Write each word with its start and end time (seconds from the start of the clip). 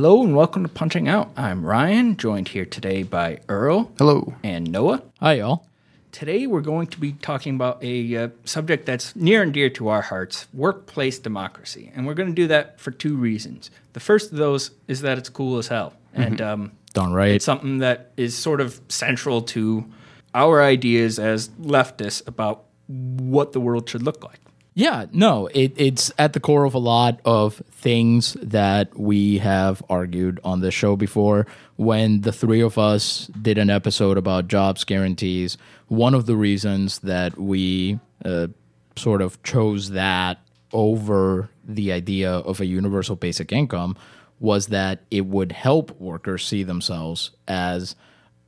Hello 0.00 0.22
and 0.22 0.36
welcome 0.36 0.62
to 0.62 0.68
Punching 0.68 1.08
Out. 1.08 1.32
I'm 1.36 1.66
Ryan, 1.66 2.16
joined 2.16 2.46
here 2.46 2.64
today 2.64 3.02
by 3.02 3.40
Earl 3.48 3.90
Hello. 3.98 4.32
and 4.44 4.70
Noah. 4.70 5.02
Hi, 5.18 5.32
y'all. 5.32 5.66
Today 6.12 6.46
we're 6.46 6.60
going 6.60 6.86
to 6.86 7.00
be 7.00 7.14
talking 7.14 7.56
about 7.56 7.82
a 7.82 8.16
uh, 8.16 8.28
subject 8.44 8.86
that's 8.86 9.16
near 9.16 9.42
and 9.42 9.52
dear 9.52 9.68
to 9.70 9.88
our 9.88 10.02
hearts 10.02 10.46
workplace 10.54 11.18
democracy. 11.18 11.90
And 11.96 12.06
we're 12.06 12.14
going 12.14 12.28
to 12.28 12.34
do 12.34 12.46
that 12.46 12.78
for 12.78 12.92
two 12.92 13.16
reasons. 13.16 13.72
The 13.94 13.98
first 13.98 14.30
of 14.30 14.38
those 14.38 14.70
is 14.86 15.00
that 15.00 15.18
it's 15.18 15.30
cool 15.30 15.58
as 15.58 15.66
hell. 15.66 15.94
And 16.14 16.40
um, 16.40 16.72
Done 16.94 17.12
right. 17.12 17.32
it's 17.32 17.44
something 17.44 17.78
that 17.78 18.12
is 18.16 18.38
sort 18.38 18.60
of 18.60 18.80
central 18.88 19.42
to 19.42 19.84
our 20.32 20.62
ideas 20.62 21.18
as 21.18 21.48
leftists 21.60 22.24
about 22.28 22.66
what 22.86 23.50
the 23.50 23.60
world 23.60 23.90
should 23.90 24.04
look 24.04 24.22
like. 24.22 24.38
Yeah, 24.78 25.06
no, 25.10 25.48
it, 25.48 25.72
it's 25.74 26.12
at 26.18 26.34
the 26.34 26.38
core 26.38 26.62
of 26.62 26.72
a 26.72 26.78
lot 26.78 27.18
of 27.24 27.60
things 27.72 28.34
that 28.40 28.96
we 28.96 29.38
have 29.38 29.82
argued 29.90 30.38
on 30.44 30.60
this 30.60 30.72
show 30.72 30.94
before. 30.94 31.48
When 31.74 32.20
the 32.20 32.30
three 32.30 32.60
of 32.60 32.78
us 32.78 33.26
did 33.42 33.58
an 33.58 33.70
episode 33.70 34.16
about 34.16 34.46
jobs 34.46 34.84
guarantees, 34.84 35.58
one 35.88 36.14
of 36.14 36.26
the 36.26 36.36
reasons 36.36 37.00
that 37.00 37.36
we 37.36 37.98
uh, 38.24 38.46
sort 38.94 39.20
of 39.20 39.42
chose 39.42 39.90
that 39.90 40.38
over 40.72 41.50
the 41.64 41.90
idea 41.90 42.30
of 42.30 42.60
a 42.60 42.66
universal 42.66 43.16
basic 43.16 43.50
income 43.50 43.96
was 44.38 44.68
that 44.68 45.00
it 45.10 45.26
would 45.26 45.50
help 45.50 45.90
workers 46.00 46.46
see 46.46 46.62
themselves 46.62 47.32
as 47.48 47.96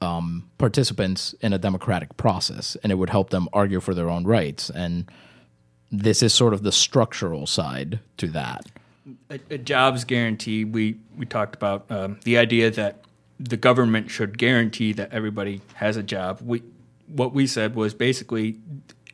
um, 0.00 0.48
participants 0.58 1.34
in 1.40 1.52
a 1.52 1.58
democratic 1.58 2.16
process 2.16 2.76
and 2.84 2.92
it 2.92 2.94
would 2.94 3.10
help 3.10 3.30
them 3.30 3.48
argue 3.52 3.80
for 3.80 3.94
their 3.94 4.08
own 4.08 4.22
rights. 4.22 4.70
And 4.70 5.10
this 5.90 6.22
is 6.22 6.32
sort 6.32 6.54
of 6.54 6.62
the 6.62 6.72
structural 6.72 7.46
side 7.46 8.00
to 8.16 8.28
that. 8.28 8.66
a, 9.28 9.40
a 9.50 9.58
jobs 9.58 10.04
guarantee, 10.04 10.64
we, 10.64 10.96
we 11.16 11.26
talked 11.26 11.54
about 11.54 11.90
um, 11.90 12.18
the 12.24 12.38
idea 12.38 12.70
that 12.70 13.04
the 13.38 13.56
government 13.56 14.10
should 14.10 14.38
guarantee 14.38 14.92
that 14.92 15.12
everybody 15.12 15.62
has 15.74 15.96
a 15.96 16.02
job. 16.02 16.40
We, 16.42 16.62
what 17.06 17.32
we 17.32 17.46
said 17.46 17.74
was 17.74 17.94
basically, 17.94 18.58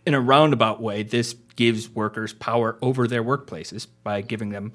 in 0.05 0.15
a 0.15 0.21
roundabout 0.21 0.81
way, 0.81 1.03
this 1.03 1.35
gives 1.55 1.89
workers 1.89 2.33
power 2.33 2.77
over 2.83 3.07
their 3.07 3.25
workplaces 3.25 3.87
by 4.03 4.21
giving 4.21 4.51
them 4.51 4.73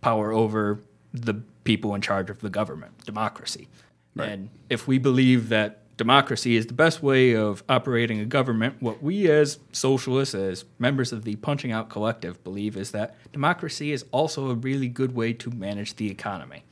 power 0.00 0.32
over 0.32 0.80
the 1.14 1.34
people 1.64 1.94
in 1.94 2.00
charge 2.00 2.28
of 2.28 2.40
the 2.40 2.50
government, 2.50 3.04
democracy. 3.04 3.68
And 4.16 4.50
if 4.68 4.88
we 4.88 4.98
believe 4.98 5.48
that 5.50 5.82
democracy 5.98 6.56
is 6.56 6.66
the 6.66 6.72
best 6.72 7.02
way 7.02 7.36
of 7.36 7.62
operating 7.68 8.20
a 8.20 8.24
government, 8.24 8.76
what 8.80 9.02
we 9.02 9.30
as 9.30 9.58
socialists, 9.72 10.34
as 10.34 10.64
members 10.78 11.12
of 11.12 11.24
the 11.24 11.36
Punching 11.36 11.72
Out 11.72 11.90
Collective, 11.90 12.42
believe 12.42 12.76
is 12.76 12.92
that 12.92 13.16
democracy 13.32 13.92
is 13.92 14.06
also 14.12 14.48
a 14.48 14.54
really 14.54 14.88
good 14.88 15.14
way 15.14 15.34
to 15.34 15.50
manage 15.50 15.96
the 15.96 16.10
economy. 16.10 16.62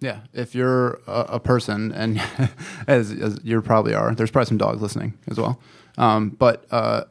Yeah, 0.00 0.20
if 0.34 0.54
you're 0.54 1.00
a, 1.06 1.26
a 1.30 1.40
person, 1.40 1.90
and 1.92 2.20
as, 2.86 3.10
as 3.10 3.40
you 3.42 3.60
probably 3.62 3.94
are, 3.94 4.14
there's 4.14 4.30
probably 4.30 4.48
some 4.48 4.58
dogs 4.58 4.82
listening 4.82 5.18
as 5.28 5.38
well. 5.38 5.58
Um, 5.96 6.30
but 6.30 6.66
uh, 6.70 7.04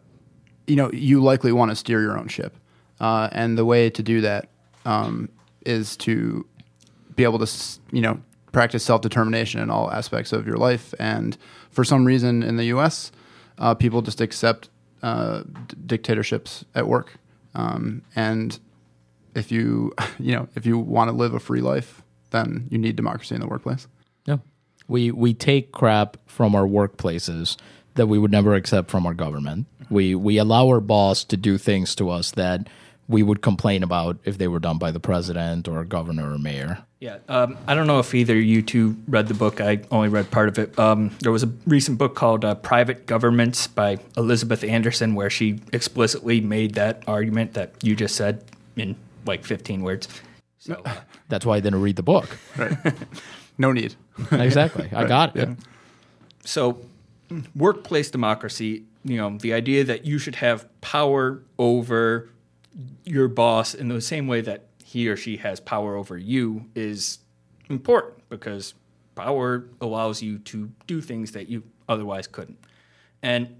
you 0.67 0.75
know, 0.75 0.91
you 0.91 1.21
likely 1.21 1.51
want 1.51 1.71
to 1.71 1.75
steer 1.75 2.01
your 2.01 2.17
own 2.17 2.27
ship, 2.27 2.55
uh, 2.99 3.29
and 3.31 3.57
the 3.57 3.65
way 3.65 3.89
to 3.89 4.03
do 4.03 4.21
that 4.21 4.47
um, 4.85 5.27
is 5.65 5.97
to 5.97 6.45
be 7.15 7.23
able 7.23 7.39
to, 7.39 7.79
you 7.91 8.01
know, 8.01 8.21
practice 8.53 8.83
self 8.85 9.01
determination 9.01 9.59
in 9.59 9.69
all 9.69 9.91
aspects 9.91 10.31
of 10.31 10.47
your 10.47 10.55
life. 10.55 10.93
And 10.97 11.37
for 11.69 11.83
some 11.83 12.05
reason 12.05 12.41
in 12.41 12.55
the 12.55 12.65
U.S., 12.65 13.11
uh, 13.57 13.73
people 13.73 14.01
just 14.01 14.21
accept 14.21 14.69
uh, 15.01 15.43
d- 15.67 15.75
dictatorships 15.85 16.63
at 16.73 16.87
work, 16.87 17.17
um, 17.55 18.01
and 18.15 18.57
if 19.35 19.51
you, 19.51 19.91
you 20.19 20.33
know, 20.33 20.47
if 20.55 20.65
you 20.65 20.77
want 20.77 21.09
to 21.09 21.15
live 21.15 21.33
a 21.33 21.39
free 21.39 21.61
life, 21.61 22.01
then 22.29 22.67
you 22.69 22.77
need 22.77 22.95
democracy 22.95 23.35
in 23.35 23.41
the 23.41 23.47
workplace. 23.47 23.87
Yeah. 24.25 24.37
We 24.87 25.11
we 25.11 25.33
take 25.33 25.71
crap 25.71 26.17
from 26.25 26.55
our 26.55 26.65
workplaces 26.65 27.57
that 27.95 28.07
we 28.07 28.17
would 28.17 28.31
never 28.31 28.55
accept 28.55 28.89
from 28.89 29.05
our 29.05 29.13
government. 29.13 29.67
We 29.89 30.15
we 30.15 30.37
allow 30.37 30.67
our 30.67 30.79
boss 30.79 31.23
to 31.25 31.37
do 31.37 31.57
things 31.57 31.95
to 31.95 32.09
us 32.09 32.31
that 32.31 32.67
we 33.07 33.21
would 33.23 33.41
complain 33.41 33.83
about 33.83 34.17
if 34.23 34.37
they 34.37 34.47
were 34.47 34.59
done 34.59 34.77
by 34.77 34.91
the 34.91 34.99
president 34.99 35.67
or 35.67 35.83
governor 35.83 36.33
or 36.33 36.37
mayor. 36.37 36.79
Yeah, 36.99 37.17
um, 37.27 37.57
I 37.67 37.75
don't 37.75 37.87
know 37.87 37.99
if 37.99 38.13
either 38.15 38.35
you 38.35 38.61
two 38.61 38.95
read 39.07 39.27
the 39.27 39.33
book. 39.33 39.59
I 39.59 39.81
only 39.91 40.07
read 40.07 40.31
part 40.31 40.47
of 40.47 40.57
it. 40.57 40.77
Um, 40.79 41.11
there 41.19 41.31
was 41.31 41.43
a 41.43 41.51
recent 41.65 41.97
book 41.97 42.15
called 42.15 42.45
uh, 42.45 42.55
"Private 42.55 43.05
Governments" 43.05 43.67
by 43.67 43.97
Elizabeth 44.15 44.63
Anderson, 44.63 45.13
where 45.13 45.29
she 45.29 45.59
explicitly 45.73 46.39
made 46.39 46.75
that 46.75 47.03
argument 47.05 47.55
that 47.55 47.73
you 47.83 47.95
just 47.95 48.15
said 48.15 48.45
in 48.77 48.95
like 49.25 49.43
15 49.43 49.83
words. 49.83 50.07
So, 50.59 50.81
uh, 50.85 50.95
That's 51.29 51.45
why 51.45 51.57
I 51.57 51.59
didn't 51.59 51.81
read 51.81 51.97
the 51.97 52.03
book. 52.03 52.37
Right. 52.57 52.77
no 53.57 53.71
need. 53.71 53.95
exactly. 54.31 54.89
I 54.93 55.05
got 55.05 55.35
it. 55.35 55.49
Yeah. 55.49 55.55
so 56.45 56.79
workplace 57.55 58.11
democracy. 58.11 58.83
You 59.03 59.17
know, 59.17 59.37
the 59.37 59.53
idea 59.53 59.83
that 59.83 60.05
you 60.05 60.17
should 60.19 60.35
have 60.35 60.69
power 60.79 61.41
over 61.57 62.29
your 63.05 63.27
boss 63.27 63.73
in 63.73 63.87
the 63.87 64.01
same 64.01 64.27
way 64.27 64.41
that 64.41 64.65
he 64.83 65.07
or 65.07 65.15
she 65.15 65.37
has 65.37 65.59
power 65.59 65.95
over 65.95 66.17
you 66.17 66.65
is 66.75 67.19
important 67.69 68.27
because 68.29 68.73
power 69.15 69.65
allows 69.81 70.21
you 70.21 70.39
to 70.39 70.71
do 70.87 71.01
things 71.01 71.31
that 71.31 71.49
you 71.49 71.63
otherwise 71.87 72.27
couldn't. 72.27 72.57
And 73.21 73.55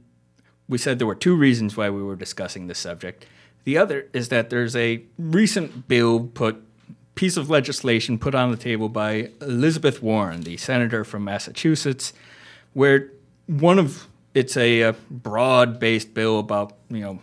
we 0.68 0.78
said 0.78 1.00
there 1.00 1.08
were 1.08 1.16
two 1.16 1.36
reasons 1.36 1.78
why 1.78 1.90
we 1.90 2.04
were 2.04 2.16
discussing 2.16 2.68
this 2.68 2.80
subject. 2.80 3.26
The 3.64 3.78
other 3.78 4.08
is 4.14 4.30
that 4.30 4.50
there's 4.50 4.76
a 4.76 5.04
recent 5.18 5.88
bill 5.88 6.28
put 6.28 6.62
piece 7.16 7.38
of 7.38 7.50
legislation 7.50 8.18
put 8.18 8.34
on 8.34 8.52
the 8.52 8.58
table 8.58 8.90
by 8.90 9.30
Elizabeth 9.40 10.02
Warren, 10.02 10.42
the 10.42 10.58
senator 10.58 11.04
from 11.04 11.24
Massachusetts, 11.24 12.12
where 12.74 13.12
one 13.46 13.78
of 13.78 14.08
it's 14.34 14.58
a, 14.58 14.84
uh 14.84 14.94
broad-based 15.12 16.14
bill 16.14 16.40
about 16.40 16.76
you 16.90 17.02
know 17.02 17.20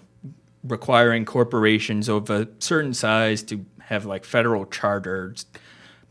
requiring 0.62 1.24
corporations 1.24 2.08
of 2.08 2.30
a 2.30 2.48
certain 2.58 2.94
size 2.94 3.42
to 3.44 3.64
have 3.82 4.04
like 4.04 4.24
federal 4.24 4.66
charters. 4.66 5.46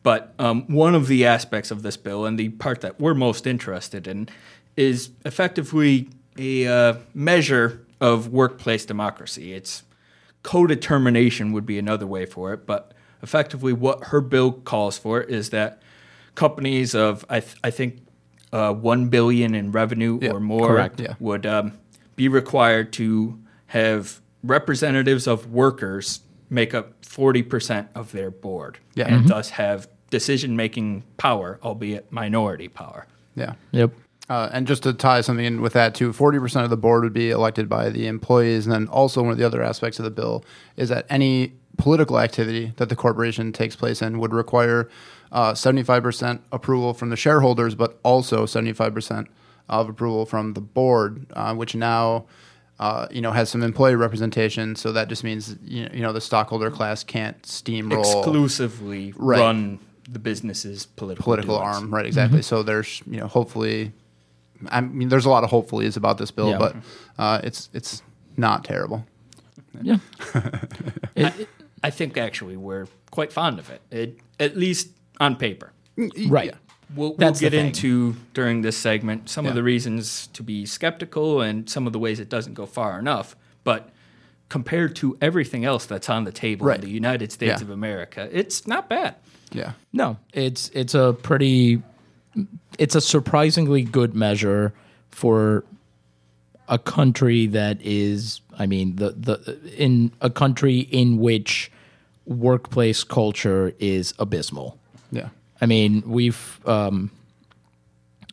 But 0.02 0.34
um, 0.40 0.64
one 0.68 0.96
of 0.96 1.08
the 1.08 1.26
aspects 1.26 1.72
of 1.72 1.82
this 1.82 1.98
bill, 1.98 2.26
and 2.26 2.40
the 2.40 2.50
part 2.50 2.82
that 2.82 3.00
we're 3.00 3.14
most 3.14 3.46
interested 3.46 4.08
in, 4.08 4.30
is 4.78 5.10
effectively 5.26 6.10
a 6.38 6.68
uh, 6.68 6.96
measure 7.14 7.86
of 8.00 8.30
workplace 8.30 8.86
democracy. 8.86 9.54
It's 9.54 9.84
co-determination 10.44 11.52
would 11.52 11.66
be 11.66 11.78
another 11.78 12.08
way 12.08 12.26
for 12.26 12.54
it, 12.54 12.66
but 12.66 12.94
effectively 13.22 13.74
what 13.74 14.06
her 14.06 14.22
bill 14.22 14.54
calls 14.54 14.98
for 14.98 15.22
is 15.22 15.50
that 15.50 15.82
companies 16.36 16.96
of 16.96 17.26
I, 17.30 17.42
th- 17.42 17.58
I 17.64 17.70
think 17.72 18.00
uh, 18.54 18.74
one 18.74 19.10
billion 19.10 19.54
in 19.54 19.72
revenue 19.74 20.20
Yeah, 20.22 20.32
or 20.32 20.40
more 20.40 20.68
correct, 20.68 21.02
yeah. 21.02 21.16
would 21.20 21.46
um, 21.46 21.74
be 22.16 22.30
required 22.30 22.94
to 22.94 23.38
have 23.68 24.22
representatives 24.44 25.28
of 25.28 25.52
workers 25.52 26.22
make 26.50 26.74
up 26.74 27.00
40% 27.02 27.88
of 27.96 28.12
their 28.12 28.32
board 28.32 28.78
Yeah. 28.96 29.14
and 29.14 29.28
thus 29.28 29.52
have 29.52 29.88
decision 30.10 30.56
making 30.56 31.04
power, 31.18 31.60
albeit 31.64 32.12
minority 32.12 32.68
power. 32.68 33.06
Yeah. 33.36 33.54
Yep. 33.72 33.92
Uh, 34.30 34.50
and 34.52 34.68
just 34.68 34.84
to 34.84 34.94
tie 34.94 35.22
something 35.22 35.46
in 35.46 35.62
with 35.62 35.74
that 35.74 35.96
too, 35.96 36.14
forty 36.14 36.38
percent 36.38 36.64
of 36.64 36.70
the 36.70 36.78
board 36.78 37.04
would 37.04 37.14
be 37.14 37.32
elected 37.32 37.68
by 37.68 37.90
the 37.90 38.06
employees, 38.06 38.68
and 38.68 38.74
then 38.74 38.88
also 38.90 39.24
one 39.24 39.32
of 39.32 39.40
the 39.40 39.44
other 39.46 39.64
aspects 39.64 39.98
of 39.98 40.06
the 40.06 40.12
bill 40.12 40.46
is 40.78 40.90
that 40.90 41.08
any 41.10 41.54
political 41.80 42.20
activity 42.20 42.72
that 42.78 42.90
the 42.90 42.96
corporation 42.96 43.52
takes 43.52 43.76
place 43.76 44.04
in 44.04 44.20
would 44.20 44.32
require 44.32 44.88
uh, 45.32 45.56
seventy-five 45.56 46.04
percent 46.04 46.42
approval 46.52 46.94
from 46.94 47.10
the 47.10 47.16
shareholders, 47.16 47.74
but 47.74 48.00
also 48.04 48.46
seventy-five 48.46 48.94
percent 48.94 49.28
of 49.68 49.90
approval 49.90 50.28
from 50.28 50.54
the 50.54 50.62
board, 50.62 51.26
uh, 51.34 51.54
which 51.56 51.74
now. 51.76 52.26
Uh, 52.80 53.08
you 53.12 53.20
know, 53.20 53.32
has 53.34 53.50
some 53.50 53.62
employee 53.62 53.96
representation, 53.96 54.74
so 54.76 54.94
that 54.94 55.10
just 55.10 55.24
means 55.24 55.58
you 55.66 55.84
know, 55.84 55.90
you 55.94 56.02
know 56.02 56.14
the 56.14 56.22
stockholder 56.22 56.72
class 56.72 57.04
can't 57.04 57.42
steamroll 57.44 58.00
Exclusively 58.00 59.14
Right. 59.18 59.40
run 59.40 59.80
the 60.10 60.18
business's 60.20 60.86
political 60.86 61.24
political 61.26 61.58
doings. 61.58 61.76
arm, 61.76 61.94
right? 61.94 62.06
Exactly. 62.06 62.42
So 62.42 62.64
there's 62.64 63.02
you 63.06 63.20
know 63.20 63.28
hopefully, 63.28 63.92
I 64.70 64.80
mean 64.80 65.10
there's 65.10 65.26
a 65.26 65.30
lot 65.30 65.44
of 65.44 65.50
hopefullys 65.50 65.98
about 65.98 66.18
this 66.20 66.32
bill, 66.32 66.52
Yeah. 66.52 66.58
but 66.58 66.76
uh, 67.18 67.42
it's 67.44 67.70
it's 67.74 68.02
not 68.38 68.64
terrible. 68.64 69.06
Yeah. 69.82 69.98
It- 71.16 71.40
it- 71.40 71.50
I 71.84 71.90
think 71.90 72.18
actually 72.18 72.56
we're 72.58 72.88
quite 73.12 73.32
fond 73.34 73.58
of 73.60 73.70
it, 73.70 73.82
it 73.92 74.18
at 74.40 74.56
least 74.58 74.90
on 75.20 75.36
paper. 75.36 75.72
Right. 76.28 76.54
We'll, 76.96 77.14
we'll 77.14 77.32
get 77.34 77.52
thing. 77.52 77.68
into 77.68 78.16
during 78.34 78.62
this 78.64 78.76
segment 78.78 79.30
some 79.30 79.46
of 79.46 79.54
the 79.56 79.62
reasons 79.64 80.28
to 80.34 80.42
be 80.44 80.66
skeptical 80.66 81.42
and 81.42 81.70
some 81.70 81.86
of 81.86 81.94
the 81.94 82.00
ways 82.00 82.20
it 82.20 82.30
doesn't 82.30 82.56
go 82.56 82.66
far 82.66 82.98
enough. 82.98 83.36
But 83.64 83.90
compared 84.50 84.96
to 84.98 85.16
everything 85.22 85.66
else 85.66 85.86
that's 85.86 86.10
on 86.10 86.24
the 86.24 86.32
table 86.32 86.66
Right. 86.66 86.80
in 86.80 86.82
the 86.86 86.90
United 86.90 87.32
States 87.32 87.60
Yeah. 87.62 87.66
of 87.66 87.70
America, 87.70 88.28
it's 88.32 88.66
not 88.66 88.90
bad. 88.90 89.16
Yeah. 89.52 89.74
No, 89.94 90.18
it's 90.34 90.70
it's 90.70 90.96
a 90.96 91.16
pretty 91.22 91.82
it's 92.80 92.96
a 92.96 93.02
surprisingly 93.02 93.84
good 93.84 94.16
measure 94.16 94.74
for 95.10 95.64
a 96.68 96.80
country 96.80 97.46
that 97.48 97.78
is 97.82 98.42
I 98.58 98.66
mean 98.66 98.96
the 98.96 99.12
the 99.12 99.60
in 99.78 100.12
a 100.22 100.30
country 100.30 100.80
in 100.80 101.18
which 101.18 101.72
workplace 102.26 103.04
culture 103.04 103.74
is 103.80 104.14
abysmal. 104.20 104.78
Yeah. 105.12 105.30
I 105.62 105.66
mean, 105.66 106.04
we've 106.06 106.60
um, 106.66 107.12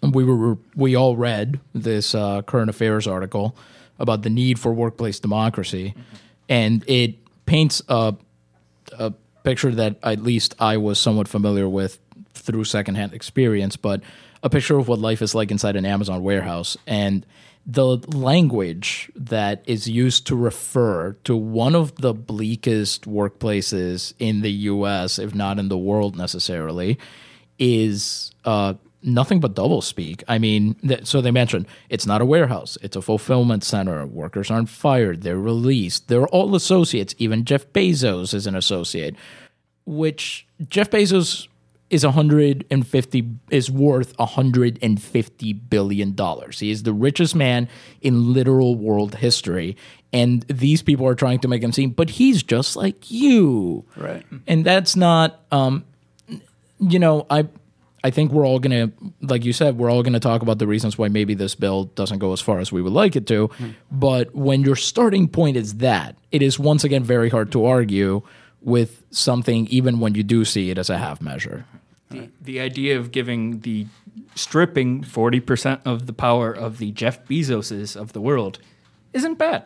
we 0.02 0.24
were 0.24 0.58
we 0.74 0.94
all 0.94 1.16
read 1.16 1.60
this 1.74 2.14
uh, 2.14 2.42
current 2.42 2.70
affairs 2.70 3.06
article 3.06 3.56
about 3.98 4.22
the 4.22 4.30
need 4.30 4.58
for 4.58 4.72
workplace 4.72 5.18
democracy, 5.18 5.94
and 6.48 6.84
it 6.86 7.16
paints 7.46 7.82
a 7.88 8.14
a 8.98 9.12
picture 9.42 9.70
that 9.72 9.96
at 10.02 10.22
least 10.22 10.54
I 10.58 10.76
was 10.76 10.98
somewhat 10.98 11.28
familiar 11.28 11.68
with 11.68 11.98
through 12.34 12.64
secondhand 12.64 13.12
experience, 13.12 13.76
but 13.76 14.00
a 14.42 14.50
picture 14.50 14.78
of 14.78 14.88
what 14.88 14.98
life 14.98 15.22
is 15.22 15.34
like 15.34 15.50
inside 15.50 15.76
an 15.76 15.84
Amazon 15.84 16.22
warehouse. 16.22 16.76
And 16.86 17.26
the 17.66 17.98
language 18.16 19.10
that 19.16 19.62
is 19.66 19.88
used 19.88 20.26
to 20.28 20.36
refer 20.36 21.12
to 21.24 21.36
one 21.36 21.74
of 21.74 21.96
the 21.96 22.14
bleakest 22.14 23.06
workplaces 23.06 24.14
in 24.20 24.42
the 24.42 24.52
US, 24.52 25.18
if 25.18 25.34
not 25.34 25.58
in 25.58 25.68
the 25.68 25.76
world 25.76 26.16
necessarily, 26.16 26.96
is 27.58 28.30
uh, 28.44 28.74
nothing 29.02 29.40
but 29.40 29.54
double 29.54 29.82
speak. 29.82 30.22
I 30.28 30.38
mean, 30.38 30.74
th- 30.74 31.06
so 31.06 31.20
they 31.20 31.32
mentioned 31.32 31.66
it's 31.88 32.06
not 32.06 32.20
a 32.20 32.26
warehouse, 32.26 32.78
it's 32.82 32.96
a 32.96 33.02
fulfillment 33.02 33.64
center. 33.64 34.06
Workers 34.06 34.48
aren't 34.48 34.68
fired, 34.68 35.22
they're 35.22 35.36
released. 35.36 36.06
They're 36.06 36.28
all 36.28 36.54
associates. 36.54 37.16
Even 37.18 37.44
Jeff 37.44 37.66
Bezos 37.72 38.32
is 38.32 38.46
an 38.46 38.54
associate, 38.54 39.16
which 39.84 40.46
Jeff 40.68 40.90
Bezos 40.90 41.48
is 41.88 42.04
150 42.04 43.28
is 43.50 43.70
worth 43.70 44.18
150 44.18 45.52
billion 45.52 46.14
dollars. 46.14 46.58
He 46.58 46.70
is 46.70 46.82
the 46.82 46.92
richest 46.92 47.34
man 47.34 47.68
in 48.00 48.32
literal 48.32 48.74
world 48.74 49.16
history 49.16 49.76
and 50.12 50.42
these 50.48 50.82
people 50.82 51.06
are 51.06 51.14
trying 51.14 51.38
to 51.40 51.48
make 51.48 51.62
him 51.62 51.72
seem 51.72 51.90
but 51.90 52.10
he's 52.10 52.42
just 52.42 52.76
like 52.76 53.10
you. 53.10 53.84
Right. 53.96 54.24
And 54.46 54.64
that's 54.64 54.96
not 54.96 55.40
um 55.52 55.84
you 56.78 56.98
know, 56.98 57.26
I 57.30 57.48
I 58.04 58.10
think 58.10 58.30
we're 58.30 58.46
all 58.46 58.60
gonna, 58.60 58.92
like 59.20 59.44
you 59.44 59.52
said, 59.52 59.78
we're 59.78 59.90
all 59.90 60.04
gonna 60.04 60.20
talk 60.20 60.40
about 60.42 60.60
the 60.60 60.66
reasons 60.68 60.96
why 60.96 61.08
maybe 61.08 61.34
this 61.34 61.56
bill 61.56 61.84
doesn't 61.96 62.20
go 62.20 62.32
as 62.32 62.40
far 62.40 62.60
as 62.60 62.70
we 62.70 62.80
would 62.80 62.92
like 62.92 63.16
it 63.16 63.26
to. 63.26 63.50
But 63.90 64.32
when 64.32 64.62
your 64.62 64.76
starting 64.76 65.26
point 65.26 65.56
is 65.56 65.78
that, 65.78 66.14
it 66.30 66.40
is 66.40 66.56
once 66.56 66.84
again 66.84 67.02
very 67.02 67.28
hard 67.28 67.50
to 67.52 67.64
argue 67.64 68.22
with 68.66 69.04
something, 69.12 69.68
even 69.68 70.00
when 70.00 70.14
you 70.16 70.24
do 70.24 70.44
see 70.44 70.70
it 70.70 70.76
as 70.76 70.90
a 70.90 70.98
half 70.98 71.22
measure. 71.22 71.64
The, 72.10 72.28
the 72.42 72.60
idea 72.60 72.98
of 72.98 73.12
giving 73.12 73.60
the 73.60 73.86
stripping 74.34 75.04
40% 75.04 75.80
of 75.84 76.06
the 76.06 76.12
power 76.12 76.52
of 76.52 76.78
the 76.78 76.90
Jeff 76.90 77.24
Bezoses 77.26 77.96
of 77.96 78.12
the 78.12 78.20
world 78.20 78.58
isn't 79.12 79.36
bad. 79.36 79.64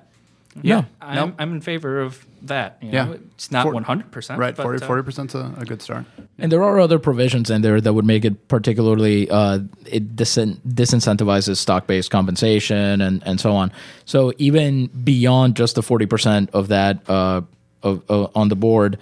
Yeah. 0.62 0.84
I'm, 1.00 1.34
I'm 1.38 1.52
in 1.52 1.60
favor 1.60 2.00
of 2.00 2.26
that. 2.42 2.76
You 2.82 2.90
Yeah. 2.90 3.12
It's 3.34 3.50
not 3.50 3.62
For- 3.64 3.72
100%. 3.72 4.36
Right. 4.36 4.54
but, 4.54 4.62
40 4.62 4.84
uh, 4.84 4.88
40% 4.88 5.26
is 5.28 5.34
a, 5.34 5.54
a 5.58 5.64
good 5.64 5.80
start. 5.80 6.04
And 6.38 6.52
there 6.52 6.62
are 6.62 6.78
other 6.78 6.98
provisions 6.98 7.50
in 7.50 7.62
there 7.62 7.80
that 7.80 7.94
would 7.94 8.04
make 8.04 8.24
it 8.26 8.48
particularly 8.48 9.30
uh, 9.30 9.60
it 9.86 10.14
disin- 10.14 10.58
disincentivizes 10.68 11.56
stock 11.56 11.86
based 11.86 12.10
compensation 12.10 13.00
and, 13.00 13.22
and 13.24 13.40
so 13.40 13.52
on. 13.52 13.72
So 14.04 14.32
even 14.38 14.88
beyond 14.88 15.56
just 15.56 15.74
the 15.76 15.82
forty 15.82 16.06
percent 16.06 16.50
of 16.52 16.68
that 16.68 17.08
uh, 17.08 17.42
of, 17.82 18.02
uh, 18.10 18.28
on 18.34 18.48
the 18.48 18.56
board, 18.56 18.98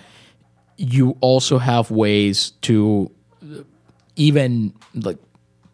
you 0.76 1.16
also 1.20 1.58
have 1.58 1.90
ways 1.90 2.52
to 2.62 3.10
even 4.16 4.72
like 4.94 5.19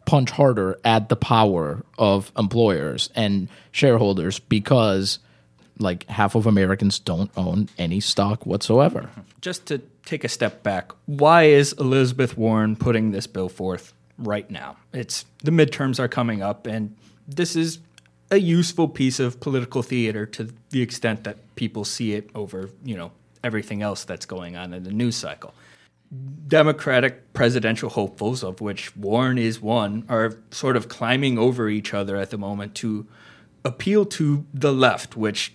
punch 0.07 0.31
harder 0.31 0.79
at 0.85 1.09
the 1.09 1.17
power 1.17 1.85
of 1.99 2.31
employers 2.37 3.11
and 3.15 3.49
shareholders 3.73 4.39
because 4.39 5.19
like 5.79 6.07
half 6.09 6.35
of 6.35 6.47
Americans 6.47 6.99
don't 6.99 7.31
own 7.37 7.69
any 7.79 8.01
stock 8.01 8.47
whatsoever. 8.47 9.09
just 9.41 9.67
to 9.67 9.81
take 10.05 10.25
a 10.25 10.29
step 10.29 10.63
back, 10.63 10.93
why 11.07 11.45
is 11.45 11.73
Elizabeth 11.75 12.37
Warren 12.37 12.77
putting 12.77 13.11
this 13.11 13.27
bill 13.27 13.49
forth 13.49 13.93
right 14.19 14.49
now? 14.51 14.77
It's 14.93 15.25
the 15.43 15.51
midterms 15.51 15.99
are 15.99 16.09
coming 16.09 16.43
up, 16.43 16.67
and 16.67 16.97
this 17.27 17.57
is 17.57 17.79
a 18.31 18.39
useful 18.39 18.89
piece 18.89 19.21
of 19.21 19.41
political 19.41 19.83
theater 19.83 20.27
to 20.27 20.53
the 20.71 20.83
extent 20.83 21.25
that 21.25 21.55
people 21.57 21.85
see 21.85 22.15
it 22.15 22.31
over, 22.35 22.71
you 22.85 22.97
know, 22.97 23.13
everything 23.43 23.83
else 23.83 24.05
that's 24.05 24.27
going 24.27 24.57
on 24.57 24.73
in 24.73 24.83
the 24.83 24.91
news 24.91 25.17
cycle. 25.17 25.55
Democratic 26.49 27.33
presidential 27.33 27.91
hopefuls, 27.91 28.43
of 28.43 28.61
which 28.61 28.97
Warren 28.97 29.39
is 29.39 29.61
one, 29.61 30.05
are 30.09 30.37
sort 30.51 30.77
of 30.77 30.89
climbing 30.89 31.39
over 31.39 31.69
each 31.69 31.93
other 31.93 32.17
at 32.17 32.31
the 32.31 32.39
moment 32.39 32.75
to 32.77 33.07
appeal 33.65 34.05
to 34.05 34.47
the 34.53 34.73
left, 34.73 35.17
which 35.17 35.55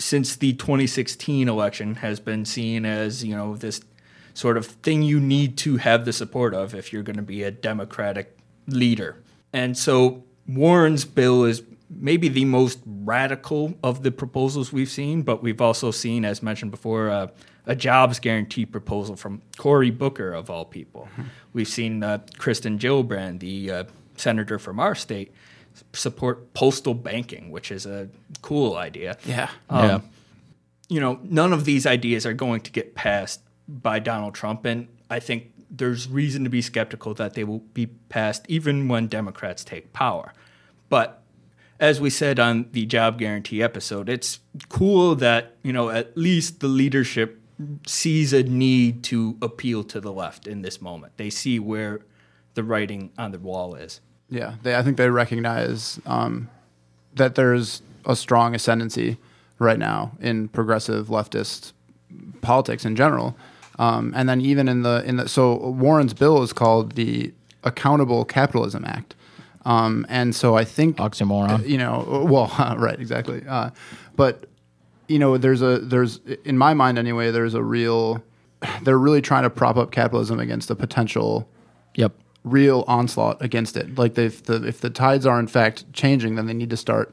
since 0.00 0.36
the 0.36 0.54
2016 0.54 1.48
election 1.48 1.96
has 1.96 2.18
been 2.18 2.44
seen 2.44 2.84
as 2.84 3.22
you 3.22 3.36
know 3.36 3.56
this 3.56 3.80
sort 4.34 4.56
of 4.56 4.66
thing 4.66 5.02
you 5.02 5.20
need 5.20 5.58
to 5.58 5.76
have 5.76 6.04
the 6.04 6.12
support 6.12 6.54
of 6.54 6.74
if 6.74 6.92
you're 6.92 7.02
going 7.02 7.16
to 7.16 7.22
be 7.22 7.42
a 7.42 7.50
democratic 7.50 8.36
leader 8.66 9.16
and 9.52 9.76
so 9.76 10.24
warren's 10.48 11.04
bill 11.04 11.44
is 11.44 11.62
maybe 11.90 12.28
the 12.28 12.44
most 12.44 12.78
radical 12.86 13.74
of 13.82 14.02
the 14.02 14.10
proposals 14.10 14.72
we've 14.72 14.88
seen 14.90 15.22
but 15.22 15.42
we've 15.42 15.60
also 15.60 15.90
seen 15.90 16.24
as 16.24 16.42
mentioned 16.42 16.70
before 16.70 17.10
uh, 17.10 17.26
a 17.66 17.74
jobs 17.74 18.18
guarantee 18.20 18.64
proposal 18.64 19.16
from 19.16 19.42
cory 19.58 19.90
booker 19.90 20.32
of 20.32 20.48
all 20.50 20.64
people 20.64 21.08
we've 21.52 21.68
seen 21.68 22.02
uh, 22.02 22.18
kirsten 22.38 22.78
gillibrand 22.78 23.40
the 23.40 23.70
uh, 23.70 23.84
senator 24.16 24.58
from 24.58 24.78
our 24.78 24.94
state 24.94 25.32
support 25.92 26.52
postal 26.54 26.94
banking 26.94 27.50
which 27.50 27.70
is 27.72 27.86
a 27.86 28.08
cool 28.42 28.76
idea 28.76 29.16
Yeah. 29.26 29.48
um, 29.68 30.02
You 30.88 31.00
know, 31.00 31.20
none 31.22 31.52
of 31.52 31.64
these 31.64 31.86
ideas 31.86 32.26
are 32.26 32.32
going 32.34 32.62
to 32.62 32.70
get 32.72 32.94
passed 32.96 33.40
by 33.68 34.00
Donald 34.00 34.34
Trump, 34.34 34.64
and 34.64 34.88
I 35.08 35.20
think 35.20 35.52
there's 35.70 36.08
reason 36.08 36.42
to 36.42 36.50
be 36.50 36.60
skeptical 36.60 37.14
that 37.14 37.34
they 37.34 37.44
will 37.44 37.60
be 37.74 37.86
passed 38.08 38.44
even 38.48 38.88
when 38.88 39.06
Democrats 39.06 39.62
take 39.62 39.92
power. 39.92 40.32
But 40.88 41.19
as 41.80 42.00
we 42.00 42.10
said 42.10 42.38
on 42.38 42.66
the 42.72 42.84
job 42.84 43.18
guarantee 43.18 43.62
episode, 43.62 44.08
it's 44.08 44.38
cool 44.68 45.14
that, 45.16 45.56
you 45.62 45.72
know, 45.72 45.88
at 45.88 46.16
least 46.16 46.60
the 46.60 46.68
leadership 46.68 47.40
sees 47.86 48.32
a 48.32 48.42
need 48.42 49.02
to 49.04 49.36
appeal 49.42 49.82
to 49.84 50.00
the 50.00 50.12
left 50.12 50.46
in 50.46 50.62
this 50.62 50.80
moment. 50.80 51.14
They 51.16 51.30
see 51.30 51.58
where 51.58 52.00
the 52.54 52.62
writing 52.62 53.10
on 53.18 53.32
the 53.32 53.38
wall 53.38 53.74
is. 53.74 54.00
Yeah, 54.28 54.54
they, 54.62 54.76
I 54.76 54.82
think 54.82 54.98
they 54.98 55.10
recognize 55.10 55.98
um, 56.06 56.50
that 57.14 57.34
there's 57.34 57.82
a 58.06 58.14
strong 58.14 58.54
ascendancy 58.54 59.18
right 59.58 59.78
now 59.78 60.12
in 60.20 60.48
progressive 60.48 61.08
leftist 61.08 61.72
politics 62.40 62.84
in 62.84 62.94
general, 62.94 63.36
um, 63.78 64.12
and 64.16 64.28
then 64.28 64.40
even 64.40 64.68
in 64.68 64.82
the 64.82 65.02
in 65.04 65.16
the 65.16 65.28
so 65.28 65.56
Warren's 65.56 66.14
bill 66.14 66.42
is 66.42 66.52
called 66.52 66.92
the 66.92 67.32
Accountable 67.64 68.24
Capitalism 68.24 68.84
Act, 68.84 69.14
um, 69.64 70.06
and 70.08 70.34
so 70.34 70.56
I 70.56 70.64
think 70.64 70.96
Oxymoron. 70.98 71.68
you 71.68 71.78
know, 71.78 72.26
well, 72.30 72.52
right, 72.78 72.98
exactly, 72.98 73.42
uh, 73.48 73.70
but 74.16 74.46
you 75.08 75.18
know, 75.18 75.36
there's 75.38 75.62
a 75.62 75.78
there's 75.78 76.20
in 76.44 76.56
my 76.56 76.72
mind 76.74 76.98
anyway, 76.98 77.30
there's 77.30 77.54
a 77.54 77.62
real 77.62 78.22
they're 78.82 78.98
really 78.98 79.20
trying 79.22 79.42
to 79.42 79.50
prop 79.50 79.76
up 79.76 79.90
capitalism 79.90 80.38
against 80.40 80.70
a 80.70 80.74
potential 80.74 81.48
Yep. 81.96 82.12
real 82.44 82.84
onslaught 82.86 83.42
against 83.42 83.76
it. 83.76 83.98
Like 83.98 84.16
if 84.16 84.44
the 84.44 84.64
if 84.66 84.80
the 84.80 84.90
tides 84.90 85.26
are 85.26 85.40
in 85.40 85.48
fact 85.48 85.92
changing, 85.92 86.36
then 86.36 86.46
they 86.46 86.54
need 86.54 86.70
to 86.70 86.76
start 86.76 87.12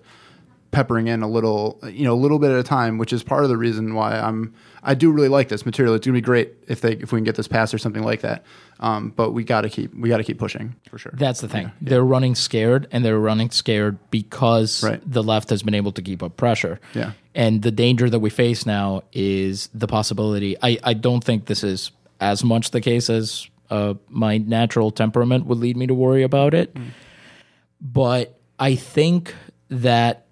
peppering 0.72 1.08
in 1.08 1.24
a 1.24 1.28
little, 1.28 1.80
you 1.90 2.04
know, 2.04 2.14
a 2.14 2.16
little 2.22 2.40
bit 2.40 2.52
at 2.52 2.60
a 2.60 2.64
time, 2.64 2.98
which 2.98 3.14
is 3.14 3.24
part 3.24 3.44
of 3.44 3.50
the 3.50 3.58
reason 3.58 3.94
why 3.96 4.20
I'm 4.20 4.54
I 4.84 4.94
do 4.94 5.12
really 5.12 5.28
like 5.28 5.50
this 5.50 5.66
material. 5.66 5.96
It's 5.96 6.06
gonna 6.06 6.14
be 6.18 6.22
great 6.22 6.54
if 6.68 6.82
they 6.82 6.94
if 6.94 7.12
we 7.12 7.18
can 7.18 7.24
get 7.24 7.36
this 7.36 7.48
passed 7.48 7.74
or 7.74 7.78
something 7.78 8.04
like 8.04 8.22
that. 8.22 8.44
Um, 8.80 9.10
but 9.16 9.32
we 9.32 9.44
got 9.44 9.62
to 9.62 9.70
keep 9.70 9.94
we 9.96 10.08
got 10.08 10.18
to 10.18 10.24
keep 10.24 10.38
pushing 10.38 10.76
for 10.90 10.98
sure. 10.98 11.12
That's 11.16 11.42
the 11.42 11.48
thing. 11.48 11.72
They're 11.82 12.04
running 12.04 12.36
scared, 12.36 12.88
and 12.92 13.04
they're 13.04 13.18
running 13.20 13.50
scared 13.50 13.98
because 14.12 14.84
Right. 14.84 15.02
the 15.06 15.24
left 15.24 15.50
has 15.50 15.64
been 15.64 15.74
able 15.74 15.92
to 15.94 16.02
keep 16.02 16.22
up 16.22 16.38
pressure. 16.38 16.80
Yeah. 16.94 17.14
And 17.34 17.62
the 17.64 17.72
danger 17.72 18.08
that 18.10 18.20
we 18.20 18.30
face 18.30 18.66
now 18.66 19.02
is 19.14 19.70
the 19.74 19.88
possibility. 19.88 20.58
I, 20.62 20.78
I 20.84 20.94
don't 20.94 21.24
think 21.24 21.46
this 21.46 21.64
is 21.64 21.92
as 22.20 22.44
much 22.44 22.70
the 22.72 22.82
case 22.82 23.10
as 23.10 23.48
uh, 23.72 23.96
my 24.10 24.38
natural 24.38 24.92
temperament 24.92 25.46
would 25.48 25.58
lead 25.58 25.76
me 25.76 25.88
to 25.88 25.94
worry 25.96 26.24
about 26.24 26.54
it. 26.54 26.76
But 27.82 28.40
I 28.60 28.76
think 28.76 29.34
that 29.70 30.27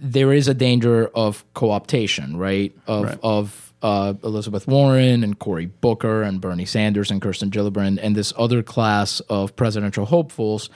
there 0.00 0.32
is 0.32 0.48
a 0.48 0.54
danger 0.54 1.06
of 1.14 1.44
co-optation, 1.54 2.36
right? 2.36 2.74
Of 2.86 3.04
Right. 3.04 3.18
of 3.22 3.72
uh, 3.82 4.12
Elizabeth 4.22 4.66
Warren 4.68 5.24
and 5.24 5.38
Cory 5.38 5.66
Booker 5.66 6.22
and 6.22 6.40
Bernie 6.40 6.66
Sanders 6.66 7.10
and 7.10 7.20
Kirsten 7.22 7.50
Gillibrand 7.50 7.98
and 8.02 8.14
this 8.14 8.32
other 8.36 8.62
class 8.62 9.20
of 9.20 9.56
presidential 9.56 10.04
hopefuls 10.04 10.68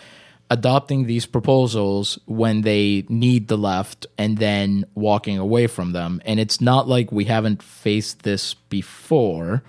adopting 0.51 1.07
these 1.07 1.27
proposals 1.27 2.19
when 2.27 2.63
they 2.63 3.05
need 3.09 3.49
the 3.49 3.57
left 3.59 4.07
and 4.19 4.39
then 4.39 4.85
walking 4.95 5.39
away 5.39 5.67
from 5.67 5.93
them. 5.93 6.21
And 6.25 6.39
it's 6.39 6.61
not 6.61 6.87
like 6.89 7.11
we 7.13 7.25
haven't 7.25 7.63
faced 7.63 8.23
this 8.23 8.55
before. 8.55 9.63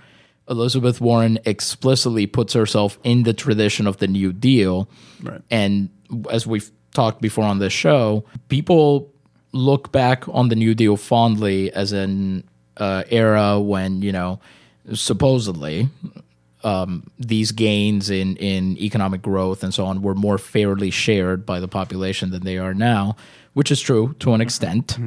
Elizabeth 0.49 1.01
Warren 1.01 1.39
explicitly 1.45 2.27
puts 2.27 2.53
herself 2.53 2.99
in 3.03 3.23
the 3.23 3.33
tradition 3.33 3.87
of 3.87 3.97
the 3.97 4.07
New 4.07 4.31
Deal. 4.31 4.87
Right. 5.23 5.41
And 5.49 5.89
as 6.29 6.45
we've 6.45 6.69
talked 6.93 7.21
before 7.21 7.45
on 7.45 7.59
this 7.59 7.73
show, 7.73 8.25
people 8.49 9.11
look 9.55 9.91
back 9.91 10.27
on 10.27 10.49
the 10.49 10.55
New 10.55 10.75
Deal 10.75 10.97
fondly 10.97 11.71
as 11.71 11.93
an 11.93 12.43
uh, 12.77 13.03
era 13.09 13.59
when, 13.59 14.01
you 14.01 14.11
know, 14.11 14.39
supposedly 14.93 15.89
um, 16.63 17.09
these 17.17 17.51
gains 17.51 18.09
in, 18.09 18.35
in 18.35 18.77
economic 18.77 19.21
growth 19.21 19.63
and 19.63 19.73
so 19.73 19.85
on 19.85 20.01
were 20.01 20.13
more 20.13 20.37
fairly 20.37 20.91
shared 20.91 21.45
by 21.45 21.59
the 21.59 21.67
population 21.67 22.31
than 22.31 22.43
they 22.43 22.57
are 22.57 22.73
now, 22.73 23.15
which 23.53 23.71
is 23.71 23.79
true 23.79 24.15
to 24.19 24.33
an 24.33 24.41
extent, 24.41 24.97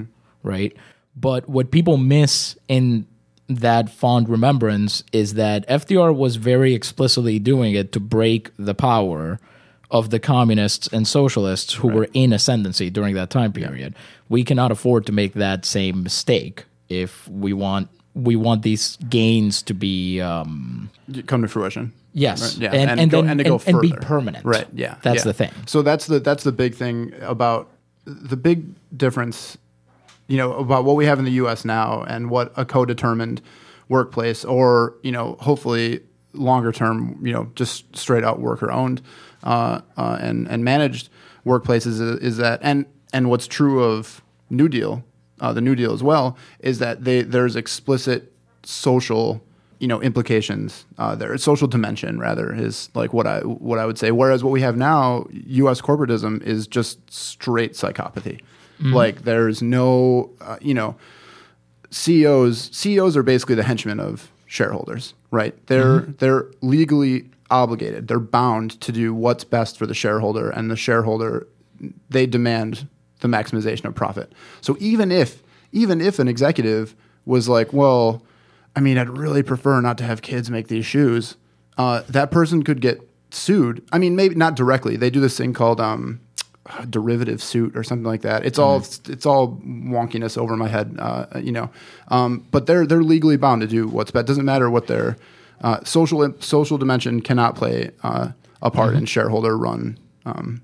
right? 0.42 0.74
But 1.14 1.48
what 1.48 1.70
people 1.70 1.96
miss 1.98 2.56
in 2.68 3.06
that 3.48 3.90
fond 3.90 4.28
remembrance 4.28 5.04
is 5.12 5.34
that 5.34 5.66
FDR 5.68 6.14
was 6.14 6.36
very 6.36 6.74
explicitly 6.74 7.38
doing 7.38 7.74
it 7.74 7.92
to 7.92 8.00
break 8.00 8.50
the 8.58 8.74
power 8.74 9.38
of 9.90 10.10
the 10.10 10.18
communists 10.18 10.86
and 10.88 11.08
socialists 11.08 11.74
who 11.74 11.88
were 11.88 12.08
in 12.12 12.32
ascendancy 12.32 12.90
during 12.90 13.14
that 13.14 13.30
time 13.30 13.52
period. 13.52 13.94
We 14.28 14.44
cannot 14.44 14.70
afford 14.70 15.06
to 15.06 15.12
make 15.12 15.34
that 15.34 15.64
same 15.64 16.02
mistake 16.02 16.64
if 16.88 17.26
we 17.28 17.52
want 17.52 17.88
we 18.14 18.34
want 18.36 18.62
these 18.62 18.96
gains 19.08 19.62
to 19.62 19.74
be 19.74 20.20
um, 20.20 20.90
come 21.26 21.42
to 21.42 21.48
fruition. 21.48 21.92
yes, 22.12 22.54
Right, 22.54 22.62
yeah, 22.62 22.70
and, 22.72 22.90
and 22.90 23.00
and, 23.00 23.10
go- 23.10 23.22
then 23.22 23.30
and 23.30 23.38
to 23.38 23.44
go 23.44 23.60
and 23.64 23.80
be 23.80 23.92
permanent. 23.92 24.44
Right. 24.44 24.66
Yeah. 24.72 24.96
that's 25.02 25.18
yeah. 25.18 25.24
the 25.24 25.32
thing. 25.32 25.50
So 25.66 25.82
that's 25.82 26.06
the 26.06 26.18
that's 26.18 26.42
the 26.42 26.52
big 26.52 26.74
thing 26.74 27.12
about 27.20 27.70
the 28.04 28.36
big 28.36 28.64
difference, 28.96 29.56
you 30.26 30.36
know, 30.36 30.54
about 30.54 30.84
what 30.84 30.96
we 30.96 31.06
have 31.06 31.18
in 31.18 31.24
the 31.24 31.32
U.S. 31.32 31.64
now 31.64 32.02
and 32.02 32.28
what 32.28 32.52
a 32.56 32.64
co-determined 32.64 33.40
workplace, 33.88 34.44
or 34.44 34.94
you 35.02 35.12
know, 35.12 35.36
hopefully 35.40 36.00
longer 36.32 36.72
term, 36.72 37.24
you 37.24 37.32
know, 37.32 37.50
just 37.54 37.96
straight 37.96 38.24
out 38.24 38.40
worker 38.40 38.70
owned 38.70 39.00
uh, 39.42 39.80
uh, 39.96 40.18
and 40.20 40.48
and 40.48 40.64
managed 40.64 41.08
workplaces 41.46 42.00
is, 42.00 42.00
is 42.20 42.36
that 42.38 42.60
and 42.62 42.86
and 43.12 43.30
what's 43.30 43.46
true 43.46 43.82
of 43.82 44.22
New 44.50 44.68
Deal, 44.68 45.04
uh, 45.40 45.52
the 45.52 45.60
New 45.60 45.74
Deal 45.74 45.92
as 45.92 46.02
well, 46.02 46.36
is 46.60 46.78
that 46.78 47.04
they 47.04 47.22
there's 47.22 47.56
explicit 47.56 48.32
social 48.64 49.42
you 49.78 49.88
know 49.88 50.00
implications 50.02 50.84
uh, 50.98 51.14
there. 51.14 51.36
Social 51.38 51.68
dimension 51.68 52.18
rather 52.18 52.52
is 52.52 52.90
like 52.94 53.12
what 53.12 53.26
I 53.26 53.40
what 53.40 53.78
I 53.78 53.86
would 53.86 53.98
say. 53.98 54.10
Whereas 54.10 54.42
what 54.42 54.50
we 54.50 54.60
have 54.60 54.76
now, 54.76 55.26
U.S. 55.30 55.80
corporatism 55.80 56.42
is 56.42 56.66
just 56.66 56.98
straight 57.12 57.72
psychopathy. 57.72 58.40
Like 58.80 59.22
there's 59.22 59.62
no 59.62 60.30
uh, 60.40 60.58
you 60.60 60.74
know 60.74 60.96
CEOs 61.90 62.70
CEOs 62.76 63.16
are 63.16 63.22
basically 63.22 63.54
the 63.54 63.62
henchmen 63.64 64.00
of 64.00 64.30
shareholders, 64.46 65.14
right? 65.30 65.54
They're 65.66 66.00
they're 66.18 66.46
legally 66.60 67.28
obligated. 67.50 68.08
They're 68.08 68.18
bound 68.18 68.80
to 68.80 68.92
do 68.92 69.14
what's 69.14 69.44
best 69.44 69.78
for 69.78 69.86
the 69.86 69.94
shareholder, 69.94 70.50
and 70.50 70.70
the 70.70 70.76
shareholder 70.76 71.46
they 72.08 72.26
demand 72.26 72.88
the 73.20 73.28
maximization 73.28 73.84
of 73.84 73.94
profit. 73.94 74.32
So 74.60 74.76
even 74.80 75.10
if 75.10 75.42
even 75.72 76.00
if 76.00 76.18
an 76.18 76.28
executive 76.28 76.94
was 77.24 77.48
like, 77.48 77.72
well, 77.72 78.22
I 78.74 78.80
mean, 78.80 78.96
I'd 78.96 79.10
really 79.10 79.42
prefer 79.42 79.80
not 79.80 79.98
to 79.98 80.04
have 80.04 80.22
kids 80.22 80.50
make 80.50 80.68
these 80.68 80.86
shoes, 80.86 81.36
uh, 81.76 82.02
that 82.08 82.30
person 82.30 82.62
could 82.62 82.80
get 82.80 83.00
sued. 83.30 83.84
I 83.92 83.98
mean, 83.98 84.16
maybe 84.16 84.34
not 84.34 84.56
directly. 84.56 84.96
They 84.96 85.10
do 85.10 85.20
this 85.20 85.36
thing 85.36 85.52
called 85.52 85.80
um, 85.80 86.20
derivative 86.88 87.42
suit 87.42 87.76
or 87.76 87.82
something 87.82 88.04
like 88.04 88.22
that. 88.22 88.44
It's 88.46 88.58
all 88.58 88.78
it's 88.78 89.26
all 89.26 89.56
wonkiness 89.64 90.38
over 90.38 90.56
my 90.56 90.68
head, 90.68 90.96
uh, 90.98 91.26
you 91.40 91.52
know. 91.52 91.70
Um, 92.08 92.46
but 92.50 92.66
they're 92.66 92.86
they're 92.86 93.02
legally 93.02 93.36
bound 93.36 93.62
to 93.62 93.66
do 93.66 93.88
what's 93.88 94.10
best. 94.10 94.26
Doesn't 94.26 94.44
matter 94.44 94.70
what 94.70 94.86
their 94.86 95.16
uh, 95.62 95.82
social 95.84 96.34
social 96.40 96.78
dimension 96.78 97.20
cannot 97.20 97.54
play 97.54 97.90
uh, 98.02 98.30
a 98.62 98.70
part 98.70 98.94
in 98.94 99.06
shareholder 99.06 99.56
run, 99.56 99.98
um, 100.24 100.62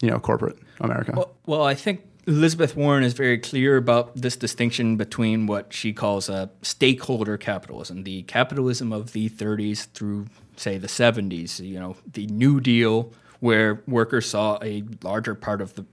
you 0.00 0.10
know, 0.10 0.18
corporate 0.18 0.58
America. 0.80 1.12
Well, 1.16 1.34
well, 1.46 1.64
I 1.64 1.74
think 1.74 2.02
Elizabeth 2.26 2.76
Warren 2.76 3.02
is 3.02 3.14
very 3.14 3.38
clear 3.38 3.76
about 3.76 4.14
this 4.16 4.36
distinction 4.36 4.96
between 4.96 5.46
what 5.46 5.72
she 5.72 5.92
calls 5.92 6.28
a 6.28 6.50
stakeholder 6.62 7.36
capitalism, 7.36 8.04
the 8.04 8.22
capitalism 8.22 8.92
of 8.92 9.12
the 9.12 9.28
30s 9.28 9.86
through, 9.92 10.26
say, 10.56 10.78
the 10.78 10.86
70s. 10.86 11.58
You 11.58 11.80
know, 11.80 11.96
the 12.12 12.26
New 12.28 12.60
Deal, 12.60 13.12
where 13.40 13.82
workers 13.88 14.28
saw 14.28 14.58
a 14.62 14.84
larger 15.02 15.34
part 15.34 15.60
of 15.60 15.74
the 15.74 15.84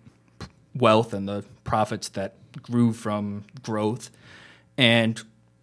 wealth 0.75 1.13
and 1.13 1.27
the 1.27 1.44
profits 1.63 2.10
that 2.10 2.36
grew 2.62 2.94
from 2.94 3.46
growth, 3.63 4.12
and 4.77 5.22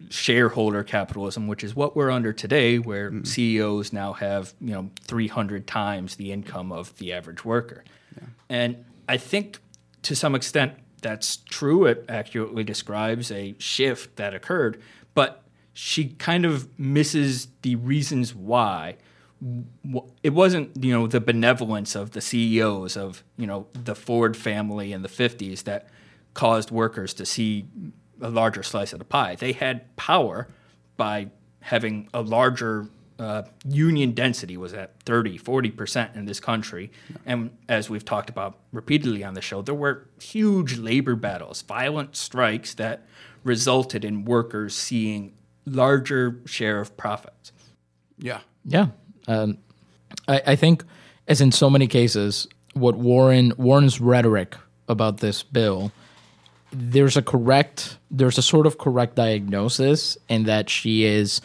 shareholder 0.09 0.83
capitalism, 0.83 1.47
which 1.47 1.63
is 1.63 1.75
what 1.75 1.95
we're 1.95 2.11
under 2.11 2.33
today, 2.33 2.79
where 2.79 3.11
mm-hmm. 3.11 3.23
CEOs 3.23 3.91
now 3.91 4.13
have 4.13 4.53
you 4.61 4.73
know 4.73 4.89
300 5.01 5.67
times 5.67 6.15
the 6.15 6.31
income 6.31 6.71
of 6.71 6.97
the 6.97 7.13
average 7.13 7.43
worker. 7.43 7.83
And 8.49 8.85
I 9.09 9.17
think 9.17 9.59
to 10.03 10.15
some 10.15 10.35
extent 10.35 10.73
that's 11.01 11.37
true. 11.37 11.85
It 11.85 12.05
accurately 12.09 12.63
describes 12.63 13.31
a 13.31 13.55
shift 13.59 14.15
that 14.17 14.33
occurred, 14.33 14.81
but 15.13 15.43
she 15.73 16.09
kind 16.09 16.45
of 16.45 16.67
misses 16.79 17.47
the 17.61 17.75
reasons 17.75 18.33
why. 18.33 18.97
It 20.23 20.31
wasn't, 20.31 20.83
you 20.83 20.91
know, 20.91 21.05
the 21.05 21.21
benevolence 21.21 21.95
of 21.95 22.11
the 22.11 22.21
CEOs 22.21 22.97
of, 22.97 23.23
you 23.37 23.45
know, 23.45 23.67
the 23.73 23.93
Ford 23.93 24.35
family 24.35 24.91
in 24.91 25.03
the 25.03 25.09
50s 25.09 25.63
that 25.63 25.89
caused 26.33 26.71
workers 26.71 27.13
to 27.15 27.25
see 27.25 27.67
a 28.21 28.29
larger 28.29 28.63
slice 28.63 28.93
of 28.93 28.99
the 28.99 29.05
pie. 29.05 29.35
They 29.35 29.53
had 29.53 29.95
power 29.95 30.47
by 30.95 31.29
having 31.61 32.09
a 32.13 32.21
larger 32.21 32.87
uh, 33.19 33.43
union 33.67 34.11
density 34.11 34.57
was 34.57 34.73
at 34.73 35.01
30, 35.03 35.39
40% 35.39 36.15
in 36.15 36.25
this 36.25 36.39
country. 36.39 36.91
And 37.25 37.51
as 37.67 37.89
we've 37.89 38.05
talked 38.05 38.29
about 38.29 38.59
repeatedly 38.71 39.23
on 39.23 39.33
the 39.33 39.41
show, 39.41 39.61
there 39.61 39.75
were 39.75 40.07
huge 40.21 40.77
labor 40.77 41.15
battles, 41.15 41.61
violent 41.63 42.15
strikes 42.15 42.73
that 42.75 43.05
resulted 43.43 44.05
in 44.05 44.25
workers 44.25 44.75
seeing 44.75 45.33
larger 45.65 46.39
share 46.45 46.79
of 46.79 46.95
profits. 46.95 47.51
yeah, 48.17 48.39
Yeah, 48.63 48.87
um, 49.27 49.57
I, 50.27 50.41
I 50.47 50.55
think, 50.55 50.83
as 51.27 51.41
in 51.41 51.51
so 51.51 51.69
many 51.69 51.87
cases, 51.87 52.47
what 52.73 52.95
Warren 52.95 53.53
Warren's 53.57 53.99
rhetoric 53.99 54.55
about 54.87 55.17
this 55.17 55.43
bill, 55.43 55.91
there's 56.71 57.17
a 57.17 57.21
correct, 57.21 57.97
there's 58.11 58.37
a 58.37 58.41
sort 58.41 58.65
of 58.65 58.77
correct 58.77 59.15
diagnosis 59.15 60.17
in 60.27 60.43
that 60.43 60.69
she 60.69 61.05
is 61.05 61.41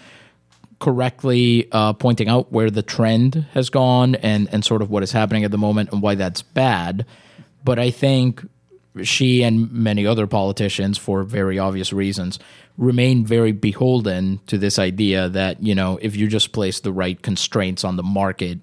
correctly 0.82 1.68
uh, 1.70 1.92
pointing 1.92 2.28
out 2.28 2.50
where 2.50 2.68
the 2.68 2.82
trend 2.82 3.46
has 3.52 3.70
gone 3.70 4.16
and 4.16 4.52
and 4.52 4.64
sort 4.64 4.82
of 4.82 4.90
what 4.90 5.04
is 5.04 5.12
happening 5.12 5.44
at 5.44 5.52
the 5.52 5.58
moment 5.58 5.92
and 5.92 6.02
why 6.02 6.16
that's 6.16 6.42
bad. 6.42 7.06
But 7.64 7.78
I 7.78 7.90
think 7.90 8.44
she 9.02 9.42
and 9.42 9.70
many 9.72 10.06
other 10.06 10.26
politicians, 10.26 10.98
for 10.98 11.22
very 11.22 11.58
obvious 11.58 11.92
reasons, 11.92 12.38
remain 12.76 13.24
very 13.24 13.52
beholden 13.52 14.40
to 14.48 14.58
this 14.58 14.78
idea 14.78 15.28
that 15.28 15.62
you 15.62 15.74
know 15.74 15.98
if 16.02 16.16
you 16.16 16.26
just 16.26 16.52
place 16.52 16.80
the 16.80 16.92
right 16.92 17.22
constraints 17.22 17.84
on 17.84 17.96
the 17.96 18.02
market, 18.02 18.58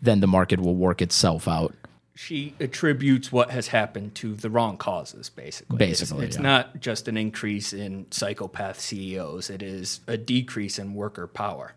then 0.00 0.20
the 0.20 0.28
market 0.28 0.60
will 0.60 0.76
work 0.76 1.02
itself 1.02 1.48
out. 1.48 1.74
She 2.16 2.54
attributes 2.60 3.32
what 3.32 3.50
has 3.50 3.68
happened 3.68 4.14
to 4.16 4.34
the 4.34 4.48
wrong 4.48 4.76
causes, 4.76 5.28
basically. 5.30 5.76
It's- 5.76 6.00
Basically, 6.00 6.26
it's, 6.26 6.36
yeah. 6.36 6.42
not 6.42 6.80
just 6.80 7.08
an 7.08 7.16
increase 7.16 7.72
in 7.72 8.06
psychopath 8.10 8.78
CEOs, 8.80 9.50
it 9.50 9.62
is 9.62 10.00
a 10.06 10.16
decrease 10.16 10.78
in 10.78 10.94
worker 10.94 11.26
power. 11.26 11.74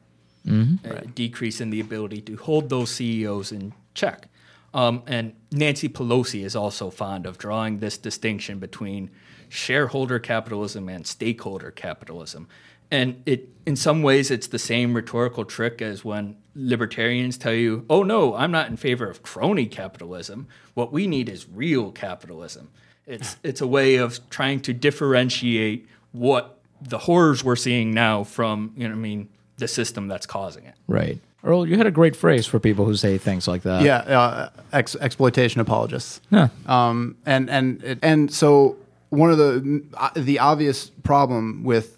a 0.49 1.05
decrease 1.13 1.59
in 1.59 1.71
the 1.71 1.79
ability 1.81 2.21
to 2.21 2.37
hold 2.37 2.69
those 2.69 2.89
CEOs 2.91 3.51
in 3.51 3.73
check. 3.93 4.29
Um, 4.73 5.03
and 5.05 5.33
Nancy 5.51 5.89
Pelosi 5.89 6.45
is 6.45 6.55
also 6.55 6.89
fond 6.89 7.25
of 7.25 7.37
drawing 7.37 7.79
this 7.79 7.97
distinction 7.97 8.57
between 8.59 9.09
shareholder 9.49 10.19
capitalism 10.19 10.87
and 10.87 11.05
stakeholder 11.05 11.71
capitalism. 11.71 12.47
And 12.89 13.21
it, 13.25 13.49
in 13.65 13.75
some 13.75 14.01
ways, 14.03 14.31
it's 14.31 14.47
the 14.47 14.59
same 14.59 14.93
rhetorical 14.93 15.43
trick 15.43 15.81
as 15.81 16.05
when 16.05 16.37
libertarians 16.57 17.37
tell 17.37 17.53
you, 17.53 17.85
"Oh 17.89 18.03
no, 18.03 18.35
I'm 18.35 18.51
not 18.51 18.69
in 18.69 18.77
favor 18.77 19.09
of 19.09 19.23
crony 19.23 19.67
capitalism. 19.67 20.47
What 20.73 20.91
we 20.91 21.07
need 21.07 21.29
is 21.29 21.47
real 21.47 21.91
capitalism." 21.91 22.69
It's 23.05 23.37
it's 23.43 23.61
a 23.61 23.67
way 23.67 23.95
of 23.95 24.19
trying 24.29 24.59
to 24.61 24.73
differentiate 24.73 25.87
what 26.11 26.57
the 26.81 26.97
horrors 26.97 27.43
we're 27.43 27.55
seeing 27.55 27.91
now 27.93 28.23
from, 28.23 28.73
you 28.75 28.87
know, 28.87 28.93
I 28.93 28.97
mean, 28.97 29.29
the 29.57 29.67
system 29.67 30.07
that's 30.07 30.25
causing 30.25 30.65
it. 30.65 30.75
Right. 30.87 31.19
Earl, 31.43 31.67
you 31.67 31.77
had 31.77 31.87
a 31.87 31.91
great 31.91 32.15
phrase 32.15 32.45
for 32.45 32.59
people 32.59 32.85
who 32.85 32.95
say 32.95 33.17
things 33.17 33.47
like 33.47 33.61
that. 33.63 33.81
yeah, 33.83 33.97
uh, 33.97 34.49
ex- 34.73 34.95
exploitation 34.97 35.61
apologists. 35.61 36.19
Yeah. 36.29 36.49
Um, 36.65 37.15
and 37.25 37.49
and 37.49 37.99
and 38.01 38.33
so 38.33 38.77
one 39.09 39.31
of 39.31 39.37
the 39.37 39.83
uh, 39.93 40.09
the 40.15 40.39
obvious 40.39 40.89
problem 41.03 41.63
with 41.63 41.96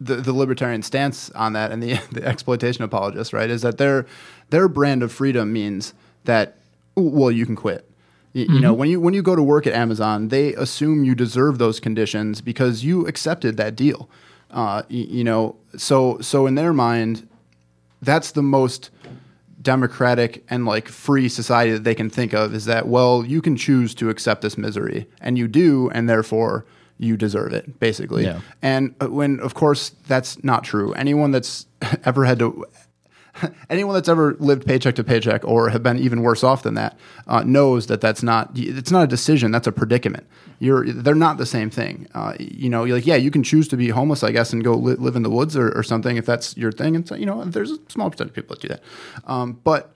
the, 0.00 0.16
the 0.16 0.32
libertarian 0.32 0.82
stance 0.82 1.30
on 1.30 1.52
that 1.54 1.72
and 1.72 1.82
the, 1.82 1.94
the 2.12 2.24
exploitation 2.24 2.84
apologists, 2.84 3.32
right, 3.32 3.50
is 3.50 3.62
that 3.62 3.78
their 3.78 4.06
their 4.50 4.68
brand 4.68 5.02
of 5.02 5.12
freedom 5.12 5.52
means 5.52 5.94
that 6.24 6.56
well, 6.96 7.30
you 7.30 7.46
can 7.46 7.56
quit. 7.56 7.88
You, 8.32 8.44
you 8.44 8.60
know, 8.60 8.74
when 8.74 8.88
you 8.88 9.00
when 9.00 9.14
you 9.14 9.22
go 9.22 9.34
to 9.34 9.42
work 9.42 9.66
at 9.66 9.72
Amazon, 9.72 10.28
they 10.28 10.54
assume 10.54 11.02
you 11.02 11.14
deserve 11.14 11.58
those 11.58 11.80
conditions 11.80 12.40
because 12.40 12.84
you 12.84 13.06
accepted 13.06 13.56
that 13.56 13.74
deal. 13.74 14.08
Uh, 14.50 14.82
you 14.88 15.24
know, 15.24 15.56
so 15.76 16.18
so 16.20 16.46
in 16.46 16.54
their 16.54 16.72
mind, 16.72 17.28
that's 18.02 18.32
the 18.32 18.42
most 18.42 18.90
democratic 19.60 20.44
and 20.48 20.66
like 20.66 20.88
free 20.88 21.28
society 21.28 21.72
that 21.72 21.84
they 21.84 21.94
can 21.94 22.08
think 22.08 22.32
of 22.32 22.54
is 22.54 22.64
that 22.66 22.86
well 22.86 23.24
you 23.26 23.42
can 23.42 23.56
choose 23.56 23.92
to 23.92 24.08
accept 24.08 24.40
this 24.40 24.56
misery 24.56 25.04
and 25.20 25.36
you 25.36 25.48
do 25.48 25.90
and 25.90 26.08
therefore 26.08 26.64
you 26.98 27.16
deserve 27.16 27.52
it 27.52 27.78
basically. 27.78 28.24
Yeah. 28.24 28.40
and 28.62 28.94
uh, 29.00 29.08
when 29.08 29.40
of 29.40 29.54
course 29.54 29.90
that's 30.06 30.42
not 30.44 30.64
true. 30.64 30.92
Anyone 30.94 31.30
that's 31.30 31.66
ever 32.04 32.24
had 32.24 32.38
to 32.40 32.66
anyone 33.70 33.94
that's 33.94 34.08
ever 34.08 34.34
lived 34.38 34.66
paycheck 34.66 34.94
to 34.96 35.04
paycheck 35.04 35.44
or 35.44 35.70
have 35.70 35.82
been 35.82 35.98
even 35.98 36.22
worse 36.22 36.42
off 36.42 36.62
than 36.62 36.74
that 36.74 36.98
uh, 37.26 37.42
knows 37.44 37.86
that 37.86 38.00
that's 38.00 38.22
not 38.22 38.50
it's 38.54 38.90
not 38.90 39.04
a 39.04 39.06
decision 39.06 39.50
that's 39.50 39.66
a 39.66 39.72
predicament. 39.72 40.26
You're 40.58 40.92
they're 40.92 41.14
not 41.14 41.38
the 41.38 41.46
same 41.46 41.70
thing. 41.70 42.08
Uh, 42.14 42.34
you 42.38 42.68
know 42.68 42.84
you're 42.84 42.96
like 42.96 43.06
yeah 43.06 43.16
you 43.16 43.30
can 43.30 43.42
choose 43.42 43.68
to 43.68 43.76
be 43.76 43.90
homeless 43.90 44.24
i 44.24 44.32
guess 44.32 44.52
and 44.52 44.64
go 44.64 44.74
li- 44.74 44.94
live 44.94 45.14
in 45.14 45.22
the 45.22 45.30
woods 45.30 45.56
or, 45.56 45.70
or 45.76 45.82
something 45.82 46.16
if 46.16 46.26
that's 46.26 46.56
your 46.56 46.72
thing. 46.72 46.96
And 46.96 47.06
so, 47.06 47.14
you 47.14 47.26
know 47.26 47.44
there's 47.44 47.70
a 47.70 47.78
small 47.88 48.10
percentage 48.10 48.30
of 48.30 48.34
people 48.34 48.56
that 48.56 48.62
do 48.62 48.68
that. 48.68 48.82
Um, 49.26 49.60
but 49.62 49.94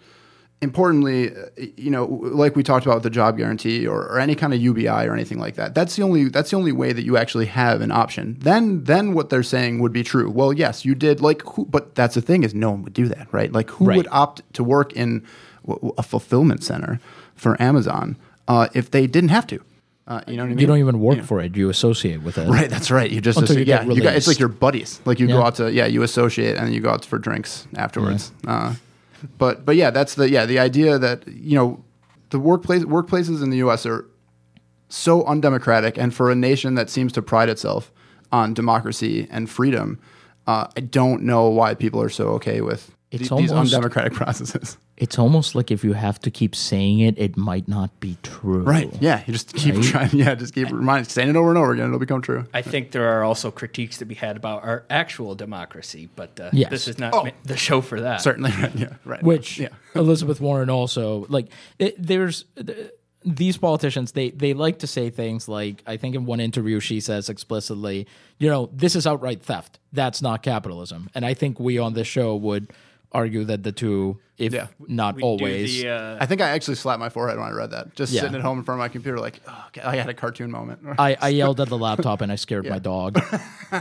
importantly, 0.62 1.30
uh, 1.36 1.66
you 1.76 1.90
know, 1.90 2.06
like 2.06 2.56
we 2.56 2.62
talked 2.62 2.86
about 2.86 2.94
with 2.96 3.02
the 3.02 3.10
job 3.10 3.36
guarantee 3.36 3.86
or, 3.86 4.02
or 4.06 4.18
any 4.18 4.34
kind 4.34 4.54
of 4.54 4.60
UBI 4.60 4.88
or 4.88 5.12
anything 5.12 5.38
like 5.38 5.56
that, 5.56 5.74
that's 5.74 5.96
the 5.96 6.02
only 6.02 6.28
that's 6.28 6.50
the 6.50 6.56
only 6.56 6.72
way 6.72 6.92
that 6.92 7.02
you 7.04 7.16
actually 7.18 7.46
have 7.46 7.80
an 7.82 7.90
option. 7.90 8.36
Then 8.40 8.84
then 8.84 9.12
what 9.12 9.28
they're 9.28 9.42
saying 9.42 9.80
would 9.80 9.92
be 9.92 10.02
true. 10.02 10.30
Well, 10.30 10.52
yes, 10.52 10.84
you 10.84 10.94
did 10.94 11.20
like, 11.20 11.42
who, 11.42 11.66
but 11.66 11.94
that's 11.94 12.14
the 12.14 12.22
thing 12.22 12.44
is 12.44 12.54
no 12.54 12.70
one 12.70 12.82
would 12.84 12.94
do 12.94 13.08
that, 13.08 13.26
right? 13.32 13.52
Like, 13.52 13.68
who 13.70 13.84
Right. 13.84 13.96
would 13.96 14.08
opt 14.10 14.40
to 14.54 14.64
work 14.64 14.92
in 14.94 15.22
a 15.98 16.02
fulfillment 16.02 16.64
center 16.64 17.00
for 17.34 17.60
Amazon 17.60 18.16
uh, 18.48 18.68
if 18.74 18.90
they 18.90 19.06
didn't 19.06 19.30
have 19.30 19.46
to? 19.48 19.60
Uh, 20.06 20.20
you 20.26 20.36
know 20.36 20.42
what 20.42 20.46
I 20.46 20.48
mean? 20.50 20.58
You 20.58 20.66
don't 20.66 20.78
even 20.78 21.00
work 21.00 21.22
for 21.22 21.40
it; 21.40 21.56
you 21.56 21.70
associate 21.70 22.22
with 22.22 22.36
it. 22.36 22.48
Right, 22.48 22.68
that's 22.68 22.90
right. 22.90 23.08
You 23.10 23.20
just 23.20 23.38
Until 23.38 23.58
you 23.58 23.64
yeah, 23.64 23.84
you 23.84 24.02
got, 24.02 24.16
it's 24.16 24.26
like 24.26 24.38
your 24.40 24.48
buddies. 24.48 25.00
Like 25.04 25.20
you 25.20 25.28
go 25.28 25.42
out 25.42 25.54
to 25.56 25.70
yeah, 25.72 25.86
you 25.86 26.02
associate 26.02 26.56
and 26.56 26.66
then 26.66 26.72
you 26.72 26.80
go 26.80 26.90
out 26.90 27.04
for 27.04 27.18
drinks 27.18 27.68
afterwards. 27.76 28.32
Uh, 28.46 28.74
but 29.38 29.64
but 29.64 29.76
yeah, 29.76 29.90
that's 29.90 30.14
the 30.14 30.28
yeah 30.30 30.46
the 30.46 30.58
idea 30.58 30.98
that 30.98 31.26
you 31.28 31.56
know 31.56 31.84
the 32.30 32.38
workplace 32.38 32.82
workplaces 32.84 33.42
in 33.42 33.50
the 33.50 33.58
U.S. 33.58 33.84
are 33.86 34.06
so 34.88 35.24
undemocratic, 35.24 35.96
and 35.98 36.14
for 36.14 36.30
a 36.30 36.34
nation 36.34 36.74
that 36.74 36.90
seems 36.90 37.12
to 37.12 37.22
pride 37.22 37.48
itself 37.48 37.92
on 38.30 38.54
democracy 38.54 39.26
and 39.30 39.48
freedom, 39.48 39.98
uh, 40.46 40.66
I 40.76 40.80
don't 40.80 41.22
know 41.22 41.48
why 41.48 41.74
people 41.74 42.00
are 42.02 42.08
so 42.10 42.28
okay 42.30 42.60
with 42.60 42.94
It's 43.10 43.28
the- 43.28 43.36
these 43.36 43.52
undemocratic 43.52 44.12
processes. 44.22 44.76
It's 45.02 45.18
almost 45.18 45.54
like 45.54 45.70
if 45.70 45.82
you 45.84 45.94
have 45.94 46.20
to 46.20 46.30
keep 46.30 46.54
saying 46.54 47.00
it, 47.00 47.18
it 47.18 47.36
might 47.36 47.66
not 47.66 47.90
be 47.98 48.16
true. 48.22 48.62
Right? 48.62 48.88
Yeah, 49.00 49.22
you 49.26 49.32
just 49.32 49.52
keep 49.54 49.74
Right? 49.74 49.84
trying. 49.84 50.10
Yeah, 50.12 50.34
just 50.36 50.54
keep 50.54 50.70
reminding, 50.70 51.08
saying 51.08 51.30
it 51.30 51.36
over 51.36 51.48
and 51.48 51.58
over 51.58 51.72
again. 51.72 51.86
It'll 51.88 51.98
become 51.98 52.22
true. 52.22 52.46
I 52.54 52.62
think 52.62 52.92
there 52.92 53.08
are 53.18 53.24
also 53.24 53.50
critiques 53.50 53.98
to 53.98 54.04
be 54.04 54.14
had 54.14 54.36
about 54.36 54.62
our 54.64 54.84
actual 54.88 55.34
democracy, 55.34 56.08
but 56.14 56.38
uh, 56.38 56.50
Yes. 56.52 56.70
this 56.70 56.86
is 56.88 56.98
not 56.98 57.12
Oh. 57.14 57.24
ma- 57.24 57.30
the 57.44 57.56
show 57.56 57.80
for 57.80 58.00
that. 58.02 58.20
Certainly, 58.22 58.52
yeah, 58.76 58.94
right. 59.04 59.22
which 59.22 59.58
yeah. 59.58 59.68
Elizabeth 59.94 60.40
Warren 60.40 60.70
also 60.70 61.26
like. 61.28 61.48
It, 61.80 61.96
there's 61.98 62.44
th- 62.64 62.90
these 63.24 63.56
politicians. 63.56 64.12
They 64.12 64.30
they 64.30 64.52
like 64.54 64.78
to 64.80 64.86
say 64.86 65.10
things 65.10 65.48
like 65.48 65.82
I 65.86 65.96
think 65.96 66.14
in 66.14 66.24
one 66.26 66.40
interview 66.40 66.80
she 66.80 67.00
says 67.00 67.28
explicitly, 67.28 68.06
you 68.38 68.48
know, 68.48 68.70
this 68.72 68.94
is 68.96 69.06
outright 69.06 69.42
theft. 69.42 69.78
That's 69.92 70.22
not 70.22 70.42
capitalism. 70.42 71.10
And 71.14 71.24
I 71.26 71.34
think 71.34 71.58
we 71.60 71.78
on 71.78 71.92
this 71.94 72.06
show 72.06 72.34
would 72.36 72.70
argue 73.12 73.44
that 73.44 73.62
the 73.62 73.72
two, 73.72 74.18
if 74.38 74.52
Yeah. 74.52 74.66
not 74.88 75.16
We 75.16 75.22
do 75.22 75.26
always, 75.26 75.82
the, 75.82 75.88
uh, 75.90 76.16
I 76.20 76.26
think 76.26 76.40
I 76.40 76.48
actually 76.50 76.74
slapped 76.76 76.98
my 77.00 77.08
forehead 77.10 77.38
when 77.38 77.46
I 77.46 77.52
read 77.52 77.70
that. 77.70 77.94
Just 77.94 78.12
Yeah. 78.12 78.22
sitting 78.22 78.36
at 78.36 78.42
home 78.42 78.58
in 78.58 78.64
front 78.64 78.80
of 78.80 78.84
my 78.84 78.88
computer, 78.88 79.18
like, 79.20 79.40
oh, 79.46 79.64
okay, 79.68 79.82
I 79.82 79.96
had 79.96 80.08
a 80.08 80.14
cartoon 80.14 80.50
moment. 80.50 80.80
I, 80.98 81.16
I 81.20 81.28
yelled 81.28 81.60
at 81.60 81.68
the 81.68 81.78
laptop 81.78 82.20
and 82.22 82.32
I 82.32 82.36
scared 82.36 82.66
my 82.68 82.78
dog. 82.78 83.20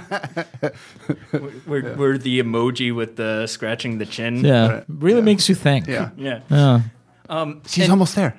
we're, 1.66 1.96
we're 1.96 2.18
the 2.18 2.42
emoji 2.42 2.94
with 2.94 3.16
the 3.16 3.48
scratching 3.48 3.98
the 3.98 4.06
chin. 4.06 4.44
Yeah, 4.44 4.84
really 4.88 5.22
makes 5.22 5.50
you 5.50 5.56
think. 5.56 5.88
yeah, 5.88 6.10
Yeah. 6.18 6.42
Yeah. 6.50 6.82
Um, 7.30 7.62
she's 7.68 7.86
and- 7.86 7.92
almost 7.92 8.16
there. 8.16 8.38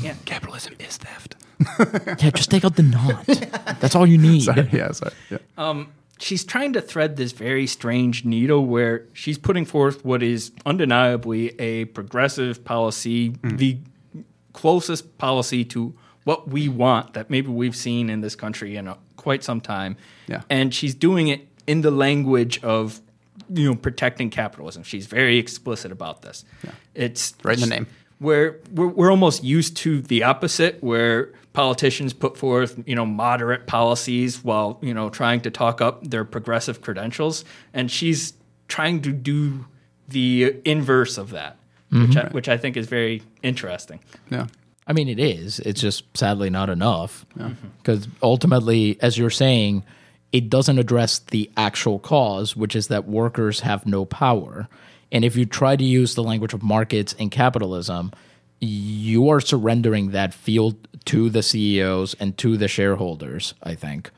yeah. 0.00 0.14
Capitalism 0.24 0.74
is 0.78 0.96
theft. 0.96 1.34
Yeah, 2.22 2.30
just 2.30 2.50
take 2.50 2.64
out 2.64 2.76
the 2.76 2.84
knot. 2.84 3.26
That's 3.80 3.94
all 3.96 4.06
you 4.06 4.16
need. 4.16 4.42
Sorry, 4.42 4.68
yeah, 4.72 4.92
sorry. 4.92 5.12
Yeah. 5.28 5.38
um, 5.58 5.88
she's 6.20 6.44
trying 6.44 6.72
to 6.72 6.80
thread 6.80 7.16
this 7.16 7.32
very 7.32 7.66
strange 7.66 8.24
needle 8.24 8.66
where 8.66 9.04
she's 9.12 9.38
putting 9.38 9.64
forth 9.64 10.04
what 10.04 10.22
is 10.22 10.52
undeniably 10.66 11.58
a 11.60 11.84
progressive 11.86 12.64
policy, 12.64 13.30
Mm. 13.30 13.58
the 13.58 13.78
closest 14.52 15.18
policy 15.18 15.64
to 15.64 15.94
what 16.24 16.48
we 16.48 16.68
want 16.68 17.14
that 17.14 17.30
maybe 17.30 17.48
we've 17.48 17.76
seen 17.76 18.10
in 18.10 18.20
this 18.20 18.34
country 18.34 18.76
in 18.76 18.88
uh 18.88 18.96
quite 19.16 19.42
some 19.44 19.60
time. 19.60 19.96
Yeah. 20.28 20.42
And 20.48 20.74
she's 20.74 20.94
doing 20.94 21.28
it 21.28 21.46
in 21.66 21.80
the 21.82 21.90
language 21.90 22.62
of 22.62 23.00
you 23.52 23.68
know 23.70 23.74
protecting 23.76 24.30
capitalism. 24.30 24.82
She's 24.82 25.06
very 25.06 25.38
explicit 25.38 25.90
about 25.92 26.22
this. 26.22 26.44
Yeah. 26.64 26.70
It's 26.94 27.34
Right 27.42 27.54
in 27.62 27.68
the 27.68 27.74
name. 27.76 27.86
where 28.18 28.56
we're, 28.74 28.88
we're 28.88 29.10
almost 29.10 29.44
used 29.44 29.76
to 29.78 30.00
the 30.02 30.22
opposite 30.24 30.82
where 30.82 31.32
politicians 31.52 32.12
put 32.12 32.36
forth 32.36 32.80
you 32.86 32.94
know 32.94 33.06
moderate 33.06 33.66
policies 33.66 34.44
while 34.44 34.78
you 34.82 34.94
know 34.94 35.08
trying 35.08 35.40
to 35.40 35.50
talk 35.50 35.80
up 35.80 36.04
their 36.08 36.24
progressive 36.24 36.80
credentials 36.80 37.44
and 37.72 37.90
she's 37.90 38.34
trying 38.68 39.00
to 39.00 39.12
do 39.12 39.66
the 40.08 40.56
inverse 40.64 41.18
of 41.18 41.30
that 41.30 41.56
which, 41.90 42.10
mm-hmm. 42.10 42.18
I, 42.18 42.30
which 42.30 42.48
I 42.48 42.56
think 42.56 42.76
is 42.76 42.86
very 42.86 43.22
interesting 43.42 44.00
Yeah. 44.30 44.46
I 44.88 44.94
mean, 44.94 45.08
it 45.08 45.20
is. 45.20 45.60
It's 45.60 45.82
just 45.82 46.04
sadly 46.16 46.48
not 46.48 46.70
enough. 46.70 47.26
Because 47.36 48.06
mm-hmm. 48.06 48.16
ultimately, 48.22 48.96
as 49.02 49.18
you're 49.18 49.28
saying, 49.28 49.84
it 50.32 50.48
doesn't 50.48 50.78
address 50.78 51.18
the 51.18 51.50
actual 51.58 51.98
cause, 51.98 52.56
which 52.56 52.74
is 52.74 52.88
that 52.88 53.06
workers 53.06 53.60
have 53.60 53.86
no 53.86 54.06
power. 54.06 54.66
And 55.12 55.24
if 55.24 55.36
you 55.36 55.44
try 55.44 55.76
to 55.76 55.84
use 55.84 56.14
the 56.14 56.22
language 56.22 56.54
of 56.54 56.62
markets 56.62 57.14
and 57.18 57.30
capitalism, 57.30 58.12
you 58.60 59.28
are 59.28 59.40
surrendering 59.40 60.10
that 60.10 60.34
field 60.34 60.88
to 61.06 61.30
the 61.30 61.42
CEOs 61.42 62.14
and 62.20 62.36
to 62.38 62.56
the 62.56 62.68
shareholders, 62.68 63.54
I 63.62 63.74
think. 63.74 64.10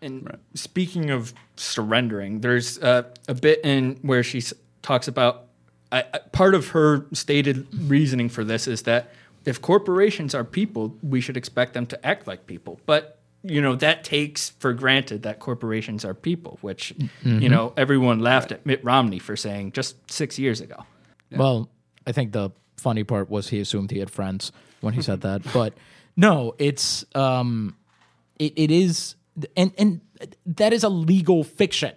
And 0.00 0.36
speaking 0.54 1.10
of 1.10 1.34
surrendering, 1.56 2.40
there's 2.40 2.78
uh, 2.78 3.02
a 3.26 3.34
bit 3.34 3.60
in 3.64 3.98
where 4.02 4.22
she 4.22 4.38
s- 4.38 4.54
talks 4.82 5.08
about 5.08 5.44
I, 5.90 6.04
I- 6.14 6.18
part 6.32 6.54
of 6.54 6.68
her 6.68 7.06
stated 7.12 7.66
reasoning 7.90 8.28
for 8.28 8.44
this 8.44 8.68
is 8.68 8.82
that 8.82 9.10
if 9.44 9.60
corporations 9.60 10.34
are 10.34 10.44
people, 10.44 10.96
we 11.02 11.20
should 11.20 11.36
expect 11.36 11.72
them 11.74 11.86
to 11.86 12.06
act 12.06 12.26
like 12.26 12.46
people. 12.46 12.78
But 12.86 13.18
you 13.42 13.60
know 13.62 13.74
that 13.76 14.04
takes 14.04 14.50
for 14.50 14.72
granted 14.72 15.22
that 15.22 15.38
corporations 15.40 16.04
are 16.04 16.12
people, 16.14 16.58
which 16.60 16.92
you 17.24 17.48
know 17.48 17.72
everyone 17.76 18.18
laughed 18.20 18.52
at 18.52 18.66
Mitt 18.66 18.84
Romney 18.84 19.18
for 19.20 19.36
saying 19.36 19.72
just 19.72 19.96
six 20.10 20.38
years 20.38 20.60
ago. 20.60 20.84
Well, 21.32 21.70
I 22.06 22.12
think 22.12 22.32
the 22.32 22.50
funny 22.78 23.04
part 23.04 23.28
was 23.30 23.48
he 23.48 23.60
assumed 23.60 23.90
he 23.90 23.98
had 23.98 24.10
friends 24.10 24.52
when 24.80 24.94
he 24.94 25.02
said 25.02 25.20
that. 25.28 25.42
But 25.52 25.74
no, 26.16 26.54
it's 26.58 27.04
um 27.14 27.76
it, 28.38 28.52
it 28.56 28.70
is 28.70 29.14
and 29.56 29.72
and 29.78 30.00
that 30.46 30.72
is 30.72 30.84
a 30.84 30.88
legal 30.88 31.44
fiction. 31.44 31.94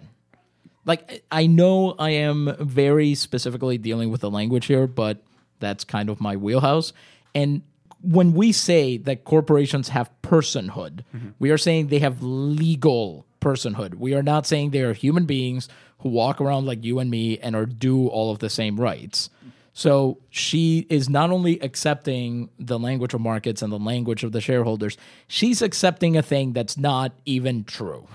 Like 0.84 1.24
I 1.30 1.46
know 1.46 1.94
I 1.98 2.10
am 2.10 2.56
very 2.58 3.14
specifically 3.14 3.78
dealing 3.78 4.10
with 4.10 4.20
the 4.20 4.30
language 4.30 4.66
here, 4.66 4.86
but 4.86 5.22
that's 5.60 5.84
kind 5.84 6.08
of 6.08 6.20
my 6.20 6.36
wheelhouse. 6.36 6.92
And 7.34 7.62
when 8.00 8.32
we 8.34 8.50
say 8.50 8.96
that 8.98 9.24
corporations 9.24 9.90
have 9.90 10.10
personhood, 10.22 11.04
we 11.38 11.50
are 11.50 11.58
saying 11.58 11.86
they 11.86 12.00
have 12.00 12.20
legal 12.20 13.26
personhood. 13.40 13.94
We 13.94 14.14
are 14.14 14.24
not 14.24 14.44
saying 14.46 14.70
they 14.70 14.80
are 14.80 14.92
human 14.92 15.24
beings 15.24 15.68
who 16.00 16.08
walk 16.08 16.40
around 16.40 16.66
like 16.66 16.82
you 16.82 16.98
and 16.98 17.08
me 17.10 17.38
and 17.38 17.54
are 17.54 17.66
due 17.66 18.08
all 18.08 18.32
of 18.32 18.40
the 18.40 18.50
same 18.50 18.80
rights. 18.80 19.30
So 19.74 20.18
she 20.30 20.86
is 20.90 21.08
not 21.08 21.30
only 21.30 21.58
accepting 21.60 22.50
the 22.58 22.78
language 22.78 23.14
of 23.14 23.20
markets 23.20 23.62
and 23.62 23.72
the 23.72 23.78
language 23.78 24.22
of 24.22 24.32
the 24.32 24.40
shareholders, 24.40 24.96
she's 25.26 25.62
accepting 25.62 26.16
a 26.16 26.22
thing 26.22 26.52
that's 26.52 26.76
not 26.76 27.12
even 27.24 27.64
true. 27.64 28.06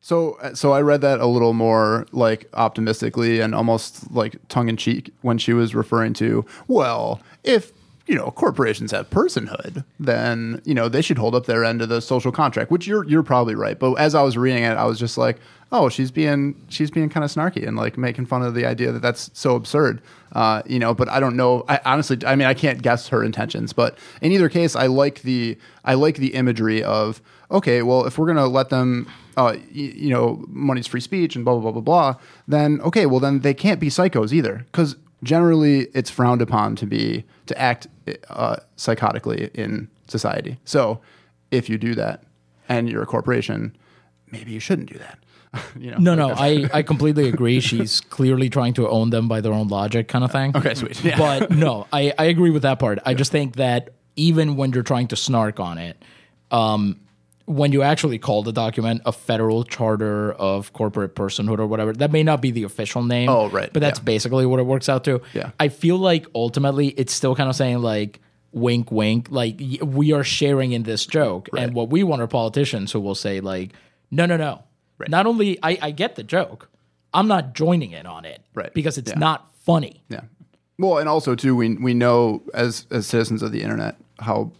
So, 0.00 0.32
uh, 0.42 0.54
so 0.54 0.72
I 0.72 0.80
read 0.80 1.00
that 1.02 1.20
a 1.20 1.26
little 1.26 1.52
more 1.52 2.06
like 2.10 2.48
optimistically 2.54 3.40
and 3.40 3.54
almost 3.54 4.10
like 4.12 4.36
tongue 4.48 4.68
in 4.68 4.76
cheek 4.76 5.12
when 5.22 5.38
she 5.38 5.52
was 5.52 5.74
referring 5.74 6.12
to, 6.14 6.44
well, 6.66 7.20
if 7.44 7.72
you 8.06 8.14
know 8.14 8.30
corporations 8.30 8.90
have 8.90 9.08
personhood, 9.10 9.84
then 10.00 10.60
you 10.64 10.74
know 10.74 10.88
they 10.88 11.02
should 11.02 11.18
hold 11.18 11.34
up 11.34 11.46
their 11.46 11.64
end 11.64 11.82
of 11.82 11.88
the 11.88 12.00
social 12.00 12.32
contract. 12.32 12.70
Which 12.70 12.86
you're 12.86 13.04
you're 13.04 13.22
probably 13.22 13.54
right. 13.54 13.78
But 13.78 13.94
as 13.94 14.14
I 14.14 14.22
was 14.22 14.36
reading 14.36 14.64
it, 14.64 14.76
I 14.76 14.84
was 14.84 14.98
just 14.98 15.16
like, 15.16 15.38
oh, 15.70 15.88
she's 15.88 16.10
being 16.10 16.54
she's 16.68 16.90
being 16.90 17.08
kind 17.08 17.24
of 17.24 17.30
snarky 17.30 17.66
and 17.66 17.76
like 17.76 17.96
making 17.96 18.26
fun 18.26 18.42
of 18.42 18.54
the 18.54 18.66
idea 18.66 18.92
that 18.92 19.02
that's 19.02 19.30
so 19.34 19.56
absurd. 19.56 20.02
Uh, 20.32 20.62
you 20.66 20.78
know, 20.78 20.94
but 20.94 21.08
I 21.08 21.20
don't 21.20 21.36
know. 21.36 21.64
I 21.68 21.80
honestly, 21.84 22.18
I 22.26 22.36
mean, 22.36 22.46
I 22.46 22.54
can't 22.54 22.82
guess 22.82 23.08
her 23.08 23.22
intentions. 23.22 23.72
But 23.72 23.98
in 24.20 24.32
either 24.32 24.48
case, 24.48 24.74
I 24.76 24.86
like 24.86 25.22
the 25.22 25.58
I 25.84 25.94
like 25.94 26.16
the 26.16 26.34
imagery 26.34 26.82
of 26.82 27.20
okay, 27.50 27.82
well, 27.82 28.06
if 28.06 28.18
we're 28.18 28.26
gonna 28.26 28.46
let 28.46 28.70
them, 28.70 29.06
uh, 29.36 29.56
you 29.70 30.10
know, 30.10 30.44
money's 30.48 30.86
free 30.86 31.00
speech 31.00 31.36
and 31.36 31.44
blah 31.44 31.54
blah 31.54 31.62
blah 31.62 31.72
blah 31.72 31.80
blah, 31.80 32.20
then 32.48 32.80
okay, 32.82 33.06
well 33.06 33.20
then 33.20 33.40
they 33.40 33.54
can't 33.54 33.80
be 33.80 33.88
psychos 33.88 34.32
either 34.32 34.66
because 34.72 34.96
generally 35.22 35.88
it's 35.94 36.10
frowned 36.10 36.42
upon 36.42 36.76
to 36.76 36.86
be 36.86 37.24
to 37.46 37.58
act 37.58 37.86
uh, 38.28 38.56
psychotically 38.76 39.54
in 39.54 39.88
society. 40.08 40.58
So 40.64 41.00
if 41.50 41.68
you 41.68 41.78
do 41.78 41.94
that 41.94 42.24
and 42.68 42.88
you're 42.88 43.02
a 43.02 43.06
corporation, 43.06 43.76
maybe 44.30 44.52
you 44.52 44.60
shouldn't 44.60 44.90
do 44.92 44.98
that. 44.98 45.18
you 45.78 45.90
know, 45.90 45.98
No, 45.98 46.14
no, 46.14 46.30
I, 46.30 46.68
I 46.72 46.82
completely 46.82 47.28
agree. 47.28 47.60
She's 47.60 48.00
clearly 48.16 48.48
trying 48.48 48.74
to 48.74 48.88
own 48.88 49.10
them 49.10 49.28
by 49.28 49.40
their 49.40 49.52
own 49.52 49.68
logic, 49.68 50.08
kind 50.08 50.24
of 50.24 50.32
thing. 50.32 50.56
Okay, 50.56 50.74
sweet. 50.74 51.02
Yeah. 51.04 51.18
But 51.18 51.50
no, 51.50 51.86
I, 51.92 52.12
I 52.18 52.24
agree 52.24 52.50
with 52.50 52.62
that 52.62 52.78
part. 52.78 52.98
I 53.04 53.14
just 53.14 53.30
think 53.30 53.56
that 53.56 53.90
even 54.16 54.56
when 54.56 54.72
you're 54.72 54.82
trying 54.82 55.08
to 55.08 55.16
snark 55.16 55.60
on 55.60 55.78
it, 55.78 56.02
um, 56.50 57.00
when 57.46 57.72
you 57.72 57.82
actually 57.82 58.18
call 58.18 58.42
the 58.42 58.52
document 58.52 59.02
a 59.04 59.12
federal 59.12 59.64
charter 59.64 60.32
of 60.34 60.72
corporate 60.72 61.14
personhood 61.14 61.58
or 61.58 61.66
whatever, 61.66 61.92
that 61.92 62.12
may 62.12 62.22
not 62.22 62.40
be 62.40 62.50
the 62.50 62.62
official 62.62 63.02
name. 63.02 63.28
Oh, 63.28 63.48
right, 63.50 63.72
But 63.72 63.80
that's 63.80 63.98
yeah. 63.98 64.04
basically 64.04 64.46
what 64.46 64.60
it 64.60 64.64
works 64.66 64.88
out 64.88 65.04
to. 65.04 65.20
Yeah. 65.34 65.50
I 65.58 65.68
feel 65.68 65.96
like 65.98 66.26
ultimately 66.34 66.88
it's 66.88 67.12
still 67.12 67.34
kind 67.34 67.48
of 67.50 67.56
saying 67.56 67.78
like, 67.80 68.20
wink, 68.52 68.92
wink, 68.92 69.28
like 69.30 69.60
we 69.82 70.12
are 70.12 70.22
sharing 70.24 70.72
in 70.72 70.82
this 70.84 71.06
joke. 71.06 71.48
And 71.56 71.74
what 71.74 71.88
we 71.90 72.02
want 72.04 72.22
are 72.22 72.26
politicians 72.26 72.92
who 72.92 73.00
will 73.00 73.14
say 73.14 73.40
like, 73.40 73.72
no, 74.10 74.26
no, 74.26 74.36
no. 74.36 74.62
Right. 74.98 75.08
Not 75.10 75.26
only 75.26 75.58
I, 75.62 75.78
I 75.82 75.90
get 75.90 76.14
the 76.16 76.22
joke, 76.22 76.68
I'm 77.14 77.26
not 77.28 77.54
joining 77.54 77.90
in 77.92 78.06
on 78.06 78.24
it. 78.24 78.42
Right. 78.54 78.72
Because 78.72 78.98
it's 78.98 79.10
Yeah. 79.10 79.18
not 79.18 79.52
funny. 79.64 80.02
Yeah. 80.08 80.20
Well, 80.78 80.98
and 80.98 81.08
also 81.08 81.34
too, 81.34 81.54
we 81.56 81.74
we 81.76 81.94
know 81.94 82.42
as 82.54 82.86
as 82.90 83.06
citizens 83.06 83.42
of 83.42 83.52
the 83.52 83.62
internet 83.62 83.96
how 84.20 84.52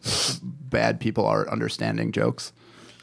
bad 0.43 0.99
people 1.01 1.27
are 1.27 1.43
at 1.47 1.49
understanding 1.49 2.13
jokes. 2.13 2.53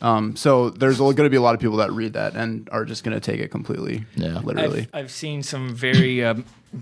Um, 0.02 0.36
so 0.36 0.70
there's 0.70 0.98
going 1.00 1.16
to 1.16 1.30
be 1.30 1.36
a 1.38 1.42
lot 1.42 1.56
of 1.56 1.60
people 1.62 1.78
that 1.78 1.92
read 1.92 2.14
that 2.14 2.36
and 2.36 2.70
are 2.72 2.86
just 2.86 3.04
going 3.04 3.14
to 3.16 3.20
take 3.20 3.40
it 3.42 3.50
completely 3.50 4.06
Yeah. 4.16 4.40
literally. 4.40 4.88
I've, 4.94 5.06
I've 5.06 5.12
seen 5.12 5.44
some 5.44 5.76
very 5.76 6.24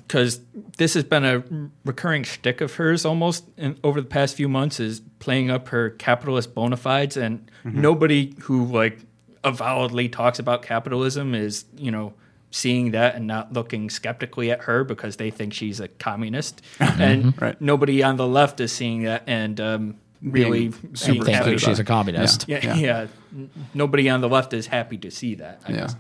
because 0.08 0.42
this 0.78 0.94
has 0.96 1.04
been 1.06 1.24
a 1.26 1.44
recurring 1.86 2.24
shtick 2.24 2.60
of 2.62 2.74
hers 2.76 3.06
almost 3.06 3.46
in, 3.58 3.80
over 3.84 4.02
the 4.02 4.08
past 4.08 4.36
few 4.36 4.50
months 4.50 4.80
is 4.80 5.02
playing 5.20 5.50
up 5.50 5.70
her 5.70 5.90
capitalist 5.92 6.54
bona 6.54 6.76
fides, 6.78 7.16
and 7.18 7.50
nobody 7.64 8.36
who 8.42 8.66
like 8.66 9.00
avowedly 9.44 10.10
talks 10.10 10.40
about 10.40 10.62
capitalism 10.62 11.34
is 11.34 11.66
you 11.78 11.90
know 11.92 12.14
seeing 12.52 12.92
that 12.92 13.16
and 13.16 13.28
not 13.28 13.54
looking 13.54 13.90
skeptically 13.90 14.52
at 14.52 14.62
her 14.62 14.84
because 14.84 15.18
they 15.18 15.30
think 15.32 15.54
she's 15.54 15.80
a 15.80 15.88
communist, 15.88 16.62
and 16.80 17.40
Right. 17.42 17.60
nobody 17.62 18.04
on 18.04 18.18
the 18.18 18.28
left 18.28 18.60
is 18.60 18.72
seeing 18.74 19.04
that 19.04 19.24
and 19.26 19.60
um, 19.62 19.96
really 20.22 20.72
super 20.72 20.86
being 20.86 20.96
Thinking 21.26 21.34
happy 21.34 21.58
she's 21.58 21.80
a 21.80 21.84
communist. 21.84 22.46
yeah, 22.48 22.60
Yeah. 22.64 22.76
yeah. 22.76 23.08
N- 23.36 23.50
Nobody 23.74 24.10
on 24.10 24.22
the 24.22 24.30
left 24.30 24.54
is 24.54 24.68
happy 24.68 24.98
to 25.00 25.12
see 25.12 25.36
that. 25.36 25.62
I 25.68 25.72
yeah. 25.72 25.78
guess. 25.82 25.96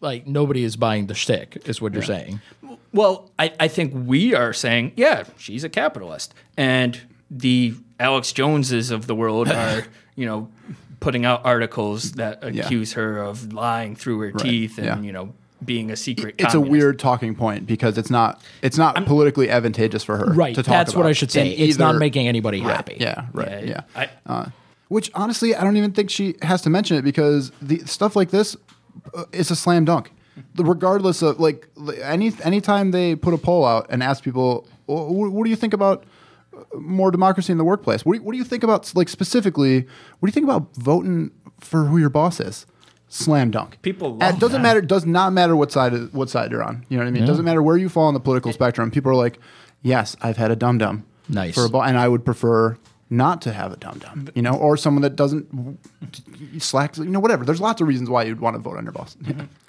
Like 0.00 0.26
nobody 0.26 0.64
is 0.64 0.76
buying 0.76 1.06
the 1.06 1.14
shtick, 1.14 1.62
is 1.66 1.80
what 1.80 1.94
you're 1.94 2.02
saying. 2.02 2.40
Well, 2.92 3.30
I, 3.38 3.52
I 3.60 3.68
think 3.68 3.92
we 3.94 4.34
are 4.34 4.52
saying, 4.52 4.92
yeah, 4.96 5.24
she's 5.38 5.62
a 5.64 5.68
capitalist. 5.68 6.34
And 6.56 7.00
the 7.30 7.74
Alex 8.00 8.32
Joneses 8.32 8.90
of 8.90 9.06
the 9.06 9.14
world 9.14 9.48
are, 9.52 9.84
you 10.16 10.26
know, 10.26 10.50
putting 11.00 11.24
out 11.24 11.44
articles 11.44 12.12
that 12.12 12.42
accuse 12.44 12.92
her 12.94 13.18
of 13.18 13.52
lying 13.52 13.94
through 13.96 14.18
her 14.20 14.32
teeth 14.32 14.76
and, 14.78 14.86
yeah. 14.86 15.00
you 15.00 15.12
know, 15.12 15.34
being 15.64 15.90
a 15.90 15.96
secret 15.96 16.34
It's 16.38 16.54
a 16.54 16.60
weird 16.60 16.98
talking 16.98 17.34
point 17.34 17.66
because 17.66 17.98
it's 17.98 18.10
not 18.10 18.40
it's 18.62 18.78
not 18.78 19.04
politically 19.06 19.50
advantageous 19.50 20.04
for 20.04 20.16
her. 20.16 20.32
Right. 20.32 20.54
To 20.54 20.62
talk 20.62 20.72
That's 20.72 20.94
what 20.94 21.06
I 21.06 21.12
should 21.12 21.30
say. 21.30 21.52
in 21.54 21.68
It's 21.68 21.78
not 21.78 21.96
making 21.96 22.28
anybody 22.28 22.60
happy. 22.60 22.96
Yeah. 23.00 23.26
Right. 23.32 23.64
Yeah, 23.64 23.64
Yeah. 23.64 23.80
I- 23.96 24.10
uh, 24.26 24.46
which 24.88 25.10
honestly, 25.14 25.54
I 25.56 25.64
don't 25.64 25.78
even 25.78 25.92
think 25.92 26.10
she 26.10 26.34
has 26.42 26.60
to 26.62 26.70
mention 26.70 26.98
it 26.98 27.02
because 27.02 27.50
the 27.62 27.78
stuff 27.86 28.14
like 28.14 28.30
this 28.30 28.56
uh, 29.14 29.24
is 29.32 29.50
a 29.50 29.56
slam 29.56 29.86
dunk. 29.86 30.12
Regardless 30.56 31.22
of 31.22 31.40
like 31.40 31.66
any 32.02 32.32
anytime 32.42 32.90
they 32.90 33.14
put 33.16 33.32
a 33.34 33.38
poll 33.38 33.64
out 33.64 33.86
and 33.88 34.02
ask 34.02 34.22
people, 34.22 34.66
"Wh- 34.86 35.08
wh- 35.08 35.32
what 35.32 35.44
do 35.44 35.50
you 35.50 35.56
think 35.56 35.72
about 35.72 36.04
uh, 36.54 36.62
more 36.78 37.10
democracy 37.10 37.52
in 37.52 37.58
the 37.58 37.64
workplace? 37.64 38.04
What 38.04 38.14
do 38.14 38.18
you, 38.18 38.24
what 38.24 38.32
do 38.32 38.38
you 38.38 38.44
think 38.44 38.62
about 38.64 38.94
like 38.94 39.08
specifically? 39.08 39.80
What 40.18 40.26
do 40.26 40.28
you 40.28 40.32
think 40.32 40.44
about 40.44 40.74
voting 40.76 41.30
for 41.60 41.84
who 41.84 41.96
your 41.98 42.10
boss 42.10 42.38
is? 42.40 42.66
Slam 43.14 43.50
dunk. 43.50 43.76
People 43.82 44.16
love 44.16 44.34
it 44.36 44.40
doesn't 44.40 44.62
that. 44.62 44.68
matter. 44.68 44.80
Does 44.80 45.04
not 45.04 45.34
matter 45.34 45.54
what 45.54 45.70
side 45.70 45.92
of- 45.92 46.14
what 46.14 46.30
side 46.30 46.50
you're 46.50 46.62
on. 46.62 46.86
You 46.88 46.96
know 46.96 47.04
what 47.04 47.08
I 47.08 47.10
mean? 47.12 47.22
It 47.24 47.26
doesn't 47.26 47.44
matter 47.44 47.62
where 47.62 47.76
you 47.76 47.90
fall 47.90 48.04
on 48.08 48.14
the 48.14 48.20
political 48.20 48.52
spectrum. 48.54 48.90
People 48.90 49.12
are 49.12 49.16
like, 49.16 49.38
yes, 49.82 50.16
I've 50.22 50.38
had 50.38 50.50
a 50.50 50.56
dum 50.56 50.78
dum. 50.78 51.04
Nice. 51.28 51.54
For 51.54 51.66
a 51.66 51.68
boss, 51.68 51.88
and 51.88 51.98
I 51.98 52.08
would 52.08 52.24
prefer 52.24 52.78
not 53.10 53.42
to 53.42 53.52
have 53.52 53.70
a 53.70 53.76
dum 53.76 53.98
dum. 53.98 54.28
You 54.34 54.40
know, 54.40 54.54
or 54.54 54.78
someone 54.78 55.02
that 55.02 55.14
doesn't 55.16 55.78
slacks. 56.58 56.96
You 56.98 57.04
know, 57.04 57.20
whatever. 57.20 57.44
There's 57.44 57.60
lots 57.60 57.80
of 57.82 57.88
reasons 57.88 58.08
why 58.08 58.22
you'd 58.24 58.40
want 58.40 58.56
to 58.56 58.60
vote 58.62 58.78
on 58.78 58.84
your 58.84 58.92
boss. 58.92 59.14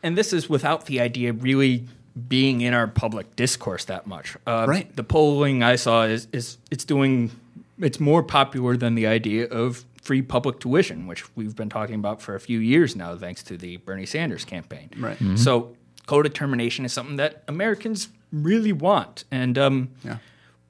And 0.02 0.18
this 0.18 0.32
is 0.32 0.50
without 0.50 0.86
the 0.86 1.02
idea 1.02 1.34
really 1.34 1.86
being 2.30 2.62
in 2.62 2.74
our 2.74 2.88
public 2.88 3.36
discourse 3.36 3.86
that 3.86 4.08
much. 4.08 4.38
Uh, 4.48 4.66
Right. 4.70 4.96
The 4.96 5.04
polling 5.04 5.64
I 5.64 5.76
saw 5.76 6.04
is, 6.04 6.28
is 6.32 6.58
it's 6.72 6.86
doing 6.86 7.32
it's 7.80 8.00
more 8.00 8.24
popular 8.24 8.78
than 8.78 8.96
the 8.96 9.08
idea 9.08 9.48
of 9.48 9.84
free 10.04 10.22
public 10.22 10.60
tuition, 10.60 11.08
which 11.08 11.24
we've 11.36 11.56
been 11.56 11.70
talking 11.70 11.96
about 11.96 12.22
for 12.22 12.36
a 12.36 12.40
few 12.40 12.60
years 12.60 12.96
now, 12.96 13.16
thanks 13.18 13.42
to 13.44 13.58
the 13.58 13.78
Bernie 13.78 14.06
Sanders 14.06 14.46
campaign. 14.46 14.90
Right. 14.98 15.18
So 15.36 15.76
co-determination 16.06 16.84
is 16.86 16.92
something 16.94 17.16
that 17.18 17.44
Americans 17.48 18.10
really 18.32 18.74
want, 18.74 19.24
and 19.32 19.58
um, 19.58 19.90
Yeah. 20.04 20.18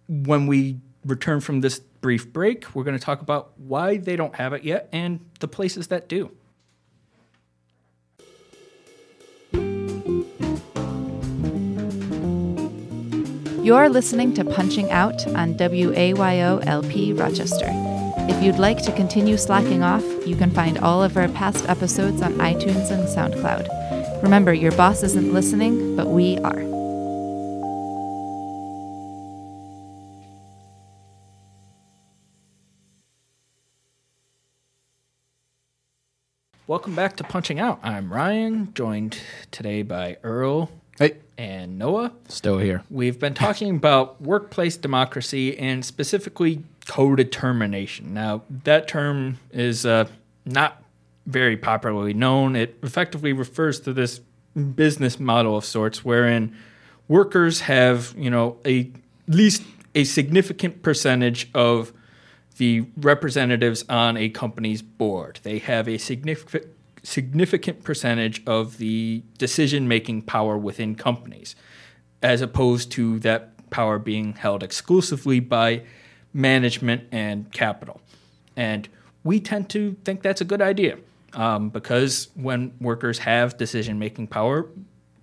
when 0.07 0.45
we 0.47 0.77
return 1.05 1.39
from 1.41 1.61
this 1.61 1.79
brief 1.79 2.31
break, 2.31 2.73
we're 2.75 2.83
going 2.83 2.97
to 2.97 3.03
talk 3.03 3.21
about 3.21 3.51
why 3.57 3.97
they 3.97 4.15
don't 4.15 4.35
have 4.35 4.53
it 4.53 4.63
yet 4.63 4.87
and 4.91 5.19
the 5.39 5.47
places 5.47 5.87
that 5.87 6.07
do. 6.07 6.31
You're 13.63 13.87
listening 13.89 14.33
to 14.33 14.43
Punching 14.43 14.91
Out 14.91 15.25
on 15.27 15.55
WAYO 15.55 16.65
LP 16.67 17.13
Rochester. 17.13 17.92
If 18.25 18.41
you'd 18.41 18.57
like 18.57 18.81
to 18.83 18.91
continue 18.93 19.35
slacking 19.35 19.83
off, 19.83 20.01
you 20.25 20.37
can 20.37 20.49
find 20.49 20.77
all 20.77 21.03
of 21.03 21.17
our 21.17 21.27
past 21.27 21.67
episodes 21.67 22.21
on 22.21 22.33
iTunes 22.35 22.89
and 22.89 23.05
SoundCloud. 23.05 24.23
Remember, 24.23 24.53
your 24.53 24.71
boss 24.71 25.03
isn't 25.03 25.33
listening, 25.33 25.97
but 25.97 26.07
we 26.07 26.37
are. 26.37 26.63
Welcome 36.65 36.95
back 36.95 37.17
to 37.17 37.25
Punching 37.25 37.59
Out. 37.59 37.81
I'm 37.83 38.13
Ryan, 38.13 38.73
joined 38.73 39.19
today 39.51 39.81
by 39.81 40.15
Earl 40.23 40.71
Hey, 40.99 41.17
and 41.39 41.79
Noah. 41.79 42.11
Still 42.27 42.59
here. 42.59 42.83
We've 42.91 43.19
been 43.19 43.33
talking 43.33 43.75
about 43.75 44.21
workplace 44.21 44.77
democracy 44.77 45.57
and 45.57 45.83
specifically 45.83 46.63
co 46.85 47.15
determination. 47.15 48.13
Now, 48.13 48.43
that 48.63 48.87
term 48.87 49.39
is 49.51 49.85
uh, 49.85 50.07
not 50.45 50.83
very 51.25 51.57
popularly 51.57 52.13
known. 52.13 52.55
It 52.55 52.77
effectively 52.83 53.33
refers 53.33 53.79
to 53.81 53.93
this 53.93 54.19
business 54.75 55.19
model 55.19 55.57
of 55.57 55.65
sorts 55.65 56.03
wherein 56.05 56.55
workers 57.07 57.61
have, 57.61 58.13
you 58.17 58.29
know, 58.29 58.57
a 58.65 58.91
at 59.27 59.35
least 59.35 59.63
a 59.95 60.03
significant 60.03 60.81
percentage 60.81 61.49
of 61.53 61.93
the 62.57 62.85
representatives 62.97 63.83
on 63.89 64.17
a 64.17 64.29
company's 64.29 64.81
board. 64.81 65.39
They 65.43 65.59
have 65.59 65.87
a 65.87 65.97
significant 65.97 66.67
significant 67.05 67.83
percentage 67.83 68.41
of 68.45 68.77
the 68.77 69.21
decision 69.37 69.89
making 69.89 70.21
power 70.21 70.57
within 70.57 70.95
companies, 70.95 71.53
as 72.21 72.41
opposed 72.41 72.91
to 72.93 73.19
that 73.19 73.69
power 73.69 73.99
being 73.99 74.33
held 74.33 74.63
exclusively 74.63 75.41
by 75.41 75.81
management 76.33 77.07
and 77.11 77.51
capital. 77.51 78.01
And 78.55 78.87
we 79.23 79.39
tend 79.39 79.69
to 79.69 79.95
think 80.03 80.21
that's 80.21 80.41
a 80.41 80.45
good 80.45 80.61
idea 80.61 80.97
um, 81.33 81.69
because 81.69 82.29
when 82.35 82.73
workers 82.79 83.19
have 83.19 83.57
decision 83.57 83.99
making 83.99 84.27
power, 84.27 84.67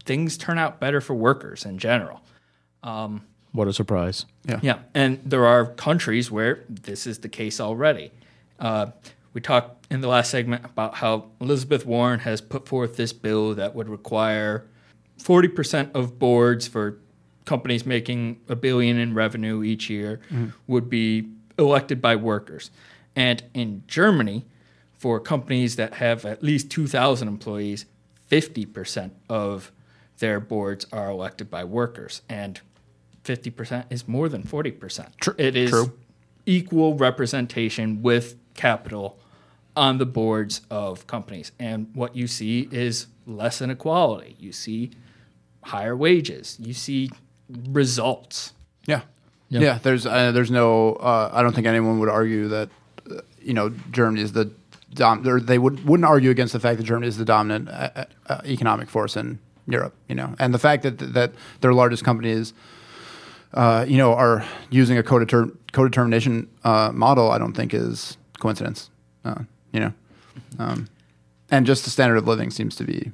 things 0.04 0.36
turn 0.36 0.58
out 0.58 0.80
better 0.80 1.00
for 1.00 1.14
workers 1.14 1.64
in 1.64 1.78
general. 1.78 2.22
What 3.52 3.68
a 3.68 3.72
surprise. 3.72 4.26
Yeah. 4.44 4.60
Yeah, 4.62 4.78
and 4.94 5.20
there 5.24 5.46
are 5.46 5.66
countries 5.66 6.30
where 6.30 6.64
this 6.68 7.06
is 7.06 7.18
the 7.18 7.28
case 7.28 7.60
already. 7.60 8.12
Uh, 8.58 8.86
we 9.32 9.40
talked 9.40 9.86
in 9.90 10.00
the 10.00 10.08
last 10.08 10.30
segment 10.30 10.64
about 10.64 10.96
how 10.96 11.26
Elizabeth 11.40 11.84
Warren 11.84 12.20
has 12.20 12.40
put 12.40 12.66
forth 12.68 12.96
this 12.96 13.12
bill 13.12 13.54
that 13.54 13.74
would 13.74 13.88
require 13.88 14.66
40% 15.20 15.92
of 15.94 16.18
boards 16.18 16.66
for 16.66 16.98
companies 17.44 17.84
making 17.86 18.40
a 18.48 18.56
billion 18.56 18.98
in 18.98 19.14
revenue 19.14 19.62
each 19.62 19.90
year 19.90 20.20
mm-hmm. 20.26 20.48
would 20.66 20.88
be 20.88 21.28
elected 21.58 22.00
by 22.00 22.16
workers. 22.16 22.70
And 23.16 23.42
in 23.54 23.82
Germany, 23.86 24.44
for 24.96 25.18
companies 25.18 25.76
that 25.76 25.94
have 25.94 26.24
at 26.24 26.42
least 26.42 26.70
2,000 26.70 27.26
employees, 27.26 27.86
50% 28.30 29.10
of 29.28 29.72
their 30.18 30.38
boards 30.40 30.86
are 30.92 31.10
elected 31.10 31.50
by 31.50 31.64
workers. 31.64 32.22
And 32.28 32.60
50% 33.24 33.86
is 33.90 34.06
more 34.06 34.28
than 34.28 34.42
40%. 34.42 35.38
It 35.38 35.56
is 35.56 35.70
true. 35.70 35.98
equal 36.46 36.96
representation 36.96 38.02
with 38.02 38.36
capital 38.54 39.18
on 39.76 39.98
the 39.98 40.06
boards 40.06 40.62
of 40.70 41.06
companies. 41.06 41.52
And 41.58 41.88
what 41.94 42.16
you 42.16 42.26
see 42.26 42.68
is 42.70 43.06
less 43.26 43.62
inequality. 43.62 44.36
You 44.38 44.52
see 44.52 44.90
higher 45.64 45.96
wages. 45.96 46.56
You 46.60 46.74
see 46.74 47.10
results. 47.68 48.52
Yeah. 48.86 49.02
Yeah. 49.48 49.78
there's 49.82 50.06
uh, 50.06 50.32
there's 50.32 50.50
no. 50.50 50.94
Uh, 50.94 51.30
I 51.32 51.42
don't 51.42 51.54
think 51.54 51.66
anyone 51.66 51.98
would 52.00 52.08
argue 52.08 52.48
that 52.48 52.68
uh, 53.10 53.20
you 53.42 53.54
know 53.54 53.70
Germany 53.90 54.22
is 54.22 54.32
the 54.32 54.50
dom- 54.94 55.26
or 55.26 55.40
they 55.40 55.58
would 55.58 55.84
wouldn't 55.84 56.06
argue 56.06 56.30
against 56.30 56.52
the 56.52 56.60
fact 56.60 56.78
that 56.78 56.84
Germany 56.84 57.08
is 57.08 57.16
the 57.16 57.24
dominant 57.24 57.68
uh, 57.68 58.04
uh, 58.28 58.40
economic 58.44 58.88
force 58.88 59.16
in 59.16 59.38
Europe. 59.66 59.94
You 60.08 60.14
know, 60.14 60.34
and 60.38 60.54
the 60.54 60.58
fact 60.58 60.82
that 60.84 60.98
that 61.14 61.32
their 61.60 61.72
largest 61.74 62.04
companies. 62.04 62.54
Uh, 63.52 63.84
you 63.88 63.96
know, 63.98 64.14
are 64.14 64.44
using 64.70 64.96
a 64.96 65.02
codeter- 65.02 65.50
codetermination 65.72 66.46
uh, 66.62 66.92
model. 66.94 67.32
I 67.32 67.38
don't 67.38 67.52
think 67.52 67.74
is 67.74 68.16
coincidence. 68.38 68.90
Uh, 69.24 69.42
you 69.72 69.80
know, 69.80 69.92
um, 70.60 70.86
and 71.50 71.66
just 71.66 71.82
the 71.82 71.90
standard 71.90 72.14
of 72.14 72.28
living 72.28 72.52
seems 72.52 72.76
to 72.76 72.84
be 72.84 73.10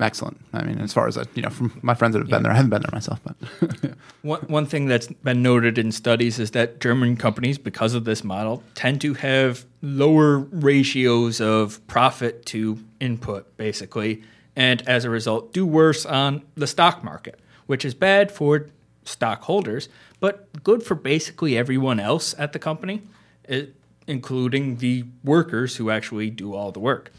excellent. 0.00 0.40
I 0.52 0.64
mean, 0.64 0.78
as 0.80 0.92
far 0.92 1.08
as 1.08 1.18
I, 1.18 1.24
you 1.34 1.42
know, 1.42 1.50
from 1.50 1.78
my 1.82 1.94
friends 1.94 2.14
that 2.14 2.20
have 2.20 2.28
been 2.28 2.42
there, 2.42 2.52
I 2.52 2.56
haven't 2.56 2.70
been 2.70 2.82
there 2.82 2.90
myself, 2.92 3.20
but 3.24 3.94
One, 4.22 4.40
one 4.42 4.66
thing 4.66 4.86
that's 4.86 5.06
been 5.06 5.42
noted 5.42 5.78
in 5.78 5.92
studies 5.92 6.38
is 6.38 6.50
that 6.52 6.80
German 6.80 7.16
companies, 7.16 7.56
because 7.56 7.94
of 7.94 8.04
this 8.04 8.24
model, 8.24 8.62
tend 8.74 9.00
to 9.02 9.14
have 9.14 9.64
lower 9.80 10.38
ratios 10.38 11.40
of 11.40 11.84
profit 11.86 12.44
to 12.46 12.78
input, 13.00 13.56
basically, 13.56 14.22
and 14.56 14.86
as 14.88 15.04
a 15.04 15.10
result, 15.10 15.52
do 15.52 15.64
worse 15.64 16.04
on 16.04 16.42
the 16.56 16.66
stock 16.66 17.04
market, 17.04 17.38
which 17.66 17.84
is 17.84 17.94
bad 17.94 18.32
for 18.32 18.66
stockholders, 19.04 19.88
but 20.18 20.64
good 20.64 20.82
for 20.82 20.96
basically 20.96 21.56
everyone 21.56 22.00
else 22.00 22.34
at 22.38 22.52
the 22.52 22.58
company, 22.58 23.02
it, 23.44 23.74
including 24.08 24.76
the 24.76 25.04
workers 25.22 25.76
who 25.76 25.90
actually 25.90 26.28
do 26.28 26.54
all 26.54 26.72
the 26.72 26.80
work. 26.80 27.12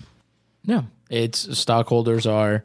Yeah, 0.64 0.84
it's 1.10 1.58
stockholders 1.58 2.26
are, 2.26 2.64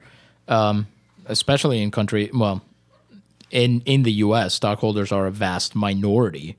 um, 0.48 0.86
especially 1.26 1.82
in 1.82 1.90
country. 1.90 2.30
Well, 2.32 2.62
in 3.50 3.82
in 3.86 4.02
the 4.02 4.12
U.S., 4.12 4.54
stockholders 4.54 5.12
are 5.12 5.26
a 5.26 5.30
vast 5.30 5.74
minority 5.74 6.56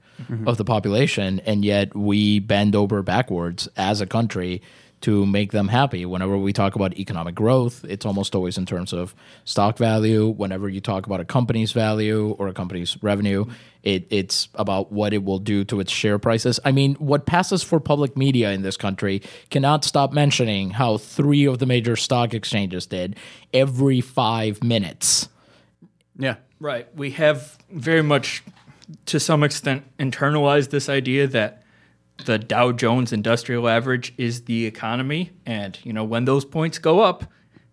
of 0.47 0.57
the 0.57 0.65
population, 0.65 1.41
and 1.45 1.63
yet 1.65 1.95
we 1.95 2.39
bend 2.39 2.75
over 2.75 3.01
backwards 3.03 3.67
as 3.75 4.01
a 4.01 4.05
country 4.05 4.61
to 5.05 5.23
make 5.23 5.51
them 5.51 5.67
happy. 5.67 6.03
Whenever 6.03 6.35
we 6.35 6.51
talk 6.51 6.73
about 6.73 6.97
economic 6.97 7.35
growth, 7.35 7.85
it's 7.87 8.07
almost 8.07 8.33
always 8.33 8.57
in 8.57 8.65
terms 8.65 8.91
of 8.91 9.13
stock 9.43 9.77
value. 9.77 10.27
Whenever 10.27 10.67
you 10.67 10.81
talk 10.81 11.05
about 11.05 11.19
a 11.19 11.25
company's 11.25 11.71
value 11.73 12.35
or 12.39 12.47
a 12.47 12.53
company's 12.53 12.97
revenue, 13.03 13.45
it, 13.83 14.07
it's 14.09 14.49
about 14.55 14.91
what 14.91 15.13
it 15.13 15.23
will 15.23 15.37
do 15.37 15.63
to 15.65 15.79
its 15.79 15.91
share 15.91 16.17
prices. 16.17 16.59
I 16.65 16.71
mean, 16.71 16.95
what 16.95 17.27
passes 17.27 17.61
for 17.61 17.79
public 17.79 18.17
media 18.17 18.51
in 18.51 18.63
this 18.63 18.77
country 18.77 19.21
cannot 19.51 19.85
stop 19.85 20.11
mentioning 20.11 20.71
how 20.71 20.97
three 20.97 21.45
of 21.45 21.59
the 21.59 21.67
major 21.67 21.95
stock 21.95 22.33
exchanges 22.33 22.87
did 22.87 23.15
every 23.53 24.01
five 24.01 24.63
minutes. 24.63 25.29
yeah, 26.17 26.37
Right. 26.59 26.87
We 26.95 27.11
have 27.11 27.59
very 27.69 28.01
much, 28.01 28.43
to 29.05 29.19
some 29.19 29.43
extent, 29.43 29.83
internalized 29.99 30.71
this 30.71 30.89
idea 30.89 31.27
that 31.27 31.64
the 32.25 32.37
Dow 32.39 32.71
Jones 32.71 33.11
Industrial 33.11 33.67
Average 33.67 34.13
is 34.17 34.43
the 34.43 34.65
economy. 34.65 35.31
And, 35.45 35.77
you 35.83 35.93
know, 35.93 36.03
when 36.03 36.25
those 36.25 36.45
points 36.45 36.77
go 36.77 37.01
up, 37.01 37.25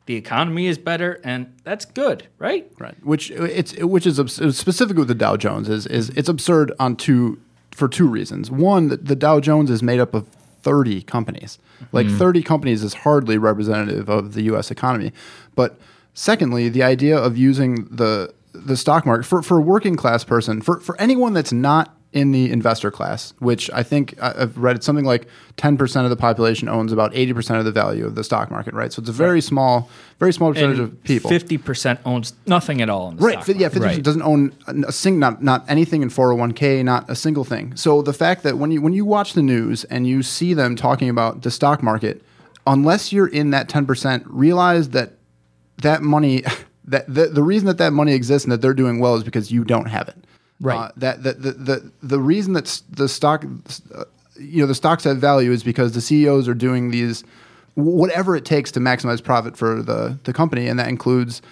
the 0.06 0.16
economy 0.16 0.66
is 0.66 0.78
better, 0.78 1.20
and 1.22 1.54
that's 1.62 1.84
good, 1.84 2.26
right? 2.38 2.70
Right. 2.78 2.96
Which 3.04 3.30
it's 3.30 3.76
which 3.78 4.04
is 4.04 4.16
specifically 4.56 5.00
with 5.00 5.08
the 5.08 5.14
Dow 5.14 5.36
Jones 5.36 5.68
is 5.68 5.86
is 5.86 6.10
it's 6.10 6.28
absurd 6.28 6.72
on 6.80 6.96
two 6.96 7.40
for 7.70 7.88
two 7.88 8.08
reasons. 8.08 8.50
One, 8.50 8.88
the, 8.88 8.96
the 8.96 9.16
Dow 9.16 9.38
Jones 9.38 9.70
is 9.70 9.80
made 9.80 10.00
up 10.00 10.12
of 10.12 10.26
30 10.62 11.02
companies. 11.02 11.58
Like 11.92 12.06
mm-hmm. 12.06 12.18
30 12.18 12.42
companies 12.42 12.82
is 12.82 12.94
hardly 12.94 13.38
representative 13.38 14.08
of 14.08 14.34
the 14.34 14.42
US 14.42 14.70
economy. 14.70 15.12
But 15.54 15.78
secondly, 16.14 16.68
the 16.68 16.82
idea 16.82 17.16
of 17.16 17.36
using 17.36 17.84
the 17.86 18.34
the 18.52 18.76
stock 18.76 19.06
market 19.06 19.24
for, 19.24 19.42
for 19.42 19.58
a 19.58 19.62
working 19.62 19.96
class 19.96 20.24
person, 20.24 20.60
for, 20.60 20.78
for 20.80 21.00
anyone 21.00 21.32
that's 21.32 21.52
not 21.52 21.96
in 22.12 22.30
the 22.30 22.50
investor 22.52 22.90
class, 22.90 23.32
which 23.38 23.70
I 23.72 23.82
think 23.82 24.14
I've 24.20 24.56
read 24.58 24.76
it's 24.76 24.84
something 24.84 25.04
like 25.06 25.26
10% 25.56 26.04
of 26.04 26.10
the 26.10 26.16
population 26.16 26.68
owns 26.68 26.92
about 26.92 27.12
80% 27.12 27.58
of 27.58 27.64
the 27.64 27.72
value 27.72 28.04
of 28.04 28.14
the 28.16 28.22
stock 28.22 28.50
market, 28.50 28.74
right? 28.74 28.92
So 28.92 29.00
it's 29.00 29.08
a 29.08 29.12
very 29.12 29.40
small, 29.40 29.88
very 30.18 30.32
small 30.32 30.52
percentage 30.52 30.78
of 30.78 31.02
people. 31.04 31.30
50% 31.30 31.98
owns 32.04 32.34
nothing 32.46 32.82
at 32.82 32.90
all 32.90 33.08
in 33.08 33.16
the 33.16 33.24
Right. 33.24 33.48
yeah. 33.56 33.68
50% 33.70 33.80
Right. 33.80 34.02
doesn't 34.02 34.22
own 34.22 34.52
a 34.66 34.92
sing 34.92 35.18
not 35.18 35.42
not 35.42 35.64
anything 35.68 36.02
in 36.02 36.10
401k, 36.10 36.82
not 36.84 37.08
a 37.08 37.14
single 37.14 37.44
thing. 37.44 37.72
So 37.76 38.02
the 38.02 38.12
fact 38.12 38.42
that 38.42 38.58
when 38.58 38.70
you 38.70 38.82
when 38.82 38.92
you 38.92 39.06
watch 39.06 39.32
the 39.32 39.42
news 39.42 39.84
and 39.84 40.06
you 40.06 40.22
see 40.22 40.52
them 40.52 40.76
talking 40.76 41.08
about 41.08 41.42
the 41.42 41.50
stock 41.50 41.82
market, 41.82 42.22
unless 42.66 43.10
you're 43.12 43.26
in 43.26 43.50
that 43.50 43.68
10%, 43.68 44.22
realize 44.26 44.90
that 44.90 45.12
that 45.78 46.02
money 46.02 46.42
that 46.84 47.06
the, 47.12 47.28
the 47.28 47.42
reason 47.42 47.66
that 47.68 47.78
that 47.78 47.92
money 47.94 48.12
exists 48.12 48.44
and 48.44 48.52
that 48.52 48.60
they're 48.60 48.74
doing 48.74 48.98
well 48.98 49.14
is 49.14 49.24
because 49.24 49.50
you 49.50 49.64
don't 49.64 49.86
have 49.86 50.08
it. 50.08 50.16
Right. 50.62 50.76
Uh, 50.76 50.92
that 50.96 51.22
the, 51.24 51.32
the 51.32 51.52
the 51.52 51.92
the 52.02 52.18
reason 52.20 52.52
that 52.52 52.82
the 52.88 53.08
stock 53.08 53.44
uh, 53.94 54.04
you 54.38 54.60
know 54.60 54.66
the 54.66 54.76
stocks 54.76 55.04
have 55.04 55.18
value 55.18 55.50
is 55.50 55.64
because 55.64 55.92
the 55.92 56.00
CEOs 56.00 56.48
are 56.48 56.54
doing 56.54 56.92
these 56.92 57.24
whatever 57.74 58.36
it 58.36 58.44
takes 58.44 58.70
to 58.72 58.80
maximize 58.80 59.22
profit 59.22 59.56
for 59.56 59.82
the 59.82 60.18
the 60.22 60.32
company 60.32 60.68
and 60.68 60.78
that 60.78 60.88
includes 60.88 61.42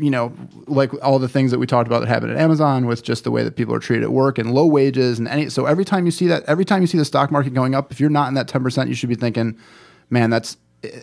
you 0.00 0.10
know 0.10 0.32
like 0.66 0.92
all 1.02 1.20
the 1.20 1.28
things 1.28 1.52
that 1.52 1.60
we 1.60 1.66
talked 1.66 1.86
about 1.86 2.00
that 2.00 2.08
happen 2.08 2.28
at 2.28 2.36
Amazon 2.36 2.86
with 2.86 3.04
just 3.04 3.22
the 3.22 3.30
way 3.30 3.44
that 3.44 3.54
people 3.54 3.72
are 3.72 3.78
treated 3.78 4.02
at 4.02 4.10
work 4.10 4.36
and 4.36 4.52
low 4.52 4.66
wages 4.66 5.20
and 5.20 5.28
any 5.28 5.48
so 5.48 5.66
every 5.66 5.84
time 5.84 6.04
you 6.04 6.10
see 6.10 6.26
that 6.26 6.42
every 6.46 6.64
time 6.64 6.80
you 6.80 6.88
see 6.88 6.98
the 6.98 7.04
stock 7.04 7.30
market 7.30 7.54
going 7.54 7.72
up 7.72 7.92
if 7.92 8.00
you're 8.00 8.10
not 8.10 8.26
in 8.26 8.34
that 8.34 8.48
10% 8.48 8.88
you 8.88 8.94
should 8.94 9.08
be 9.08 9.14
thinking 9.14 9.56
man 10.10 10.28
that's 10.28 10.56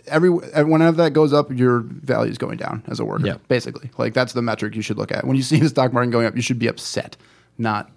every 0.06 0.30
whenever 0.30 0.96
that 0.96 1.12
goes 1.12 1.32
up 1.32 1.50
your 1.52 1.80
value 1.80 2.30
is 2.30 2.38
going 2.38 2.56
down 2.56 2.82
as 2.86 2.98
a 3.00 3.04
worker 3.04 3.26
Yeah. 3.26 3.36
basically. 3.48 3.90
Like 3.98 4.14
that's 4.14 4.32
the 4.32 4.42
metric 4.42 4.74
you 4.74 4.82
should 4.82 4.96
look 4.98 5.12
at. 5.12 5.26
When 5.26 5.36
you 5.36 5.42
see 5.42 5.58
the 5.58 5.68
stock 5.68 5.92
market 5.92 6.10
going 6.10 6.26
up 6.26 6.34
you 6.36 6.42
should 6.42 6.58
be 6.58 6.66
upset 6.68 7.16
not 7.58 7.90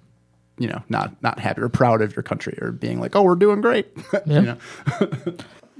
you 0.57 0.67
know 0.67 0.81
not 0.89 1.21
not 1.23 1.39
happy 1.39 1.61
or 1.61 1.69
proud 1.69 2.01
of 2.01 2.15
your 2.15 2.23
country 2.23 2.57
or 2.61 2.71
being 2.71 2.99
like 2.99 3.15
oh 3.15 3.23
we're 3.23 3.35
doing 3.35 3.61
great. 3.61 3.87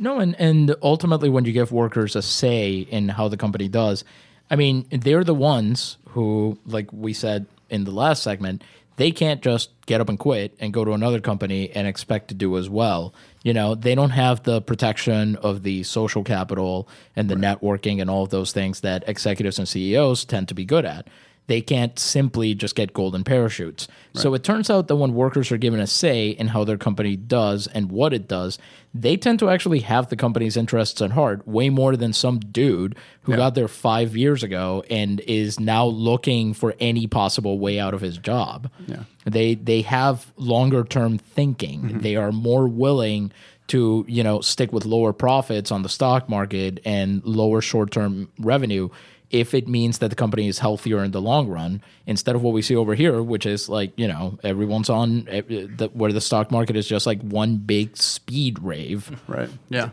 No, 0.02 0.20
and, 0.20 0.34
and 0.40 0.74
ultimately, 0.82 1.28
when 1.28 1.44
you 1.44 1.52
give 1.52 1.74
workers 1.74 2.16
a 2.16 2.22
say 2.22 2.88
in 2.90 3.10
how 3.10 3.28
the 3.28 3.36
company 3.36 3.68
does, 3.68 4.06
I 4.50 4.56
mean, 4.56 4.86
they're 4.92 5.26
the 5.26 5.34
ones 5.36 5.98
who, 6.12 6.58
like 6.66 6.94
we 6.94 7.12
said 7.12 7.48
in 7.70 7.84
the 7.84 7.92
last 7.92 8.24
segment, 8.24 8.64
they 8.96 9.12
can't 9.12 9.42
just 9.42 9.72
get 9.88 10.00
up 10.00 10.08
and 10.08 10.18
quit 10.18 10.56
and 10.62 10.72
go 10.72 10.86
to 10.86 10.94
another 10.94 11.20
company 11.20 11.70
and 11.72 11.86
expect 11.86 12.30
to 12.30 12.34
do 12.34 12.58
as 12.58 12.70
well. 12.70 13.14
You 13.44 13.54
know, 13.54 13.74
they 13.76 13.96
don't 13.96 14.10
have 14.10 14.44
the 14.44 14.62
protection 14.62 15.38
of 15.38 15.64
the 15.64 15.84
social 15.84 16.24
capital 16.24 16.88
and 17.16 17.30
the 17.30 17.36
networking 17.36 18.02
and 18.02 18.10
all 18.10 18.24
of 18.24 18.30
those 18.30 18.52
things 18.52 18.82
that 18.82 19.08
executives 19.08 19.58
and 19.60 19.68
CEOs 19.68 20.26
tend 20.26 20.50
to 20.50 20.54
be 20.54 20.66
good 20.66 20.86
at. 20.86 21.08
They 21.50 21.62
can't 21.62 21.98
simply 21.98 22.54
just 22.54 22.76
get 22.76 22.94
golden 22.94 23.24
parachutes. 23.24 23.88
So 24.14 24.36
it 24.36 24.44
turns 24.44 24.70
out 24.70 24.88
that 24.88 24.98
when 24.98 25.16
workers 25.16 25.52
are 25.52 25.58
given 25.58 25.80
a 25.80 25.88
say 25.88 26.30
in 26.30 26.50
how 26.50 26.64
their 26.64 26.78
company 26.78 27.16
does 27.16 27.66
and 27.66 27.90
what 27.90 28.14
it 28.14 28.28
does, 28.28 28.60
they 28.94 29.18
tend 29.18 29.40
to 29.40 29.50
actually 29.50 29.80
have 29.80 30.10
the 30.10 30.16
company's 30.16 30.56
interests 30.56 31.02
at 31.02 31.10
heart 31.10 31.48
way 31.48 31.72
more 31.72 31.96
than 31.96 32.14
some 32.14 32.38
dude 32.38 32.96
who 33.24 33.36
got 33.36 33.56
there 33.56 33.68
five 33.68 34.16
years 34.16 34.44
ago 34.44 34.84
and 34.92 35.22
is 35.22 35.60
now 35.60 35.88
looking 35.88 36.54
for 36.54 36.76
any 36.80 37.08
possible 37.08 37.58
way 37.58 37.80
out 37.80 37.96
of 37.96 38.02
his 38.02 38.20
job. 38.20 38.70
Yeah. 38.86 39.06
They 39.26 39.56
they 39.56 39.82
have 39.82 40.32
longer 40.38 40.84
term 40.84 41.18
thinking. 41.18 41.82
Mm-hmm. 41.82 42.00
They 42.02 42.16
are 42.16 42.32
more 42.32 42.68
willing 42.68 43.32
to 43.70 44.06
you 44.08 44.24
know 44.24 44.42
stick 44.42 44.72
with 44.72 44.86
lower 44.86 45.14
profits 45.14 45.72
on 45.72 45.82
the 45.82 45.90
stock 45.90 46.30
market 46.30 46.80
and 46.86 47.26
lower 47.26 47.60
short 47.62 47.90
term 47.90 48.30
revenue 48.38 48.90
if 49.32 49.54
it 49.54 49.68
means 49.68 50.00
that 50.00 50.10
the 50.10 50.16
company 50.16 50.48
is 50.48 50.60
healthier 50.60 51.04
in 51.04 51.12
the 51.12 51.22
long 51.22 51.48
run 51.48 51.82
instead 52.08 52.36
of 52.36 52.42
what 52.42 52.54
we 52.54 52.62
see 52.62 52.76
over 52.76 52.96
here 52.96 53.22
which 53.22 53.46
is 53.46 53.70
like 53.70 53.92
you 53.98 54.08
know 54.08 54.40
everyone's 54.44 54.90
on 54.90 55.28
eh, 55.30 55.42
the, 55.42 55.90
where 55.94 56.12
the 56.12 56.22
stock 56.22 56.52
market 56.52 56.76
is 56.76 56.88
just 56.88 57.06
like 57.06 57.22
one 57.22 57.58
big 57.58 57.96
speed 57.98 58.60
rave. 58.60 59.12
Right. 59.28 59.50
Yeah. 59.70 59.90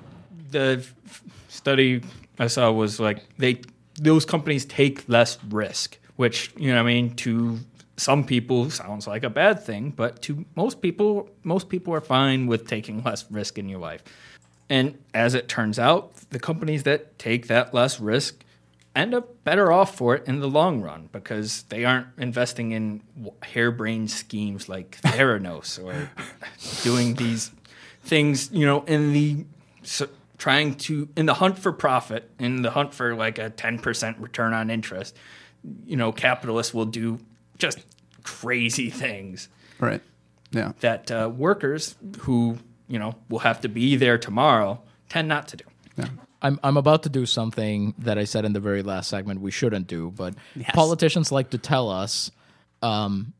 The 0.50 0.86
study 1.48 2.02
I 2.38 2.46
saw 2.46 2.72
was 2.72 2.98
like 2.98 3.26
they 3.38 3.60
those 3.96 4.24
companies 4.24 4.64
take 4.64 5.06
less 5.08 5.38
risk, 5.44 5.98
which 6.16 6.52
you 6.56 6.68
know 6.68 6.82
what 6.82 6.88
I 6.88 6.94
mean 6.94 7.14
to 7.16 7.58
some 7.96 8.24
people 8.24 8.70
sounds 8.70 9.06
like 9.06 9.24
a 9.24 9.30
bad 9.30 9.62
thing, 9.62 9.90
but 9.90 10.22
to 10.22 10.44
most 10.54 10.80
people 10.80 11.28
most 11.42 11.68
people 11.68 11.92
are 11.92 12.00
fine 12.00 12.46
with 12.46 12.66
taking 12.66 13.02
less 13.02 13.30
risk 13.30 13.58
in 13.58 13.68
your 13.68 13.80
life. 13.80 14.02
And 14.70 14.98
as 15.12 15.34
it 15.34 15.48
turns 15.48 15.78
out, 15.78 16.14
the 16.30 16.38
companies 16.38 16.84
that 16.84 17.18
take 17.18 17.48
that 17.48 17.74
less 17.74 18.00
risk 18.00 18.42
end 18.96 19.14
up 19.14 19.44
better 19.44 19.70
off 19.70 19.94
for 19.94 20.16
it 20.16 20.26
in 20.26 20.40
the 20.40 20.48
long 20.48 20.80
run 20.80 21.08
because 21.12 21.62
they 21.64 21.84
aren't 21.84 22.06
investing 22.18 22.72
in 22.72 23.02
harebrained 23.42 24.10
schemes 24.10 24.68
like 24.68 24.98
Theranos 25.02 25.82
or 25.82 26.10
doing 26.82 27.14
these 27.14 27.52
things, 28.02 28.50
you 28.50 28.66
know, 28.66 28.82
in 28.84 29.12
the 29.12 29.44
so 29.82 30.08
trying 30.38 30.74
to 30.74 31.08
in 31.16 31.26
the 31.26 31.34
hunt 31.34 31.58
for 31.58 31.72
profit, 31.72 32.30
in 32.38 32.62
the 32.62 32.70
hunt 32.70 32.94
for 32.94 33.14
like 33.14 33.38
a 33.38 33.50
10% 33.50 34.20
return 34.20 34.52
on 34.52 34.70
interest. 34.70 35.16
You 35.86 35.96
know, 35.96 36.12
capitalists 36.12 36.72
will 36.72 36.86
do 36.86 37.18
just 37.58 37.80
crazy 38.22 38.90
things 38.90 39.48
Right. 39.78 40.00
Yeah. 40.52 40.72
that 40.80 41.10
uh, 41.10 41.30
workers 41.34 41.96
who, 42.20 42.58
you 42.88 42.98
know, 42.98 43.14
will 43.28 43.40
have 43.40 43.60
to 43.62 43.68
be 43.68 43.96
there 43.96 44.16
tomorrow 44.18 44.80
tend 45.08 45.28
not 45.28 45.48
to 45.48 45.56
do. 45.56 45.64
I'm 46.46 46.60
I'm 46.62 46.76
about 46.76 47.02
to 47.02 47.08
do 47.08 47.26
something 47.26 47.94
that 47.98 48.18
I 48.18 48.24
said 48.24 48.44
in 48.44 48.52
the 48.52 48.60
very 48.60 48.82
last 48.82 49.08
segment 49.08 49.40
we 49.40 49.50
shouldn't 49.50 49.86
do, 49.88 50.12
but 50.14 50.34
politicians 50.74 51.32
like 51.32 51.50
to 51.50 51.58
tell 51.58 51.90
us, 51.90 52.30
um, 52.82 53.32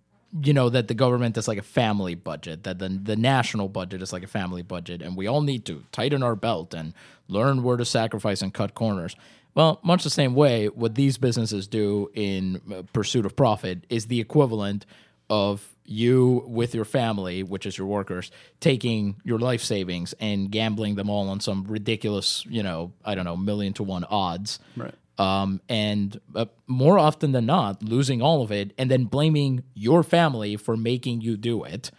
you 0.43 0.53
know, 0.53 0.69
that 0.71 0.89
the 0.89 0.95
government 0.95 1.37
is 1.37 1.47
like 1.47 1.59
a 1.59 1.63
family 1.63 2.17
budget, 2.17 2.65
that 2.65 2.79
the 2.79 2.89
the 2.89 3.17
national 3.17 3.69
budget 3.69 4.03
is 4.03 4.13
like 4.13 4.25
a 4.25 4.29
family 4.29 4.63
budget, 4.63 5.03
and 5.03 5.17
we 5.17 5.27
all 5.27 5.43
need 5.43 5.65
to 5.67 5.85
tighten 5.93 6.23
our 6.23 6.35
belt 6.35 6.75
and 6.75 6.95
learn 7.29 7.63
where 7.63 7.77
to 7.77 7.85
sacrifice 7.85 8.43
and 8.43 8.53
cut 8.53 8.75
corners. 8.75 9.15
Well, 9.55 9.81
much 9.83 10.05
the 10.05 10.11
same 10.11 10.35
way, 10.35 10.67
what 10.69 10.97
these 10.97 11.17
businesses 11.17 11.67
do 11.67 12.11
in 12.13 12.61
uh, 12.71 12.83
pursuit 12.93 13.25
of 13.25 13.35
profit 13.35 13.85
is 13.89 14.07
the 14.07 14.21
equivalent 14.21 14.85
of 15.29 15.67
you 15.85 16.45
with 16.47 16.75
your 16.75 16.85
family, 16.85 17.43
which 17.43 17.67
is 17.67 17.79
your 17.79 17.87
workers, 17.87 18.31
taking 18.61 19.17
your 19.25 19.39
life 19.39 19.63
savings 19.63 20.15
and 20.21 20.51
gambling 20.51 20.97
them 20.97 21.09
all 21.09 21.29
on 21.29 21.41
some 21.41 21.65
ridiculous, 21.65 22.45
you 22.49 22.63
know, 22.63 22.93
I 23.05 23.15
don't 23.15 23.25
know, 23.25 23.37
million 23.37 23.73
to 23.75 23.83
one 23.83 24.05
odds. 24.05 24.59
Right. 24.77 24.95
Um, 25.19 25.61
and 25.69 26.21
uh, 26.35 26.47
more 26.67 26.99
often 26.99 27.33
than 27.33 27.47
not, 27.47 27.83
losing 27.83 28.21
all 28.21 28.43
of 28.43 28.53
it 28.53 28.73
and 28.77 28.91
then 28.91 29.05
blaming 29.05 29.63
your 29.75 30.03
family 30.03 30.57
for 30.57 30.77
making 30.77 31.23
you 31.23 31.37
do 31.37 31.65
it, 31.65 31.91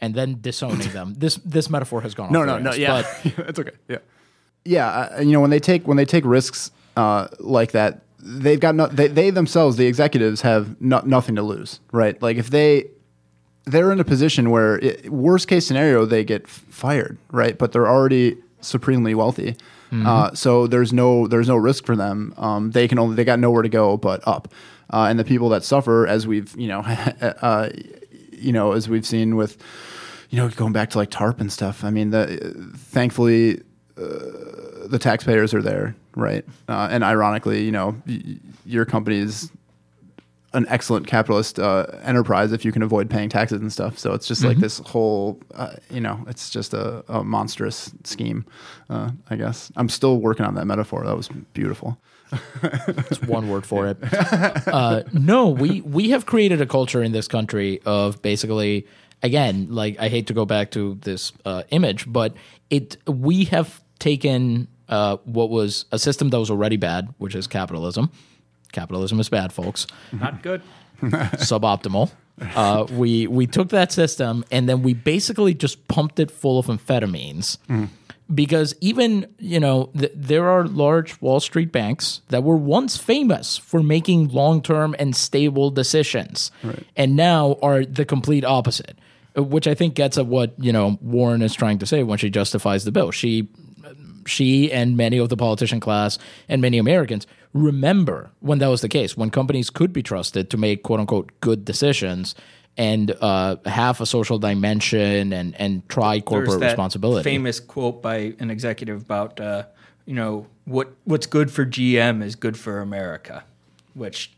and 0.00 0.14
then 0.14 0.40
disowning 0.40 0.90
them. 0.92 1.14
This 1.16 1.36
this 1.36 1.70
metaphor 1.70 2.02
has 2.02 2.14
gone. 2.14 2.30
No, 2.32 2.40
off 2.40 2.46
no, 2.46 2.54
the 2.56 2.60
no. 2.60 2.70
rails, 2.70 2.78
Yeah, 2.78 3.02
but 3.34 3.48
it's 3.48 3.58
okay. 3.58 3.70
Yeah, 3.88 3.98
yeah. 4.64 4.88
Uh, 4.88 5.20
you 5.22 5.32
know, 5.32 5.40
when 5.40 5.50
they 5.50 5.60
take 5.60 5.88
when 5.88 5.96
they 5.96 6.04
take 6.04 6.24
risks 6.26 6.70
uh, 6.96 7.28
like 7.40 7.72
that, 7.72 8.02
they've 8.20 8.60
got 8.60 8.74
no, 8.74 8.86
they, 8.86 9.08
they 9.08 9.30
themselves, 9.30 9.76
the 9.76 9.86
executives, 9.86 10.42
have 10.42 10.80
no, 10.80 11.00
nothing 11.04 11.36
to 11.36 11.42
lose, 11.42 11.80
right? 11.92 12.20
Like 12.22 12.36
if 12.36 12.50
they 12.50 12.86
they're 13.64 13.92
in 13.92 14.00
a 14.00 14.04
position 14.04 14.50
where 14.50 14.78
it, 14.78 15.10
worst 15.10 15.48
case 15.48 15.66
scenario 15.66 16.04
they 16.04 16.24
get 16.24 16.48
fired, 16.48 17.18
right? 17.30 17.58
But 17.58 17.72
they're 17.72 17.88
already 17.88 18.36
supremely 18.60 19.14
wealthy, 19.14 19.56
uh, 20.06 20.34
so 20.34 20.66
there's 20.66 20.92
no 20.92 21.26
there's 21.26 21.48
no 21.48 21.56
risk 21.56 21.86
for 21.86 21.96
them. 21.96 22.34
Um, 22.36 22.70
they 22.72 22.88
can 22.88 22.98
only 22.98 23.16
they 23.16 23.24
got 23.24 23.38
nowhere 23.38 23.62
to 23.62 23.68
go 23.68 23.96
but 23.96 24.26
up, 24.26 24.52
uh, 24.90 25.06
and 25.08 25.18
the 25.18 25.24
people 25.24 25.48
that 25.50 25.64
suffer, 25.64 26.06
as 26.06 26.26
we've 26.26 26.54
you 26.56 26.68
know, 26.68 26.80
uh, 27.20 27.70
you 28.32 28.52
know, 28.52 28.72
as 28.72 28.88
we've 28.88 29.06
seen 29.06 29.36
with 29.36 29.58
you 30.30 30.38
know, 30.38 30.48
going 30.48 30.72
back 30.72 30.90
to 30.90 30.98
like 30.98 31.10
TARP 31.10 31.40
and 31.40 31.52
stuff. 31.52 31.84
I 31.84 31.90
mean, 31.90 32.10
the, 32.10 32.70
thankfully, 32.76 33.60
uh, 33.96 34.86
the 34.86 34.98
taxpayers 35.00 35.54
are 35.54 35.62
there, 35.62 35.96
right? 36.14 36.44
Uh, 36.68 36.88
and 36.90 37.02
ironically, 37.04 37.64
you 37.64 37.72
know, 37.72 37.94
y- 38.06 38.36
your 38.64 38.84
company 38.84 39.18
is 39.18 39.50
an 40.54 40.64
excellent 40.70 41.06
capitalist 41.06 41.58
uh, 41.58 41.84
enterprise 42.02 42.52
if 42.52 42.64
you 42.64 42.72
can 42.72 42.82
avoid 42.82 43.10
paying 43.10 43.28
taxes 43.28 43.60
and 43.60 43.70
stuff. 43.72 43.98
So 43.98 44.14
it's 44.14 44.26
just 44.26 44.42
like 44.42 44.56
this 44.56 44.78
whole, 44.78 45.38
uh, 45.54 45.74
you 45.90 46.00
know, 46.00 46.24
it's 46.26 46.48
just 46.48 46.72
a, 46.72 47.04
a 47.06 47.22
monstrous 47.22 47.92
scheme. 48.04 48.46
Uh, 48.88 49.10
I 49.28 49.36
guess 49.36 49.70
I'm 49.76 49.90
still 49.90 50.18
working 50.18 50.46
on 50.46 50.54
that 50.54 50.64
metaphor. 50.64 51.04
That 51.04 51.16
was 51.16 51.28
beautiful. 51.52 51.98
That's 52.62 53.20
one 53.22 53.48
word 53.50 53.66
for 53.66 53.86
it. 53.88 53.98
Uh, 54.68 55.02
no, 55.12 55.48
we 55.48 55.80
we 55.82 56.10
have 56.10 56.24
created 56.26 56.60
a 56.60 56.66
culture 56.66 57.02
in 57.02 57.12
this 57.12 57.26
country 57.28 57.80
of 57.86 58.20
basically, 58.22 58.86
again, 59.22 59.66
like 59.70 59.98
I 59.98 60.08
hate 60.08 60.26
to 60.28 60.34
go 60.34 60.44
back 60.44 60.70
to 60.72 60.94
this 61.02 61.32
uh, 61.44 61.62
image, 61.70 62.10
but 62.10 62.34
it 62.70 62.96
we 63.06 63.44
have 63.46 63.82
taken 63.98 64.68
uh, 64.88 65.16
what 65.24 65.50
was 65.50 65.84
a 65.92 65.98
system 65.98 66.30
that 66.30 66.38
was 66.38 66.50
already 66.50 66.76
bad, 66.76 67.12
which 67.18 67.34
is 67.34 67.46
capitalism. 67.46 68.10
Capitalism 68.72 69.20
is 69.20 69.28
bad, 69.28 69.52
folks. 69.52 69.86
Not 70.12 70.42
good. 70.42 70.62
Suboptimal. 71.02 72.10
Uh, 72.54 72.86
we 72.92 73.26
we 73.26 73.46
took 73.46 73.70
that 73.70 73.90
system 73.90 74.44
and 74.52 74.68
then 74.68 74.82
we 74.82 74.94
basically 74.94 75.54
just 75.54 75.88
pumped 75.88 76.20
it 76.20 76.30
full 76.30 76.58
of 76.58 76.66
amphetamines 76.66 77.58
because 78.32 78.74
even 78.80 79.26
you 79.38 79.58
know 79.58 79.90
th- 79.98 80.12
there 80.14 80.48
are 80.48 80.64
large 80.66 81.20
Wall 81.20 81.40
Street 81.40 81.72
banks 81.72 82.20
that 82.28 82.44
were 82.44 82.56
once 82.56 82.96
famous 82.96 83.56
for 83.56 83.82
making 83.82 84.28
long 84.28 84.62
term 84.62 84.94
and 84.98 85.16
stable 85.16 85.70
decisions, 85.70 86.50
and 86.96 87.16
now 87.16 87.56
are 87.62 87.84
the 87.84 88.04
complete 88.04 88.44
opposite. 88.44 88.98
Which 89.34 89.66
I 89.68 89.74
think 89.74 89.94
gets 89.94 90.18
at 90.18 90.26
what 90.26 90.54
you 90.58 90.72
know 90.72 90.98
Warren 91.00 91.42
is 91.42 91.54
trying 91.54 91.78
to 91.78 91.86
say 91.86 92.02
when 92.02 92.18
she 92.18 92.30
justifies 92.30 92.84
the 92.84 92.92
bill. 92.92 93.10
She 93.10 93.48
she 94.28 94.70
and 94.72 94.96
many 94.96 95.18
of 95.18 95.28
the 95.28 95.36
politician 95.36 95.80
class 95.80 96.18
and 96.48 96.60
many 96.62 96.78
Americans 96.78 97.26
remember 97.52 98.30
when 98.40 98.58
that 98.58 98.68
was 98.68 98.80
the 98.82 98.88
case, 98.88 99.16
when 99.16 99.30
companies 99.30 99.70
could 99.70 99.92
be 99.92 100.02
trusted 100.02 100.50
to 100.50 100.56
make 100.56 100.82
quote 100.82 101.00
unquote 101.00 101.32
good 101.40 101.64
decisions 101.64 102.34
and 102.76 103.10
uh, 103.20 103.56
have 103.66 104.00
a 104.00 104.06
social 104.06 104.38
dimension 104.38 105.32
and 105.32 105.54
and 105.60 105.88
try 105.88 106.20
corporate 106.20 106.60
responsibility. 106.60 107.24
Famous 107.24 107.58
quote 107.60 108.00
by 108.02 108.34
an 108.38 108.50
executive 108.50 109.02
about, 109.02 109.40
uh, 109.40 109.64
you 110.06 110.14
know, 110.14 110.46
what 110.64 110.92
what's 111.04 111.26
good 111.26 111.50
for 111.50 111.64
GM 111.66 112.22
is 112.22 112.36
good 112.36 112.56
for 112.56 112.80
America, 112.80 113.44
which 113.94 114.32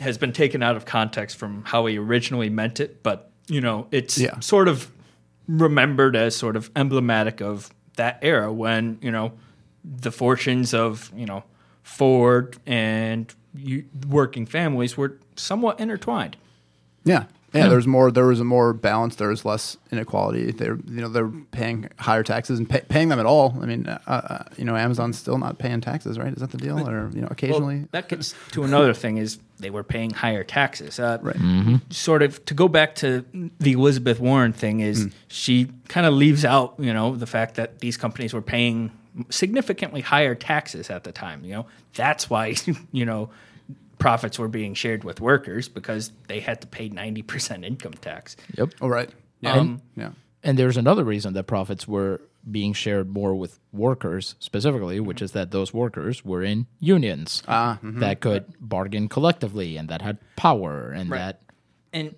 has 0.00 0.16
been 0.16 0.32
taken 0.32 0.62
out 0.62 0.76
of 0.76 0.84
context 0.86 1.36
from 1.36 1.64
how 1.66 1.84
he 1.86 1.98
originally 1.98 2.48
meant 2.48 2.80
it. 2.80 3.02
But 3.02 3.30
you 3.48 3.60
know, 3.60 3.86
it's 3.90 4.16
Yeah. 4.18 4.40
sort 4.40 4.68
of 4.68 4.90
remembered 5.46 6.16
as 6.16 6.34
sort 6.34 6.56
of 6.56 6.70
emblematic 6.74 7.42
of 7.42 7.70
that 7.96 8.18
era 8.22 8.52
when 8.52 8.98
you 9.00 9.10
know 9.10 9.32
the 9.84 10.10
fortunes 10.10 10.74
of 10.74 11.12
you 11.14 11.26
know 11.26 11.44
Ford 11.82 12.56
and 12.66 13.32
working 14.08 14.46
families 14.46 14.96
were 14.96 15.18
somewhat 15.36 15.78
intertwined. 15.80 16.36
Yeah. 17.04 17.24
Yeah, 17.54 17.68
there's 17.68 17.86
more. 17.86 18.10
There 18.10 18.26
was 18.26 18.40
a 18.40 18.44
more 18.44 18.72
balance. 18.72 19.16
There 19.16 19.28
was 19.28 19.44
less 19.44 19.76
inequality. 19.92 20.50
They're, 20.50 20.76
you 20.88 21.00
know, 21.00 21.08
they're 21.08 21.28
paying 21.28 21.88
higher 21.98 22.22
taxes 22.24 22.58
and 22.58 22.68
pay, 22.68 22.80
paying 22.88 23.08
them 23.10 23.20
at 23.20 23.26
all. 23.26 23.56
I 23.62 23.66
mean, 23.66 23.86
uh, 23.86 23.98
uh, 24.06 24.44
you 24.56 24.64
know, 24.64 24.74
Amazon's 24.76 25.18
still 25.18 25.38
not 25.38 25.58
paying 25.58 25.80
taxes, 25.80 26.18
right? 26.18 26.32
Is 26.32 26.40
that 26.40 26.50
the 26.50 26.58
deal? 26.58 26.78
Or 26.88 27.10
you 27.14 27.20
know, 27.20 27.28
occasionally. 27.30 27.76
Well, 27.78 27.88
that 27.92 28.08
gets 28.08 28.34
to 28.52 28.64
another 28.64 28.92
thing 28.92 29.18
is 29.18 29.38
they 29.60 29.70
were 29.70 29.84
paying 29.84 30.10
higher 30.10 30.42
taxes. 30.44 30.98
Uh, 30.98 31.18
Right. 31.22 31.80
Sort 31.90 32.22
of 32.22 32.44
to 32.46 32.54
go 32.54 32.66
back 32.66 32.96
to 32.96 33.24
the 33.60 33.72
Elizabeth 33.72 34.18
Warren 34.18 34.52
thing 34.52 34.80
is 34.80 35.08
she 35.28 35.68
kind 35.88 36.06
of 36.06 36.14
leaves 36.14 36.44
out 36.44 36.74
you 36.78 36.92
know 36.92 37.14
the 37.14 37.26
fact 37.26 37.54
that 37.54 37.78
these 37.78 37.96
companies 37.96 38.34
were 38.34 38.42
paying 38.42 38.90
significantly 39.30 40.00
higher 40.00 40.34
taxes 40.34 40.90
at 40.90 41.04
the 41.04 41.12
time. 41.12 41.44
You 41.44 41.52
know 41.54 41.66
that's 41.94 42.28
why 42.28 42.56
you 42.92 43.04
know 43.06 43.30
profits 43.98 44.38
were 44.38 44.48
being 44.48 44.74
shared 44.74 45.04
with 45.04 45.20
workers 45.20 45.68
because 45.68 46.12
they 46.28 46.40
had 46.40 46.60
to 46.60 46.66
pay 46.66 46.88
ninety 46.88 47.22
percent 47.22 47.64
income 47.64 47.94
tax. 47.94 48.36
Yep. 48.56 48.74
All 48.80 48.90
right. 48.90 49.08
Um, 49.08 49.14
yeah. 49.40 49.52
Um, 49.52 49.82
yeah. 49.96 50.10
And 50.42 50.58
there's 50.58 50.76
another 50.76 51.04
reason 51.04 51.32
that 51.34 51.44
profits 51.44 51.88
were 51.88 52.20
being 52.50 52.74
shared 52.74 53.08
more 53.08 53.34
with 53.34 53.58
workers 53.72 54.34
specifically, 54.38 55.00
which 55.00 55.22
is 55.22 55.32
that 55.32 55.50
those 55.50 55.72
workers 55.72 56.24
were 56.24 56.42
in 56.42 56.66
unions 56.78 57.42
ah, 57.48 57.78
mm-hmm. 57.82 58.00
that 58.00 58.20
could 58.20 58.44
bargain 58.60 59.08
collectively 59.08 59.78
and 59.78 59.88
that 59.88 60.02
had 60.02 60.18
power 60.36 60.90
and 60.90 61.10
that 61.10 61.40
and 61.92 62.14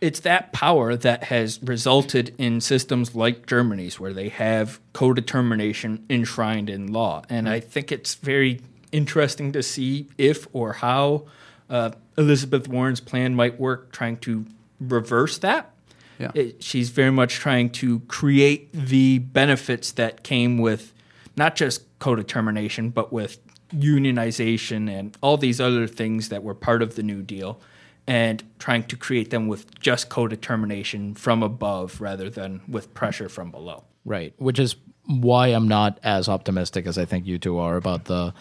it's 0.00 0.20
that 0.20 0.52
power 0.52 0.96
that 0.96 1.24
has 1.24 1.62
resulted 1.62 2.34
in 2.38 2.60
systems 2.60 3.14
like 3.14 3.46
Germany's, 3.46 4.00
where 4.00 4.12
they 4.12 4.30
have 4.30 4.80
co-determination 4.92 6.06
enshrined 6.08 6.70
in 6.70 6.92
law. 6.92 7.22
And 7.28 7.46
mm-hmm. 7.46 7.54
I 7.54 7.60
think 7.60 7.92
it's 7.92 8.14
very 8.14 8.60
interesting 8.92 9.52
to 9.52 9.62
see 9.62 10.08
if 10.18 10.46
or 10.52 10.74
how 10.74 11.26
uh, 11.68 11.90
Elizabeth 12.18 12.68
Warren's 12.68 13.00
plan 13.00 13.34
might 13.34 13.60
work, 13.60 13.92
trying 13.92 14.16
to 14.18 14.46
reverse 14.80 15.38
that. 15.38 15.72
Yeah. 16.18 16.30
It- 16.34 16.62
she's 16.62 16.90
very 16.90 17.12
much 17.12 17.34
trying 17.34 17.70
to 17.70 18.00
create 18.00 18.72
the 18.72 19.18
benefits 19.18 19.92
that 19.92 20.22
came 20.22 20.58
with 20.58 20.92
not 21.36 21.54
just 21.56 21.82
co-determination, 22.00 22.90
but 22.90 23.12
with 23.12 23.38
unionization 23.72 24.90
and 24.90 25.16
all 25.20 25.36
these 25.36 25.60
other 25.60 25.86
things 25.86 26.28
that 26.28 26.42
were 26.42 26.54
part 26.54 26.82
of 26.82 26.96
the 26.96 27.02
New 27.02 27.22
Deal, 27.22 27.60
and 28.06 28.42
trying 28.58 28.82
to 28.84 28.96
create 28.96 29.30
them 29.30 29.46
with 29.46 29.78
just 29.78 30.08
co-determination 30.08 31.14
from 31.14 31.42
above 31.42 32.00
rather 32.00 32.28
than 32.28 32.60
with 32.66 32.92
pressure 32.94 33.28
from 33.28 33.50
below. 33.50 33.84
Right, 34.04 34.34
which 34.38 34.58
is 34.58 34.76
why 35.10 35.48
I'm 35.48 35.66
not 35.66 35.98
as 36.02 36.28
optimistic 36.28 36.86
as 36.86 36.96
I 36.98 37.04
think 37.04 37.26
you 37.26 37.38
two 37.38 37.58
are 37.58 37.76
about 37.76 38.04
the 38.04 38.32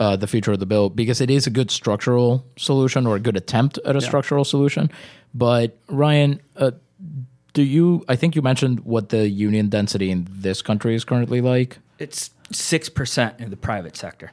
uh, 0.00 0.16
the 0.16 0.26
future 0.26 0.52
of 0.52 0.60
the 0.60 0.66
bill 0.66 0.88
because 0.88 1.20
it 1.20 1.30
is 1.30 1.46
a 1.46 1.50
good 1.50 1.70
structural 1.70 2.44
solution 2.56 3.06
or 3.06 3.16
a 3.16 3.20
good 3.20 3.36
attempt 3.36 3.78
at 3.84 3.94
a 3.96 4.00
structural 4.00 4.44
solution. 4.44 4.90
But 5.34 5.76
Ryan, 5.88 6.40
uh, 6.56 6.72
do 7.52 7.62
you? 7.62 8.04
I 8.08 8.16
think 8.16 8.34
you 8.34 8.42
mentioned 8.42 8.80
what 8.80 9.10
the 9.10 9.28
union 9.28 9.68
density 9.68 10.10
in 10.10 10.26
this 10.30 10.62
country 10.62 10.94
is 10.94 11.04
currently 11.04 11.40
like. 11.40 11.78
It's 11.98 12.30
six 12.50 12.88
percent 12.88 13.38
in 13.38 13.50
the 13.50 13.56
private 13.56 13.96
sector. 13.96 14.32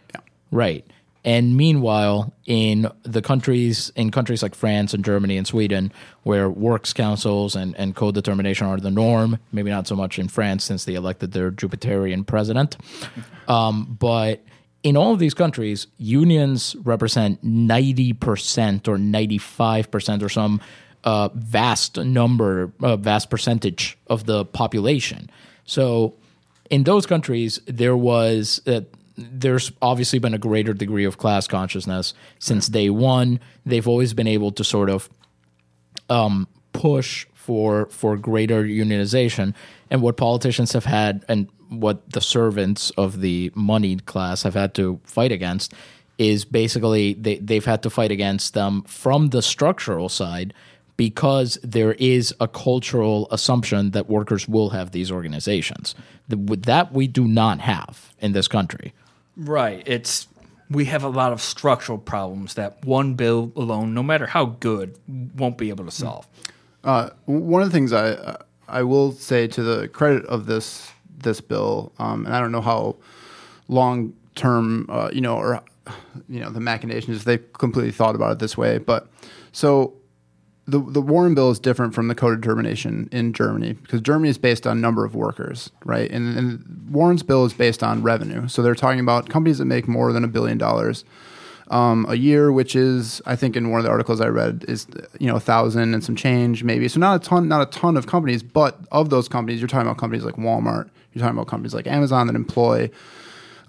Right. 0.51 0.85
And 1.24 1.55
meanwhile, 1.55 2.34
in 2.45 2.89
the 3.03 3.22
countries 3.22 3.91
in 3.95 4.09
countries 4.09 4.41
like 4.41 4.55
France 4.55 4.93
and 4.93 5.05
Germany 5.05 5.38
and 5.38 5.45
Sweden, 5.45 5.91
where 6.24 6.49
works 6.49 6.93
councils 6.93 7.55
and, 7.55 7.76
and 7.78 7.95
co-determination 7.95 8.65
are 8.65 8.78
the 8.78 8.89
norm, 8.89 9.38
maybe 9.51 9.69
not 9.69 9.88
so 9.88 9.95
much 9.95 10.17
in 10.17 10.28
France 10.28 10.63
since 10.63 10.86
they 10.86 10.95
elected 10.95 11.32
their 11.32 11.51
Jupiterian 11.51 12.26
president, 12.26 12.78
um, 13.47 13.97
but 13.99 14.43
in 14.84 14.97
all 14.97 15.13
of 15.13 15.19
these 15.19 15.36
countries, 15.36 15.86
unions 15.97 16.76
represent 16.84 17.43
90% 17.45 18.88
or 18.88 18.97
95% 18.97 20.24
or 20.24 20.30
some 20.30 20.59
uh, 21.03 21.30
vast 21.36 21.97
number, 21.97 22.72
uh, 22.82 22.95
vast 22.95 23.30
percentage 23.30 23.97
of 24.07 24.26
the 24.26 24.43
population. 24.45 25.30
So 25.65 26.15
in 26.72 26.84
those 26.84 27.05
countries, 27.05 27.59
there 27.65 27.95
was. 27.95 28.61
Uh, 28.65 28.82
there's 29.18 29.72
obviously 29.82 30.20
been 30.20 30.34
a 30.34 30.39
greater 30.39 30.74
degree 30.74 31.05
of 31.05 31.18
class 31.18 31.47
consciousness 31.47 32.14
since 32.39 32.68
day 32.68 32.89
one. 32.89 33.39
They've 33.66 33.88
always 33.88 34.14
been 34.14 34.28
able 34.28 34.51
to 34.53 34.64
sort 34.64 34.89
of 34.89 35.09
um, 36.09 36.47
push 36.74 37.26
for 37.34 37.88
for 37.88 38.18
greater 38.18 38.64
unionization, 38.64 39.53
and 39.89 40.01
what 40.01 40.18
politicians 40.18 40.74
have 40.74 40.86
had, 40.86 41.26
and 41.28 41.49
what 41.70 42.09
the 42.12 42.22
servants 42.22 42.91
of 42.91 43.22
the 43.22 43.51
moneyed 43.55 44.05
class 44.05 44.43
have 44.43 44.53
had 44.53 44.74
to 44.76 44.99
fight 45.03 45.32
against, 45.32 45.74
is 46.18 46.45
basically 46.45 47.14
they 47.14 47.38
they've 47.38 47.66
had 47.66 47.82
to 47.84 47.89
fight 47.89 48.12
against 48.12 48.53
them 48.53 48.84
from 48.84 49.30
the 49.30 49.41
structural 49.41 50.09
side 50.09 50.53
because 50.97 51.57
there 51.64 51.93
is 51.93 52.32
a 52.39 52.47
cultural 52.47 53.28
assumption 53.32 53.89
that 53.89 54.07
workers 54.07 54.47
will 54.47 54.70
have 54.70 54.91
these 54.91 55.12
organizations. 55.12 55.95
That 56.28 56.89
we 56.93 57.07
do 57.07 57.28
not 57.28 57.59
have 57.62 58.14
in 58.20 58.34
this 58.34 58.47
country. 58.47 58.93
Right. 59.41 59.81
It's 59.85 60.27
we 60.69 60.85
have 60.85 61.03
a 61.03 61.09
lot 61.09 61.33
of 61.33 61.41
structural 61.41 61.97
problems 61.97 62.53
that 62.53 62.85
one 62.85 63.15
bill 63.15 63.51
alone, 63.55 63.93
no 63.93 64.03
matter 64.03 64.25
how 64.27 64.45
good, 64.45 64.97
won't 65.35 65.57
be 65.57 65.69
able 65.69 65.83
to 65.85 65.91
solve. 65.91 66.27
Uh, 66.83 67.09
one 67.25 67.61
of 67.61 67.69
the 67.69 67.73
things 67.73 67.91
I 67.91 68.37
I 68.67 68.83
will 68.83 69.11
say 69.11 69.47
to 69.47 69.63
the 69.63 69.87
credit 69.87 70.25
of 70.25 70.45
this 70.45 70.91
this 71.17 71.41
bill, 71.41 71.91
um, 71.99 72.25
and 72.25 72.35
I 72.35 72.39
don't 72.39 72.51
know 72.51 72.61
how 72.61 72.95
long 73.67 74.13
term, 74.35 74.85
uh, 74.89 75.09
you 75.11 75.21
know, 75.21 75.35
or 75.35 75.61
you 76.29 76.39
know, 76.39 76.49
the 76.49 76.59
machinations 76.59 77.23
they 77.23 77.39
completely 77.53 77.91
thought 77.91 78.15
about 78.15 78.33
it 78.33 78.39
this 78.39 78.57
way, 78.57 78.77
but 78.77 79.07
so 79.51 79.93
the 80.68 80.80
the 80.80 81.01
Warren 81.01 81.34
bill 81.34 81.49
is 81.49 81.59
different 81.59 81.93
from 81.93 82.07
the 82.07 82.16
co-determination 82.16 83.09
in 83.12 83.34
Germany 83.34 83.74
because 83.74 84.01
Germany 84.01 84.30
is 84.30 84.38
based 84.38 84.68
on 84.68 84.80
number 84.80 85.03
of 85.03 85.16
workers, 85.16 85.72
right? 85.86 86.09
And, 86.12 86.38
and 86.38 86.88
Warren's 86.89 87.24
bill 87.24 87.45
is 87.45 87.53
based 87.53 87.84
on 87.84 88.03
revenue. 88.03 88.47
So 88.47 88.62
they're 88.62 88.76
talking 88.76 88.99
about 88.99 89.30
companies 89.30 89.57
that 89.57 89.66
make 89.66 89.88
more 89.88 90.14
than 90.14 90.24
a 90.24 90.28
billion 90.28 90.57
dollars 90.57 91.03
um, 91.70 92.05
a 92.09 92.16
year, 92.16 92.51
which 92.51 92.76
is 92.76 93.22
I 93.26 93.36
think 93.36 93.55
in 93.55 93.72
one 93.72 93.80
of 93.80 93.86
the 93.86 93.89
articles 93.89 94.22
I 94.22 94.28
read 94.28 94.66
is 94.68 94.86
you 95.20 95.28
know 95.28 95.36
a 95.36 95.39
thousand 95.39 95.93
and 95.93 96.03
some 96.03 96.16
change 96.16 96.64
maybe. 96.64 96.88
So 96.88 96.99
not 96.99 97.22
a 97.22 97.28
ton, 97.28 97.47
not 97.47 97.62
a 97.62 97.72
ton 97.72 97.97
of 97.97 98.05
companies, 98.05 98.43
but 98.43 98.80
of 98.91 99.09
those 99.09 99.28
companies, 99.28 99.59
you're 99.59 99.68
talking 99.68 99.88
about 99.88 99.97
companies 99.97 100.24
like 100.24 100.36
Walmart, 100.36 100.89
you're 101.14 101.22
talking 101.22 101.38
about 101.38 101.47
companies 101.47 101.74
like 101.74 101.88
Amazon 101.88 102.28
that 102.28 102.36
employ. 102.36 102.89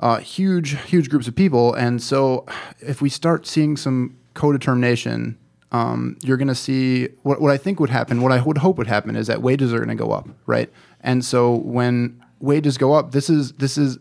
Uh, 0.01 0.19
huge, 0.19 0.81
huge 0.87 1.09
groups 1.09 1.29
of 1.29 1.37
people, 1.37 1.75
and 1.75 2.03
so 2.03 2.45
if 2.81 3.01
we 3.01 3.09
start 3.09 3.47
seeing 3.47 3.77
some 3.77 4.17
co-determination 4.35 5.39
um, 5.73 6.19
you're 6.23 6.37
going 6.37 6.49
to 6.49 6.55
see 6.55 7.09
what, 7.23 7.41
what 7.41 7.51
I 7.51 7.57
think 7.57 7.81
would 7.81 7.91
happen, 7.91 8.21
what 8.21 8.31
I 8.31 8.41
would 8.41 8.59
hope 8.59 8.77
would 8.77 8.87
happen 8.87 9.17
is 9.17 9.27
that 9.27 9.41
wages 9.41 9.73
are 9.73 9.79
going 9.79 9.89
to 9.89 9.95
go 9.95 10.13
up, 10.13 10.29
right? 10.47 10.71
And 11.01 11.25
so 11.25 11.57
when 11.57 12.23
wages 12.41 12.77
go 12.77 12.93
up, 12.93 13.13
this 13.13 13.31
is 13.31 13.53
this 13.53 13.79
is 13.79 13.99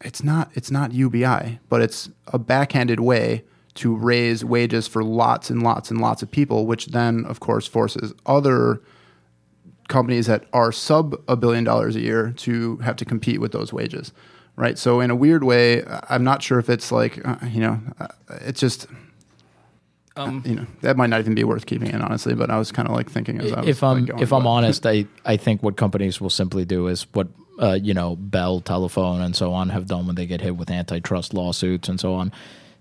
it's 0.00 0.24
not 0.24 0.50
it's 0.54 0.70
not 0.70 0.92
UBI, 0.92 1.60
but 1.68 1.82
it's 1.82 2.08
a 2.28 2.38
backhanded 2.38 3.00
way 3.00 3.44
to 3.74 3.94
raise 3.94 4.42
wages 4.44 4.88
for 4.88 5.04
lots 5.04 5.50
and 5.50 5.62
lots 5.62 5.90
and 5.90 6.00
lots 6.00 6.22
of 6.22 6.30
people, 6.30 6.66
which 6.66 6.86
then 6.86 7.26
of 7.26 7.38
course 7.38 7.66
forces 7.66 8.14
other 8.24 8.80
companies 9.88 10.26
that 10.26 10.44
are 10.54 10.72
sub 10.72 11.14
a 11.28 11.36
billion 11.36 11.64
dollars 11.64 11.94
a 11.96 12.00
year 12.00 12.32
to 12.38 12.78
have 12.78 12.96
to 12.96 13.04
compete 13.04 13.40
with 13.42 13.52
those 13.52 13.74
wages, 13.74 14.10
right? 14.56 14.78
So 14.78 15.00
in 15.00 15.10
a 15.10 15.14
weird 15.14 15.44
way, 15.44 15.84
I'm 16.08 16.24
not 16.24 16.42
sure 16.42 16.58
if 16.58 16.70
it's 16.70 16.90
like 16.90 17.20
uh, 17.26 17.36
you 17.46 17.60
know, 17.60 17.78
uh, 18.00 18.06
it's 18.40 18.58
just 18.58 18.86
um, 20.16 20.42
you 20.44 20.54
know 20.54 20.66
that 20.80 20.96
might 20.96 21.10
not 21.10 21.20
even 21.20 21.34
be 21.34 21.44
worth 21.44 21.66
keeping 21.66 21.90
in 21.90 22.02
honestly 22.02 22.34
but 22.34 22.50
i 22.50 22.58
was 22.58 22.72
kind 22.72 22.88
of 22.88 22.94
like 22.94 23.10
thinking 23.10 23.40
as 23.40 23.52
I 23.52 23.60
was 23.60 23.68
if 23.68 23.82
i'm 23.82 24.06
like 24.06 24.20
if 24.20 24.32
i'm 24.32 24.46
honest 24.46 24.86
i 24.86 25.06
i 25.24 25.36
think 25.36 25.62
what 25.62 25.76
companies 25.76 26.20
will 26.20 26.30
simply 26.30 26.64
do 26.64 26.88
is 26.88 27.06
what 27.12 27.28
uh, 27.58 27.78
you 27.80 27.94
know 27.94 28.16
bell 28.16 28.60
telephone 28.60 29.22
and 29.22 29.34
so 29.34 29.54
on 29.54 29.70
have 29.70 29.86
done 29.86 30.06
when 30.06 30.14
they 30.14 30.26
get 30.26 30.42
hit 30.42 30.56
with 30.56 30.70
antitrust 30.70 31.32
lawsuits 31.32 31.88
and 31.88 31.98
so 31.98 32.14
on 32.14 32.30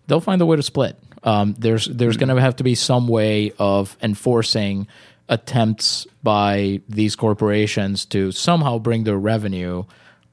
they'll 0.08 0.22
find 0.22 0.42
a 0.42 0.46
way 0.46 0.56
to 0.56 0.64
split. 0.64 0.98
Um, 1.24 1.56
there's 1.58 1.86
there's 1.86 2.16
mm-hmm. 2.18 2.26
going 2.26 2.36
to 2.36 2.42
have 2.42 2.58
to 2.58 2.64
be 2.64 2.76
some 2.76 3.08
way 3.08 3.52
of 3.58 3.98
enforcing 4.02 4.88
attempts 5.28 6.06
by 6.22 6.82
these 6.88 7.16
corporations 7.16 8.06
to 8.06 8.32
somehow 8.32 8.78
bring 8.78 9.06
their 9.06 9.18
revenue 9.18 9.84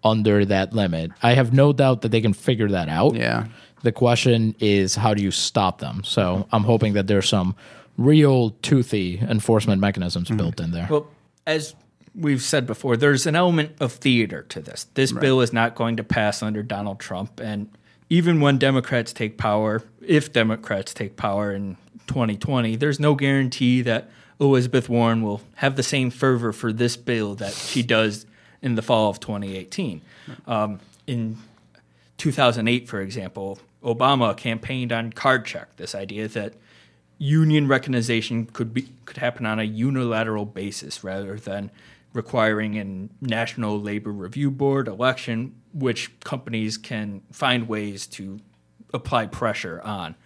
under 0.04 0.44
that 0.44 0.74
limit. 0.74 1.10
I 1.22 1.32
have 1.32 1.52
no 1.52 1.72
doubt 1.72 2.02
that 2.02 2.10
they 2.10 2.20
can 2.20 2.34
figure 2.34 2.68
that 2.68 2.88
out. 2.88 3.14
Yeah 3.14 3.46
the 3.82 3.92
question 3.92 4.54
is 4.60 4.94
how 4.94 5.14
do 5.14 5.22
you 5.22 5.30
stop 5.30 5.78
them? 5.78 6.02
So 6.04 6.46
I'm 6.52 6.64
hoping 6.64 6.94
that 6.94 7.06
there's 7.06 7.28
some 7.28 7.54
real 7.98 8.50
toothy 8.62 9.18
enforcement 9.18 9.80
mechanisms 9.80 10.28
mm-hmm. 10.28 10.36
built 10.38 10.60
in 10.60 10.70
there. 10.70 10.88
Well, 10.90 11.08
as 11.46 11.74
we've 12.14 12.42
said 12.42 12.66
before, 12.66 12.96
there's 12.96 13.26
an 13.26 13.36
element 13.36 13.72
of 13.80 13.92
theater 13.92 14.42
to 14.42 14.60
this. 14.60 14.86
This 14.94 15.12
right. 15.12 15.20
bill 15.20 15.40
is 15.40 15.52
not 15.52 15.74
going 15.74 15.96
to 15.96 16.04
pass 16.04 16.42
under 16.42 16.62
Donald 16.62 17.00
Trump. 17.00 17.40
And 17.40 17.68
even 18.08 18.40
when 18.40 18.58
Democrats 18.58 19.12
take 19.12 19.38
power, 19.38 19.82
if 20.00 20.32
Democrats 20.32 20.94
take 20.94 21.16
power 21.16 21.52
in 21.52 21.76
2020, 22.06 22.76
there's 22.76 23.00
no 23.00 23.14
guarantee 23.14 23.82
that 23.82 24.10
Elizabeth 24.40 24.88
Warren 24.88 25.22
will 25.22 25.40
have 25.56 25.76
the 25.76 25.82
same 25.82 26.10
fervor 26.10 26.52
for 26.52 26.72
this 26.72 26.96
bill 26.96 27.34
that 27.36 27.52
she 27.52 27.82
does 27.82 28.26
in 28.60 28.74
the 28.74 28.82
fall 28.82 29.08
of 29.10 29.20
2018. 29.20 30.02
Um, 30.46 30.80
in 31.06 31.38
2008, 32.18 32.88
for 32.88 33.00
example, 33.00 33.58
Obama 33.82 34.36
campaigned 34.36 34.92
on 34.92 35.12
card 35.12 35.44
check, 35.44 35.76
this 35.76 35.94
idea 35.94 36.28
that 36.28 36.54
union 37.22 37.68
recognition 37.68 38.46
could 38.46 38.74
be 38.74 38.88
could 39.04 39.18
happen 39.18 39.46
on 39.46 39.60
a 39.60 39.62
unilateral 39.62 40.44
basis 40.44 41.04
rather 41.04 41.36
than 41.38 41.70
requiring 42.12 42.76
a 42.78 43.24
national 43.24 43.80
labor 43.80 44.10
review 44.10 44.50
board 44.50 44.88
election 44.88 45.54
which 45.72 46.18
companies 46.20 46.76
can 46.76 47.22
find 47.30 47.68
ways 47.68 48.08
to 48.08 48.40
apply 48.92 49.24
pressure 49.24 49.80
on 49.82 50.16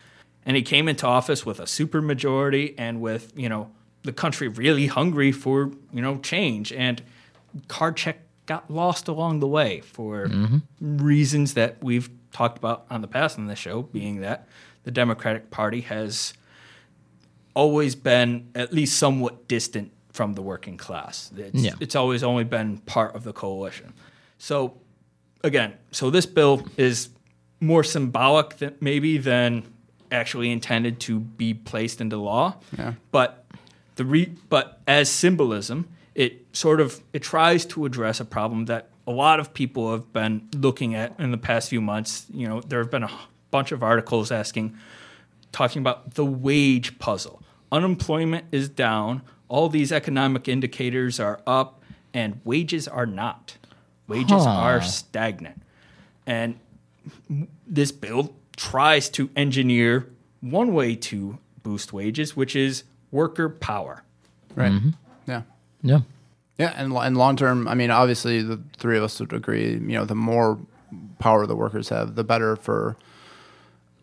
and 0.46 0.57
he 0.57 0.62
came 0.62 0.88
into 0.88 1.07
office 1.07 1.44
with 1.44 1.61
a 1.61 1.64
supermajority 1.64 2.74
and 2.78 2.98
with 3.02 3.30
you 3.36 3.48
know 3.48 3.70
the 4.04 4.12
country 4.12 4.48
really 4.48 4.86
hungry 4.86 5.32
for 5.32 5.70
you 5.92 6.00
know 6.00 6.16
change 6.20 6.72
and 6.72 7.02
card 7.68 7.94
check 7.98 8.20
got 8.46 8.70
lost 8.70 9.07
along 9.07 9.40
the 9.40 9.46
way 9.46 9.80
for 9.80 10.28
mm-hmm. 10.28 10.59
reasons 10.80 11.52
that 11.52 11.76
we've 11.82 12.09
talked 12.33 12.59
about 12.59 12.87
on 12.91 13.01
the 13.01 13.09
past 13.09 13.39
on 13.39 13.47
this 13.47 13.59
show, 13.59 13.83
being 13.83 14.20
that 14.20 14.49
the 14.85 14.91
Democratic 14.91 15.51
Party 15.51 15.81
has 15.83 16.35
always 17.55 17.95
been 17.95 18.49
at 18.55 18.72
least 18.72 18.99
somewhat 18.99 19.49
distant 19.49 19.91
from 20.12 20.35
the 20.35 20.43
working 20.43 20.77
class. 20.77 21.31
It's, 21.37 21.55
yeah. 21.55 21.72
it's 21.81 21.95
always 21.95 22.22
only 22.22 22.45
been 22.45 22.79
part 22.79 23.14
of 23.14 23.24
the 23.24 23.33
coalition. 23.33 23.93
So, 24.39 24.79
again, 25.43 25.74
so 25.91 26.11
this 26.11 26.27
bill 26.27 26.66
is 26.77 27.11
more 27.61 27.83
symbolic 27.85 28.59
than, 28.59 28.74
maybe 28.81 29.18
than 29.18 29.64
actually 30.12 30.51
intended 30.51 31.01
to 31.01 31.20
be 31.20 31.55
placed 31.55 32.01
into 32.01 32.16
law. 32.16 32.57
Yeah. 32.77 32.95
But 33.11 33.45
the 33.97 34.05
re- 34.05 34.35
but 34.49 34.81
as 34.87 35.11
symbolism, 35.11 35.89
it 36.14 36.47
sort 36.53 36.81
of 36.81 37.03
it 37.12 37.22
tries 37.22 37.66
to 37.66 37.85
address 37.85 38.20
a 38.20 38.24
problem 38.24 38.66
that 38.66 38.89
a 39.07 39.12
lot 39.12 39.40
of 39.40 39.54
people 39.54 39.92
have 39.92 40.12
been 40.12 40.48
looking 40.54 40.94
at 40.94 41.18
in 41.18 41.30
the 41.30 41.38
past 41.38 41.70
few 41.70 41.80
months. 41.80 42.26
You 42.32 42.48
know, 42.48 42.61
there 42.61 42.80
have 42.80 42.90
been 42.90 43.04
a 43.04 43.11
bunch 43.50 43.72
of 43.72 43.82
articles 43.82 44.32
asking, 44.32 44.76
talking 45.52 45.80
about 45.80 46.14
the 46.14 46.24
wage 46.24 46.98
puzzle. 46.98 47.42
Unemployment 47.70 48.46
is 48.52 48.68
down, 48.68 49.22
all 49.48 49.68
these 49.68 49.92
economic 49.92 50.48
indicators 50.48 51.20
are 51.20 51.40
up, 51.46 51.82
and 52.12 52.40
wages 52.44 52.88
are 52.88 53.07
not. 53.07 53.57
Wages 54.09 54.44
huh. 54.44 54.50
are 54.50 54.82
stagnant. 54.82 55.62
And 56.26 56.59
this 57.66 57.92
bill 57.92 58.34
tries 58.57 59.09
to 59.11 59.30
engineer 59.36 60.09
one 60.40 60.72
way 60.72 60.96
to 60.96 61.38
boost 61.62 61.92
wages, 61.92 62.36
which 62.36 62.57
is 62.57 62.84
worker 63.11 63.48
power. 63.48 64.02
Right. 64.54 64.72
Mm-hmm. 64.72 64.90
Yeah. 65.26 65.42
Yeah. 65.82 66.00
Yeah, 66.59 66.72
and 66.76 66.92
and 66.92 67.16
long 67.16 67.36
term, 67.36 67.68
I 67.68 67.74
mean, 67.74 67.90
obviously, 67.90 68.42
the 68.42 68.61
three 68.78 68.96
of 68.96 69.04
us 69.04 69.20
would 69.20 69.32
agree. 69.32 69.72
You 69.72 69.78
know, 69.78 70.04
the 70.04 70.14
more 70.14 70.59
power 71.18 71.46
the 71.46 71.57
workers 71.57 71.88
have, 71.90 72.14
the 72.14 72.24
better 72.24 72.57
for 72.57 72.96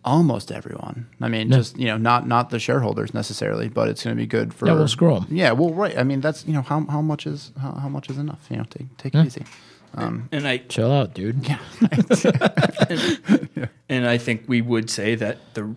almost 0.05 0.51
everyone. 0.51 1.07
I 1.21 1.29
mean, 1.29 1.49
just 1.51 1.77
you 1.79 1.87
know, 1.87 1.97
not 1.97 2.27
not 2.27 2.49
the 2.51 2.59
shareholders 2.59 3.13
necessarily, 3.13 3.69
but 3.69 3.87
it's 3.87 4.03
going 4.03 4.15
to 4.15 4.21
be 4.21 4.27
good 4.27 4.53
for. 4.53 4.67
Yeah, 4.67 4.73
well, 4.73 4.87
screw 4.87 5.15
'em. 5.15 5.25
Yeah, 5.29 5.51
well, 5.53 5.73
right. 5.73 5.97
I 5.97 6.03
mean, 6.03 6.21
that's 6.21 6.45
you 6.45 6.53
know 6.53 6.61
how 6.61 6.85
how 6.87 7.01
much 7.01 7.25
is 7.25 7.51
how, 7.59 7.71
how 7.71 7.89
much 7.89 8.09
is 8.09 8.17
enough? 8.17 8.45
You 8.49 8.57
know, 8.57 8.65
take 8.69 8.97
take 8.97 9.15
it 9.15 9.25
easy. 9.25 9.45
Um, 9.95 10.27
And 10.31 10.47
I 10.47 10.57
Chill 10.57 10.91
out, 10.91 11.13
dude. 11.13 11.47
Yeah. 11.47 11.59
And 13.89 14.07
I 14.07 14.17
think 14.17 14.45
we 14.47 14.59
would 14.61 14.89
say 14.89 15.13
that 15.15 15.37
the 15.53 15.75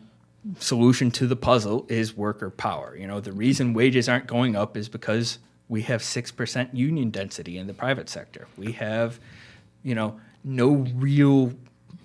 solution 0.59 1.11
to 1.13 1.27
the 1.27 1.37
puzzle 1.37 1.85
is 1.89 2.17
worker 2.17 2.49
power. 2.51 2.97
You 2.99 3.07
know, 3.07 3.21
the 3.21 3.33
reason 3.33 3.75
wages 3.75 4.09
aren't 4.09 4.27
going 4.27 4.57
up 4.57 4.75
is 4.77 4.89
because 4.89 5.39
we 5.69 5.83
have 5.83 6.01
6% 6.01 6.75
union 6.75 7.11
density 7.11 7.59
in 7.59 7.67
the 7.67 7.75
private 7.75 8.09
sector. 8.09 8.47
We 8.57 8.73
have, 8.73 9.19
you 9.83 9.95
know, 9.95 10.21
no 10.45 10.87
real 10.95 11.53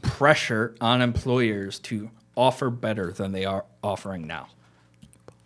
pressure 0.01 0.75
on 0.81 1.01
employers 1.01 1.79
to 1.79 2.09
offer 2.35 2.69
better 2.69 3.11
than 3.11 3.31
they 3.31 3.45
are 3.45 3.65
offering 3.83 4.25
now. 4.25 4.47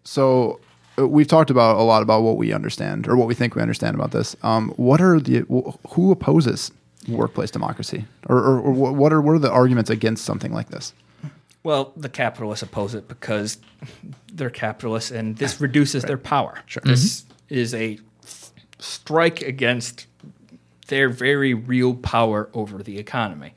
So 0.04 0.60
uh, 0.98 1.08
we've 1.08 1.28
talked 1.28 1.50
about 1.50 1.78
a 1.78 1.82
lot 1.82 2.02
about 2.02 2.22
what 2.22 2.38
we 2.38 2.54
understand 2.54 3.08
or 3.08 3.18
what 3.18 3.28
we 3.28 3.34
think 3.36 3.56
we 3.56 3.62
understand 3.62 3.96
about 3.96 4.12
this. 4.12 4.36
Um, 4.44 4.70
what 4.78 5.02
are 5.02 5.20
the 5.20 5.42
wh- 5.42 5.76
who 5.94 6.12
opposes 6.12 6.72
workplace 7.08 7.52
democracy, 7.52 8.06
or, 8.28 8.38
or, 8.38 8.60
or 8.60 8.72
what 8.72 9.12
are 9.12 9.22
what 9.22 9.34
are 9.34 9.40
the 9.40 9.52
arguments 9.52 9.90
against 9.90 10.24
something 10.26 10.54
like 10.54 10.70
this? 10.70 10.94
Well, 11.64 11.92
the 11.98 12.10
capitalists 12.10 12.62
oppose 12.62 12.94
it 12.94 13.08
because 13.08 13.58
they're 14.32 14.52
capitalists 14.52 15.12
and 15.12 15.36
this 15.38 15.60
reduces 15.60 16.04
their 16.04 16.18
power. 16.18 16.60
Sure. 16.68 16.84
This 16.86 17.26
is 17.50 17.74
a 17.74 18.00
strike 18.80 19.42
against 19.42 20.08
their 20.88 21.10
very 21.10 21.54
real 21.54 21.96
power 21.96 22.50
over 22.54 22.84
the 22.84 22.98
economy. 22.98 23.54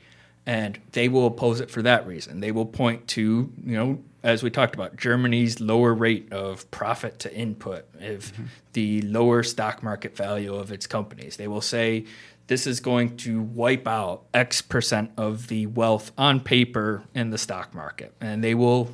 And 0.47 0.79
they 0.93 1.09
will 1.09 1.27
oppose 1.27 1.61
it 1.61 1.71
for 1.71 1.83
that 1.83 2.07
reason. 2.07 2.41
They 2.41 2.53
will 2.53 2.65
point 2.65 3.07
to, 3.09 3.53
you 3.65 3.77
know, 3.77 3.99
as 4.23 4.43
we 4.43 4.51
talked 4.51 4.75
about, 4.75 4.97
Germany's 4.97 5.61
lower 5.61 5.95
rate 5.95 6.33
of 6.33 6.69
profit 6.71 7.19
to 7.21 7.35
input, 7.35 7.87
of 8.01 8.33
mm-hmm. 8.33 8.45
the 8.73 9.03
lower 9.03 9.43
stock 9.43 9.83
market 9.83 10.17
value 10.17 10.55
of 10.55 10.73
its 10.73 10.87
companies. 10.87 11.37
They 11.37 11.49
will 11.49 11.61
say 11.61 12.07
this 12.47 12.67
is 12.67 12.81
going 12.81 13.19
to 13.19 13.43
wipe 13.43 13.87
out 13.87 14.25
X 14.33 14.63
percent 14.63 15.11
of 15.19 15.49
the 15.49 15.67
wealth 15.67 16.13
on 16.17 16.41
paper 16.41 17.03
in 17.15 17.29
the 17.29 17.39
stock 17.39 17.75
market. 17.75 18.15
And 18.21 18.43
they 18.43 18.55
will 18.55 18.91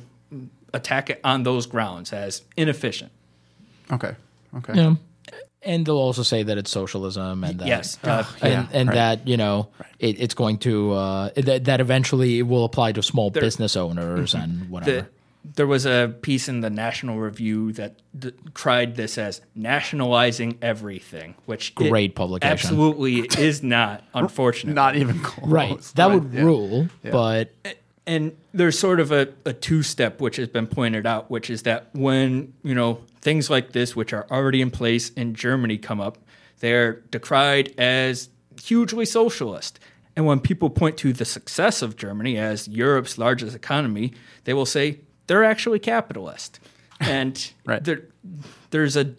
attack 0.73 1.09
it 1.09 1.21
on 1.23 1.43
those 1.43 1.65
grounds 1.65 2.11
as 2.11 2.41
inefficient. 2.57 3.11
Okay, 3.91 4.15
okay, 4.57 4.73
Yeah. 4.75 4.95
And 5.67 5.83
they'll 5.83 5.97
also 5.97 6.21
say 6.21 6.43
that 6.43 6.59
it's 6.59 6.69
socialism 6.69 7.43
and 7.43 7.59
that, 7.59 7.67
Yes. 7.67 7.97
Uh, 8.03 8.23
and, 8.41 8.51
Yeah, 8.53 8.67
and 8.71 8.87
right. 8.89 8.95
that 8.95 9.27
you 9.27 9.35
know 9.35 9.69
it, 9.97 10.19
it's 10.19 10.35
going 10.35 10.59
to 10.59 10.91
uh, 10.93 11.29
that, 11.35 11.65
that 11.65 11.81
eventually 11.81 12.37
it 12.39 12.43
will 12.43 12.65
apply 12.65 12.91
to 12.91 13.01
small 13.01 13.31
business 13.31 13.75
owners 13.75 14.35
and 14.35 14.69
whatever. 14.69 14.91
the, 15.01 15.07
there 15.55 15.65
was 15.67 15.85
a 15.87 16.13
piece 16.21 16.47
in 16.49 16.61
the 16.61 16.69
National 16.69 17.17
Review 17.19 17.71
that 17.73 17.95
d- 18.17 18.31
tried 18.53 18.95
this 18.95 19.17
as 19.17 19.41
nationalizing 19.55 20.57
everything, 20.61 21.35
which 21.45 21.73
Great 21.75 22.15
publication. 22.15 22.51
absolutely 22.51 23.19
is 23.39 23.61
not, 23.63 24.03
unfortunately. 24.13 24.73
not 24.75 24.95
even 24.95 25.19
close. 25.19 25.49
right, 25.49 25.81
that 25.95 26.11
would 26.11 26.31
yeah. 26.33 26.41
rule, 26.43 26.87
but 27.03 27.51
and 28.07 28.35
there's 28.53 28.77
sort 28.77 28.99
of 28.99 29.11
a, 29.11 29.29
a 29.45 29.53
two 29.53 29.81
step 29.83 30.21
which 30.21 30.35
has 30.37 30.47
been 30.47 30.67
pointed 30.67 31.05
out, 31.05 31.29
which 31.31 31.49
is 31.49 31.63
that 31.63 31.89
when 31.93 32.53
you 32.63 32.75
know 32.75 33.01
things 33.21 33.49
like 33.49 33.71
this, 33.71 33.95
which 33.95 34.13
are 34.13 34.25
already 34.29 34.61
in 34.61 34.71
place 34.71 35.09
in 35.11 35.33
Germany, 35.33 35.77
come 35.77 35.99
up, 35.99 36.17
they're 36.59 37.01
decried 37.11 37.73
as 37.77 38.29
hugely 38.61 39.05
socialist. 39.05 39.79
And 40.15 40.25
when 40.25 40.39
people 40.39 40.69
point 40.69 40.97
to 40.99 41.11
the 41.11 41.25
success 41.25 41.81
of 41.81 41.97
Germany 41.97 42.37
as 42.37 42.67
Europe's 42.69 43.17
largest 43.17 43.55
economy, 43.55 44.13
they 44.45 44.53
will 44.53 44.65
say 44.65 44.99
they're 45.27 45.43
actually 45.43 45.79
capitalist. 45.79 46.59
And 47.01 47.51
Right. 47.65 47.83
there, 47.83 48.03
there's 48.69 48.95
a 48.95 49.13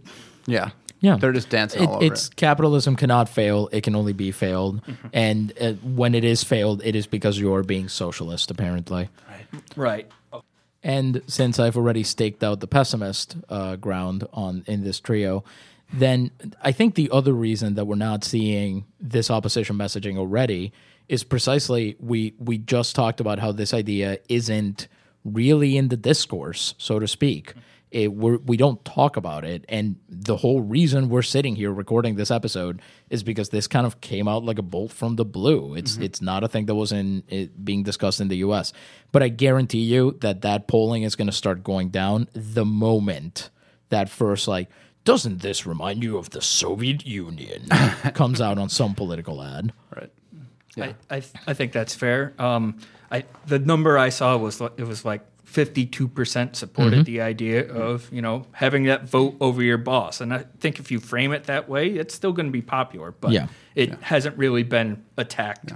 Yeah. 0.47 0.71
Yeah, 1.07 1.17
they're 1.21 1.33
just 1.41 1.51
dancing 1.51 1.83
It, 1.83 1.89
all 1.89 1.97
over 1.97 2.05
it's 2.05 2.29
it. 2.29 2.37
capitalism 2.37 2.97
cannot 2.97 3.29
fail; 3.29 3.69
it 3.73 3.83
can 3.87 3.95
only 4.01 4.13
be 4.13 4.31
failed, 4.33 4.81
and 5.13 5.53
uh, 5.61 5.73
when 6.01 6.15
it 6.15 6.25
is 6.25 6.43
failed, 6.45 6.79
it 6.85 6.95
is 6.97 7.07
because 7.07 7.39
you're 7.43 7.63
being 7.63 7.89
socialist, 7.89 8.51
apparently. 8.51 9.09
Right. 9.29 9.47
Right. 9.77 10.07
And 10.83 11.23
since 11.27 11.59
I've 11.59 11.77
already 11.77 12.03
staked 12.05 12.43
out 12.45 12.61
the 12.61 12.67
pessimist 12.67 13.37
uh, 13.49 13.77
ground 13.77 14.25
on 14.33 14.63
in 14.67 14.85
this 14.85 15.01
trio, 15.01 15.43
then 15.93 16.31
I 16.63 16.73
think 16.73 16.95
the 16.95 17.11
other 17.19 17.33
reason 17.33 17.75
that 17.77 17.87
we're 17.87 18.05
not 18.11 18.25
seeing 18.25 18.85
this 19.15 19.31
opposition 19.31 19.77
messaging 19.77 20.17
already 20.19 20.73
is 21.09 21.25
precisely 21.25 21.97
we 22.01 22.35
we 22.39 22.59
just 22.59 22.95
talked 22.97 23.21
about 23.21 23.39
how 23.39 23.53
this 23.53 23.73
idea 23.73 24.19
isn't 24.29 24.89
really 25.25 25.77
in 25.77 25.89
the 25.89 25.97
discourse, 25.97 26.75
so 26.79 26.99
to 26.99 27.07
speak. 27.09 27.55
It, 27.91 28.13
we're, 28.13 28.39
we 28.39 28.57
don't 28.57 28.85
talk 28.85 29.17
about 29.17 29.45
it, 29.45 29.65
and 29.69 29.97
the 30.09 30.37
whole 30.37 30.61
reason 30.61 31.09
we're 31.09 31.23
sitting 31.23 31.55
here 31.55 31.73
recording 31.73 32.17
this 32.17 32.33
episode 32.33 32.83
is 33.11 33.23
because 33.23 33.51
this 33.51 33.69
kind 33.69 33.87
of 33.87 34.01
came 34.01 34.27
out 34.27 34.45
like 34.45 34.59
a 34.59 34.63
bolt 34.63 34.93
from 34.93 35.17
the 35.17 35.25
blue. 35.25 35.75
It's 35.75 35.97
it's 35.99 36.21
not 36.21 36.43
a 36.43 36.49
thing 36.49 36.67
that 36.67 36.75
was 36.75 36.91
in 36.91 37.23
it 37.29 37.65
being 37.65 37.85
discussed 37.85 38.21
in 38.21 38.27
the 38.29 38.39
U.S. 38.39 38.73
But 39.13 39.23
I 39.23 39.29
guarantee 39.29 39.83
you 39.83 40.17
that 40.21 40.43
that 40.43 40.67
polling 40.67 41.05
is 41.05 41.15
going 41.15 41.29
to 41.29 41.33
start 41.33 41.63
going 41.63 41.91
down 41.91 42.29
the 42.33 42.65
moment 42.65 43.51
that 43.91 44.09
first 44.09 44.49
like 44.49 44.69
doesn't 45.05 45.41
this 45.41 45.65
remind 45.65 46.03
you 46.03 46.19
of 46.19 46.31
the 46.31 46.43
Soviet 46.43 47.07
Union 47.07 47.69
comes 48.15 48.41
out 48.41 48.59
on 48.59 48.69
some 48.69 48.95
political 48.95 49.41
ad. 49.41 49.73
Right. 49.95 50.11
I, 50.79 50.95
I, 51.09 51.21
th- 51.21 51.33
I 51.47 51.55
think 51.55 51.73
that's 51.73 51.95
fair. 51.95 52.35
Um, 52.39 52.79
I, 53.11 53.25
the 53.47 53.59
number 53.59 53.97
I 53.97 54.09
saw 54.11 54.37
was 54.37 54.61
li- 54.61 54.69
it 54.77 54.85
was 54.85 55.05
like 55.05 55.23
52% 55.57 56.55
supported 56.57 57.07
the 57.07 57.21
idea 57.21 57.67
of 57.73 58.09
you 58.13 58.21
know 58.23 58.45
having 58.53 58.85
that 58.85 59.05
vote 59.09 59.37
over 59.41 59.63
your 59.63 59.79
boss, 59.79 60.21
and 60.21 60.33
I 60.35 60.45
think 60.61 60.79
if 60.79 60.91
you 60.91 61.01
frame 61.01 61.33
it 61.33 61.45
that 61.45 61.69
way, 61.69 61.89
it's 61.89 62.15
still 62.15 62.33
going 62.33 62.47
to 62.47 62.53
be 62.53 62.63
popular. 62.63 63.13
But 63.13 63.33
Yeah. 63.33 63.47
it 63.75 63.95
hasn't 64.03 64.37
really 64.37 64.63
been 64.63 65.03
attacked 65.17 65.73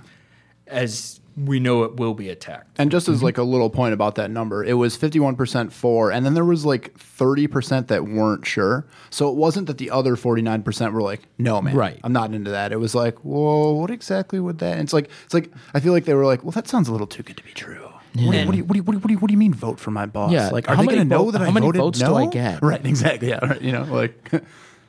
as 0.66 1.20
we 1.36 1.58
know 1.58 1.84
it 1.84 1.96
will 1.96 2.12
be 2.12 2.28
attacked. 2.28 2.76
And 2.78 2.90
just 2.90 3.06
Mm-hmm. 3.06 3.14
as 3.14 3.22
like 3.22 3.38
a 3.38 3.42
little 3.42 3.70
point 3.70 3.94
about 3.94 4.16
that 4.16 4.30
number, 4.30 4.62
it 4.64 4.74
was 4.74 4.96
51% 4.98 5.72
for, 5.72 6.10
and 6.12 6.26
then 6.26 6.34
there 6.34 6.44
was 6.44 6.64
like 6.66 6.92
30% 6.98 7.86
that 7.86 8.04
weren't 8.06 8.44
sure. 8.46 8.84
So 9.10 9.28
it 9.30 9.36
wasn't 9.36 9.66
that 9.68 9.78
the 9.78 9.90
other 9.90 10.16
49% 10.16 10.92
were 10.92 11.02
like, 11.02 11.22
no, 11.38 11.62
man, 11.62 11.74
Right. 11.76 11.98
I'm 12.04 12.12
not 12.12 12.34
into 12.34 12.50
that. 12.50 12.72
It 12.72 12.76
was 12.78 12.94
like, 12.94 13.16
whoa, 13.24 13.72
what 13.72 13.90
exactly 13.90 14.38
would 14.38 14.58
that? 14.58 14.72
And 14.72 14.82
it's 14.82 14.92
like, 14.92 15.08
it's 15.24 15.32
like, 15.34 15.50
I 15.72 15.80
feel 15.80 15.92
like 15.92 16.04
they 16.04 16.14
were 16.14 16.26
like, 16.26 16.42
well, 16.44 16.52
that 16.52 16.68
sounds 16.68 16.88
a 16.88 16.92
little 16.92 17.06
too 17.06 17.22
good 17.22 17.36
to 17.38 17.44
be 17.44 17.52
true. 17.52 17.88
What, 18.12 18.32
do 18.32 18.38
you, 18.38 18.44
what, 18.44 18.52
do 18.52 18.56
you, 18.58 18.64
what, 18.64 18.72
do 18.72 18.76
you, 18.78 18.82
what, 18.82 18.92
do 18.92 18.92
you, 18.92 18.98
what, 19.00 19.06
do 19.08 19.12
you, 19.12 19.18
what 19.18 19.28
do 19.28 19.32
you 19.34 19.38
mean 19.38 19.54
vote 19.54 19.78
for 19.78 19.90
my 19.90 20.06
boss? 20.06 20.32
Yeah, 20.32 20.48
Like, 20.48 20.68
are 20.68 20.74
how 20.74 20.82
they 20.82 20.86
going 20.86 20.98
to 20.98 21.04
know 21.04 21.30
that 21.30 21.40
how 21.40 21.46
I 21.46 21.50
many 21.52 21.66
voted 21.66 21.80
votes 21.80 21.98
do 22.00 22.06
no? 22.06 22.16
I 22.16 22.26
get? 22.26 22.60
Right, 22.62 22.84
exactly. 22.84 23.28
Yeah, 23.28 23.44
right, 23.44 23.60
you 23.62 23.72
know, 23.72 23.84
like, 23.84 24.30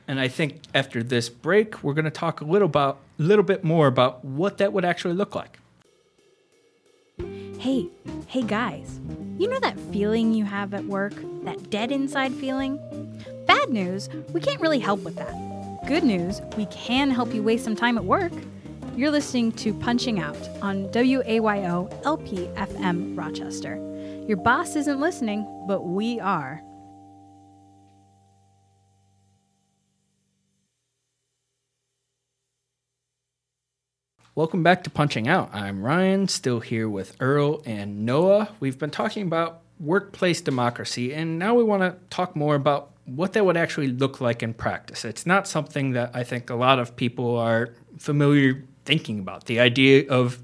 And 0.08 0.18
I 0.20 0.28
think 0.28 0.60
after 0.74 1.02
this 1.02 1.28
break, 1.28 1.82
we're 1.82 1.94
going 1.94 2.04
to 2.04 2.10
talk 2.10 2.40
a 2.40 2.44
little 2.44 2.66
about 2.66 2.98
little 3.18 3.44
bit 3.44 3.62
more 3.62 3.86
about 3.86 4.24
what 4.24 4.58
that 4.58 4.72
would 4.72 4.84
actually 4.84 5.14
look 5.14 5.34
like. 5.34 5.58
Hey, 7.58 7.88
hey 8.26 8.42
guys, 8.42 9.00
you 9.38 9.48
know 9.48 9.60
that 9.60 9.78
feeling 9.92 10.34
you 10.34 10.44
have 10.44 10.74
at 10.74 10.84
work? 10.84 11.14
That 11.44 11.70
dead 11.70 11.92
inside 11.92 12.34
feeling? 12.34 12.78
Bad 13.46 13.70
news, 13.70 14.08
we 14.32 14.40
can't 14.40 14.60
really 14.60 14.80
help 14.80 15.00
with 15.02 15.16
that. 15.16 15.32
Good 15.86 16.02
news, 16.02 16.40
we 16.56 16.66
can 16.66 17.10
help 17.10 17.32
you 17.32 17.42
waste 17.42 17.64
some 17.64 17.76
time 17.76 17.96
at 17.96 18.04
work. 18.04 18.32
You're 18.94 19.10
listening 19.10 19.52
to 19.52 19.72
Punching 19.72 20.20
Out 20.20 20.36
on 20.60 20.84
WAYO 20.88 22.04
LP 22.04 22.48
FM 22.48 23.16
Rochester. 23.16 23.76
Your 24.28 24.36
boss 24.36 24.76
isn't 24.76 25.00
listening, 25.00 25.46
but 25.66 25.86
we 25.86 26.20
are. 26.20 26.60
Welcome 34.34 34.62
back 34.62 34.84
to 34.84 34.90
Punching 34.90 35.26
Out. 35.26 35.48
I'm 35.54 35.82
Ryan, 35.82 36.28
still 36.28 36.60
here 36.60 36.86
with 36.86 37.16
Earl 37.18 37.62
and 37.64 38.04
Noah. 38.04 38.50
We've 38.60 38.78
been 38.78 38.90
talking 38.90 39.22
about 39.22 39.62
workplace 39.80 40.42
democracy, 40.42 41.14
and 41.14 41.38
now 41.38 41.54
we 41.54 41.64
want 41.64 41.82
to 41.82 41.96
talk 42.10 42.36
more 42.36 42.56
about 42.56 42.90
what 43.06 43.32
that 43.32 43.46
would 43.46 43.56
actually 43.56 43.88
look 43.88 44.20
like 44.20 44.42
in 44.42 44.52
practice. 44.52 45.06
It's 45.06 45.24
not 45.24 45.48
something 45.48 45.92
that 45.92 46.10
I 46.12 46.24
think 46.24 46.50
a 46.50 46.54
lot 46.54 46.78
of 46.78 46.94
people 46.94 47.38
are 47.38 47.70
familiar 47.98 48.64
thinking 48.84 49.18
about. 49.18 49.46
The 49.46 49.60
idea 49.60 50.08
of 50.08 50.38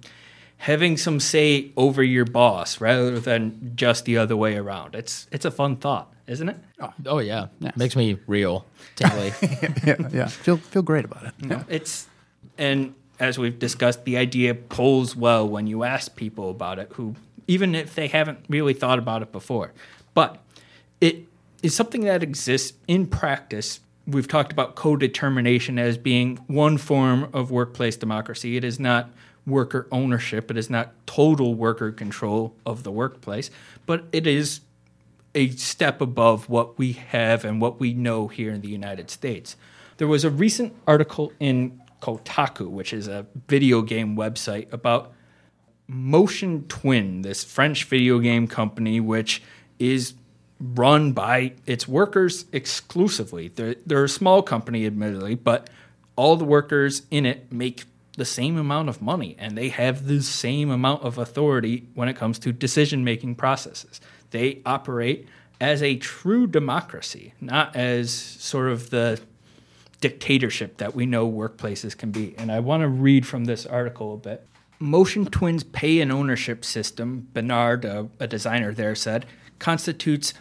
having 0.58 0.96
some 0.96 1.20
say 1.20 1.70
over 1.76 2.02
your 2.02 2.24
boss 2.24 2.80
rather 2.80 3.18
than 3.20 3.72
just 3.74 4.04
the 4.04 4.18
other 4.18 4.36
way 4.36 4.56
around. 4.56 4.94
It's 4.94 5.26
it's 5.30 5.44
a 5.44 5.50
fun 5.50 5.76
thought, 5.76 6.12
isn't 6.26 6.48
it? 6.48 6.56
Oh, 6.80 6.92
oh 7.06 7.18
yeah, 7.18 7.46
makes 7.76 7.96
me 7.96 8.18
real, 8.26 8.66
tingly. 8.96 9.32
yeah, 9.84 9.96
yeah. 10.12 10.26
Feel, 10.26 10.56
feel 10.56 10.82
great 10.82 11.04
about 11.04 11.24
it. 11.26 11.34
Yeah. 11.40 11.62
It's 11.68 12.06
and 12.56 12.94
as 13.20 13.38
we've 13.38 13.58
discussed, 13.58 14.04
the 14.04 14.16
idea 14.16 14.54
pulls 14.54 15.16
well 15.16 15.48
when 15.48 15.66
you 15.66 15.84
ask 15.84 16.14
people 16.16 16.50
about 16.50 16.78
it, 16.78 16.90
who 16.94 17.14
even 17.46 17.74
if 17.74 17.94
they 17.94 18.08
haven't 18.08 18.44
really 18.48 18.74
thought 18.74 18.98
about 18.98 19.22
it 19.22 19.32
before. 19.32 19.72
But 20.14 20.38
it 21.00 21.26
is 21.62 21.74
something 21.74 22.02
that 22.02 22.22
exists 22.22 22.76
in 22.86 23.06
practice. 23.06 23.80
We've 24.08 24.26
talked 24.26 24.52
about 24.52 24.74
co-determination 24.74 25.78
as 25.78 25.98
being 25.98 26.38
one 26.46 26.78
form 26.78 27.28
of 27.34 27.50
workplace 27.50 27.94
democracy. 27.94 28.56
It 28.56 28.64
is 28.64 28.80
not 28.80 29.10
worker 29.46 29.86
ownership. 29.92 30.50
It 30.50 30.56
is 30.56 30.70
not 30.70 30.94
total 31.06 31.54
worker 31.54 31.92
control 31.92 32.54
of 32.64 32.84
the 32.84 32.90
workplace, 32.90 33.50
but 33.84 34.06
it 34.10 34.26
is 34.26 34.60
a 35.34 35.50
step 35.50 36.00
above 36.00 36.48
what 36.48 36.78
we 36.78 36.92
have 36.92 37.44
and 37.44 37.60
what 37.60 37.78
we 37.80 37.92
know 37.92 38.28
here 38.28 38.50
in 38.50 38.62
the 38.62 38.68
United 38.68 39.10
States. 39.10 39.56
There 39.98 40.08
was 40.08 40.24
a 40.24 40.30
recent 40.30 40.74
article 40.86 41.30
in 41.38 41.78
Kotaku, 42.00 42.70
which 42.70 42.94
is 42.94 43.08
a 43.08 43.26
video 43.46 43.82
game 43.82 44.16
website, 44.16 44.72
about 44.72 45.12
Motion 45.86 46.64
Twin, 46.68 47.20
this 47.20 47.44
French 47.44 47.84
video 47.84 48.20
game 48.20 48.46
company, 48.46 49.00
which 49.00 49.42
is 49.78 50.14
run 50.60 51.12
by 51.12 51.52
its 51.66 51.86
workers 51.86 52.46
exclusively. 52.52 53.48
They're, 53.48 53.76
they're 53.86 54.04
a 54.04 54.08
small 54.08 54.42
company, 54.42 54.86
admittedly, 54.86 55.34
but 55.34 55.70
all 56.16 56.36
the 56.36 56.44
workers 56.44 57.02
in 57.10 57.26
it 57.26 57.52
make 57.52 57.84
the 58.16 58.24
same 58.24 58.58
amount 58.58 58.88
of 58.88 59.00
money 59.00 59.36
and 59.38 59.56
they 59.56 59.68
have 59.68 60.08
the 60.08 60.20
same 60.20 60.70
amount 60.70 61.02
of 61.04 61.18
authority 61.18 61.86
when 61.94 62.08
it 62.08 62.16
comes 62.16 62.38
to 62.40 62.52
decision 62.52 63.04
making 63.04 63.36
processes. 63.36 64.00
They 64.30 64.60
operate 64.66 65.28
as 65.60 65.82
a 65.82 65.96
true 65.96 66.48
democracy, 66.48 67.34
not 67.40 67.74
as 67.76 68.10
sort 68.12 68.68
of 68.68 68.90
the 68.90 69.20
dictatorship 70.00 70.76
that 70.78 70.94
we 70.94 71.06
know 71.06 71.30
workplaces 71.30 71.96
can 71.96 72.10
be. 72.10 72.34
And 72.36 72.50
I 72.50 72.60
want 72.60 72.82
to 72.82 72.88
read 72.88 73.26
from 73.26 73.44
this 73.44 73.66
article 73.66 74.14
a 74.14 74.16
bit. 74.16 74.46
Motion 74.80 75.26
Twin's 75.26 75.64
pay 75.64 76.00
and 76.00 76.12
ownership 76.12 76.64
system, 76.64 77.28
Bénard, 77.32 77.84
a, 77.84 78.08
a 78.20 78.26
designer 78.26 78.72
there, 78.72 78.94
said, 78.94 79.26
constitutes 79.58 80.34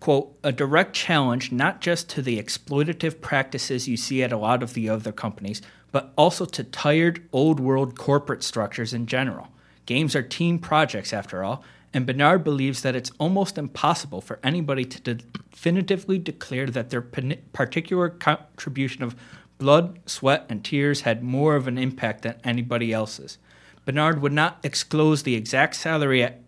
quote, 0.00 0.36
a 0.44 0.52
direct 0.52 0.94
challenge 0.94 1.50
not 1.50 1.80
just 1.80 2.08
to 2.10 2.22
the 2.22 2.40
exploitative 2.40 3.20
practices 3.20 3.88
you 3.88 3.96
see 3.96 4.22
at 4.22 4.32
a 4.32 4.38
lot 4.38 4.62
of 4.62 4.74
the 4.74 4.88
other 4.88 5.12
companies, 5.12 5.60
but 5.90 6.12
also 6.16 6.44
to 6.44 6.64
tired, 6.64 7.26
old 7.32 7.60
world 7.60 7.98
corporate 7.98 8.42
structures 8.42 8.92
in 8.92 9.06
general. 9.06 9.48
Games 9.86 10.14
are 10.14 10.22
team 10.22 10.58
projects, 10.58 11.12
after 11.12 11.42
all, 11.42 11.64
and 11.94 12.06
Bénard 12.06 12.44
believes 12.44 12.82
that 12.82 12.94
it's 12.94 13.10
almost 13.18 13.56
impossible 13.56 14.20
for 14.20 14.38
anybody 14.42 14.84
to 14.84 15.14
definitively 15.14 16.18
declare 16.18 16.66
that 16.66 16.90
their 16.90 17.00
particular 17.00 18.10
contribution 18.10 19.02
of 19.02 19.16
blood, 19.56 19.98
sweat, 20.06 20.44
and 20.48 20.64
tears 20.64 21.00
had 21.00 21.22
more 21.22 21.56
of 21.56 21.66
an 21.66 21.78
impact 21.78 22.22
than 22.22 22.36
anybody 22.44 22.92
else's. 22.92 23.38
Bénard 23.86 24.20
would 24.20 24.32
not 24.32 24.60
disclose 24.62 25.22
the 25.22 25.34
exact 25.34 25.74
salary 25.74 26.22
at 26.22 26.47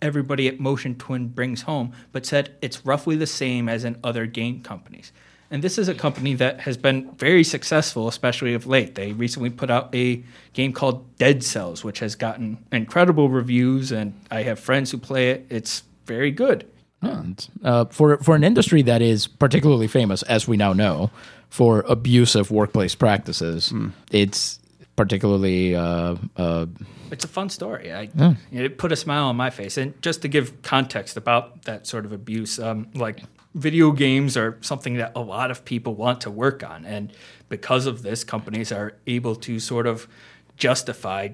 everybody 0.00 0.48
at 0.48 0.60
Motion 0.60 0.94
Twin 0.96 1.28
brings 1.28 1.62
home, 1.62 1.92
but 2.12 2.26
said 2.26 2.54
it's 2.60 2.84
roughly 2.84 3.16
the 3.16 3.26
same 3.26 3.68
as 3.68 3.84
in 3.84 3.98
other 4.02 4.26
game 4.26 4.62
companies. 4.62 5.12
And 5.50 5.62
this 5.62 5.76
is 5.76 5.86
a 5.86 5.94
company 5.94 6.32
that 6.34 6.60
has 6.60 6.78
been 6.78 7.10
very 7.12 7.44
successful, 7.44 8.08
especially 8.08 8.54
of 8.54 8.66
late. 8.66 8.94
They 8.94 9.12
recently 9.12 9.50
put 9.50 9.70
out 9.70 9.94
a 9.94 10.22
game 10.54 10.72
called 10.72 11.16
Dead 11.18 11.44
Cells, 11.44 11.84
which 11.84 11.98
has 11.98 12.14
gotten 12.14 12.56
incredible 12.72 13.28
reviews, 13.28 13.92
and 13.92 14.18
I 14.30 14.44
have 14.44 14.58
friends 14.58 14.90
who 14.90 14.98
play 14.98 15.30
it. 15.30 15.46
It's 15.50 15.82
very 16.06 16.30
good. 16.30 16.66
And, 17.02 17.46
uh, 17.62 17.84
for 17.86 18.16
for 18.18 18.34
an 18.34 18.44
industry 18.44 18.80
that 18.82 19.02
is 19.02 19.26
particularly 19.26 19.88
famous, 19.88 20.22
as 20.22 20.48
we 20.48 20.56
now 20.56 20.72
know, 20.72 21.10
for 21.50 21.84
abusive 21.86 22.50
workplace 22.50 22.94
practices, 22.94 23.72
mm. 23.72 23.92
it's 24.10 24.58
particularly. 24.96 25.76
Uh, 25.76 26.16
uh, 26.36 26.66
it's 27.12 27.24
a 27.24 27.28
fun 27.28 27.50
story. 27.50 27.92
I, 27.92 28.08
yeah. 28.14 28.34
it 28.50 28.78
put 28.78 28.90
a 28.90 28.96
smile 28.96 29.26
on 29.26 29.36
my 29.36 29.50
face. 29.50 29.76
And 29.76 30.00
just 30.02 30.22
to 30.22 30.28
give 30.28 30.62
context 30.62 31.16
about 31.16 31.62
that 31.62 31.86
sort 31.86 32.04
of 32.06 32.12
abuse, 32.12 32.58
um, 32.58 32.88
like 32.94 33.20
video 33.54 33.92
games 33.92 34.36
are 34.36 34.58
something 34.62 34.94
that 34.94 35.12
a 35.14 35.20
lot 35.20 35.50
of 35.50 35.64
people 35.64 35.94
want 35.94 36.22
to 36.22 36.30
work 36.30 36.64
on, 36.64 36.84
and 36.86 37.12
because 37.48 37.86
of 37.86 38.02
this, 38.02 38.24
companies 38.24 38.72
are 38.72 38.94
able 39.06 39.36
to 39.36 39.60
sort 39.60 39.86
of 39.86 40.08
justify 40.56 41.28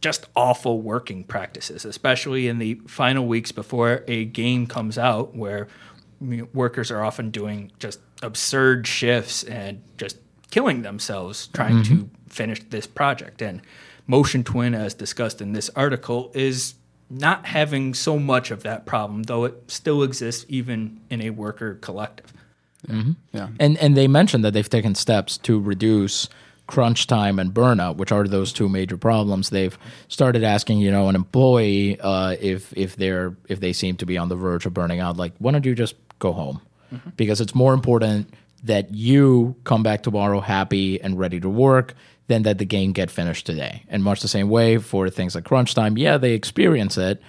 just 0.00 0.26
awful 0.34 0.80
working 0.80 1.22
practices, 1.22 1.84
especially 1.84 2.48
in 2.48 2.58
the 2.58 2.74
final 2.88 3.24
weeks 3.26 3.52
before 3.52 4.02
a 4.08 4.24
game 4.24 4.66
comes 4.66 4.98
out, 4.98 5.36
where 5.36 5.68
workers 6.52 6.90
are 6.90 7.04
often 7.04 7.30
doing 7.30 7.70
just 7.78 8.00
absurd 8.22 8.86
shifts 8.86 9.44
and 9.44 9.80
just 9.96 10.16
killing 10.50 10.82
themselves 10.82 11.46
trying 11.48 11.76
mm-hmm. 11.76 12.00
to 12.00 12.10
finish 12.28 12.60
this 12.70 12.86
project. 12.86 13.40
And 13.40 13.62
Motion 14.06 14.44
Twin, 14.44 14.74
as 14.74 14.94
discussed 14.94 15.40
in 15.40 15.52
this 15.52 15.70
article, 15.76 16.30
is 16.34 16.74
not 17.08 17.46
having 17.46 17.94
so 17.94 18.18
much 18.18 18.50
of 18.50 18.62
that 18.62 18.86
problem, 18.86 19.24
though 19.24 19.44
it 19.44 19.70
still 19.70 20.02
exists 20.02 20.46
even 20.48 21.00
in 21.10 21.20
a 21.20 21.30
worker 21.30 21.74
collective. 21.74 22.32
Mm-hmm. 22.88 23.12
Yeah. 23.32 23.48
And 23.60 23.76
and 23.78 23.96
they 23.96 24.08
mentioned 24.08 24.44
that 24.44 24.52
they've 24.52 24.68
taken 24.68 24.94
steps 24.94 25.38
to 25.38 25.60
reduce 25.60 26.28
crunch 26.66 27.06
time 27.06 27.38
and 27.38 27.52
burnout, 27.52 27.96
which 27.96 28.12
are 28.12 28.26
those 28.26 28.52
two 28.52 28.68
major 28.68 28.96
problems. 28.96 29.50
They've 29.50 29.76
started 30.08 30.42
asking, 30.42 30.78
you 30.78 30.90
know, 30.90 31.08
an 31.08 31.14
employee 31.14 32.00
uh, 32.00 32.36
if 32.40 32.72
if 32.76 32.96
they're 32.96 33.36
if 33.48 33.60
they 33.60 33.72
seem 33.72 33.96
to 33.98 34.06
be 34.06 34.18
on 34.18 34.28
the 34.28 34.36
verge 34.36 34.66
of 34.66 34.74
burning 34.74 35.00
out, 35.00 35.16
like, 35.16 35.32
why 35.38 35.52
don't 35.52 35.64
you 35.64 35.74
just 35.74 35.94
go 36.18 36.32
home? 36.32 36.60
Mm-hmm. 36.92 37.10
Because 37.16 37.40
it's 37.40 37.54
more 37.54 37.74
important 37.74 38.32
that 38.64 38.94
you 38.94 39.56
come 39.64 39.82
back 39.82 40.02
tomorrow 40.02 40.40
happy 40.40 41.00
and 41.00 41.18
ready 41.18 41.40
to 41.40 41.48
work 41.48 41.94
than 42.32 42.44
that 42.44 42.56
the 42.56 42.64
game 42.64 42.92
get 42.92 43.10
finished 43.10 43.44
today. 43.44 43.84
And 43.88 44.02
much 44.02 44.22
the 44.22 44.28
same 44.28 44.48
way 44.48 44.78
for 44.78 45.10
things 45.10 45.34
like 45.34 45.44
crunch 45.44 45.74
time, 45.74 45.98
yeah, 45.98 46.16
they 46.16 46.32
experience 46.32 46.96
it. 46.96 47.20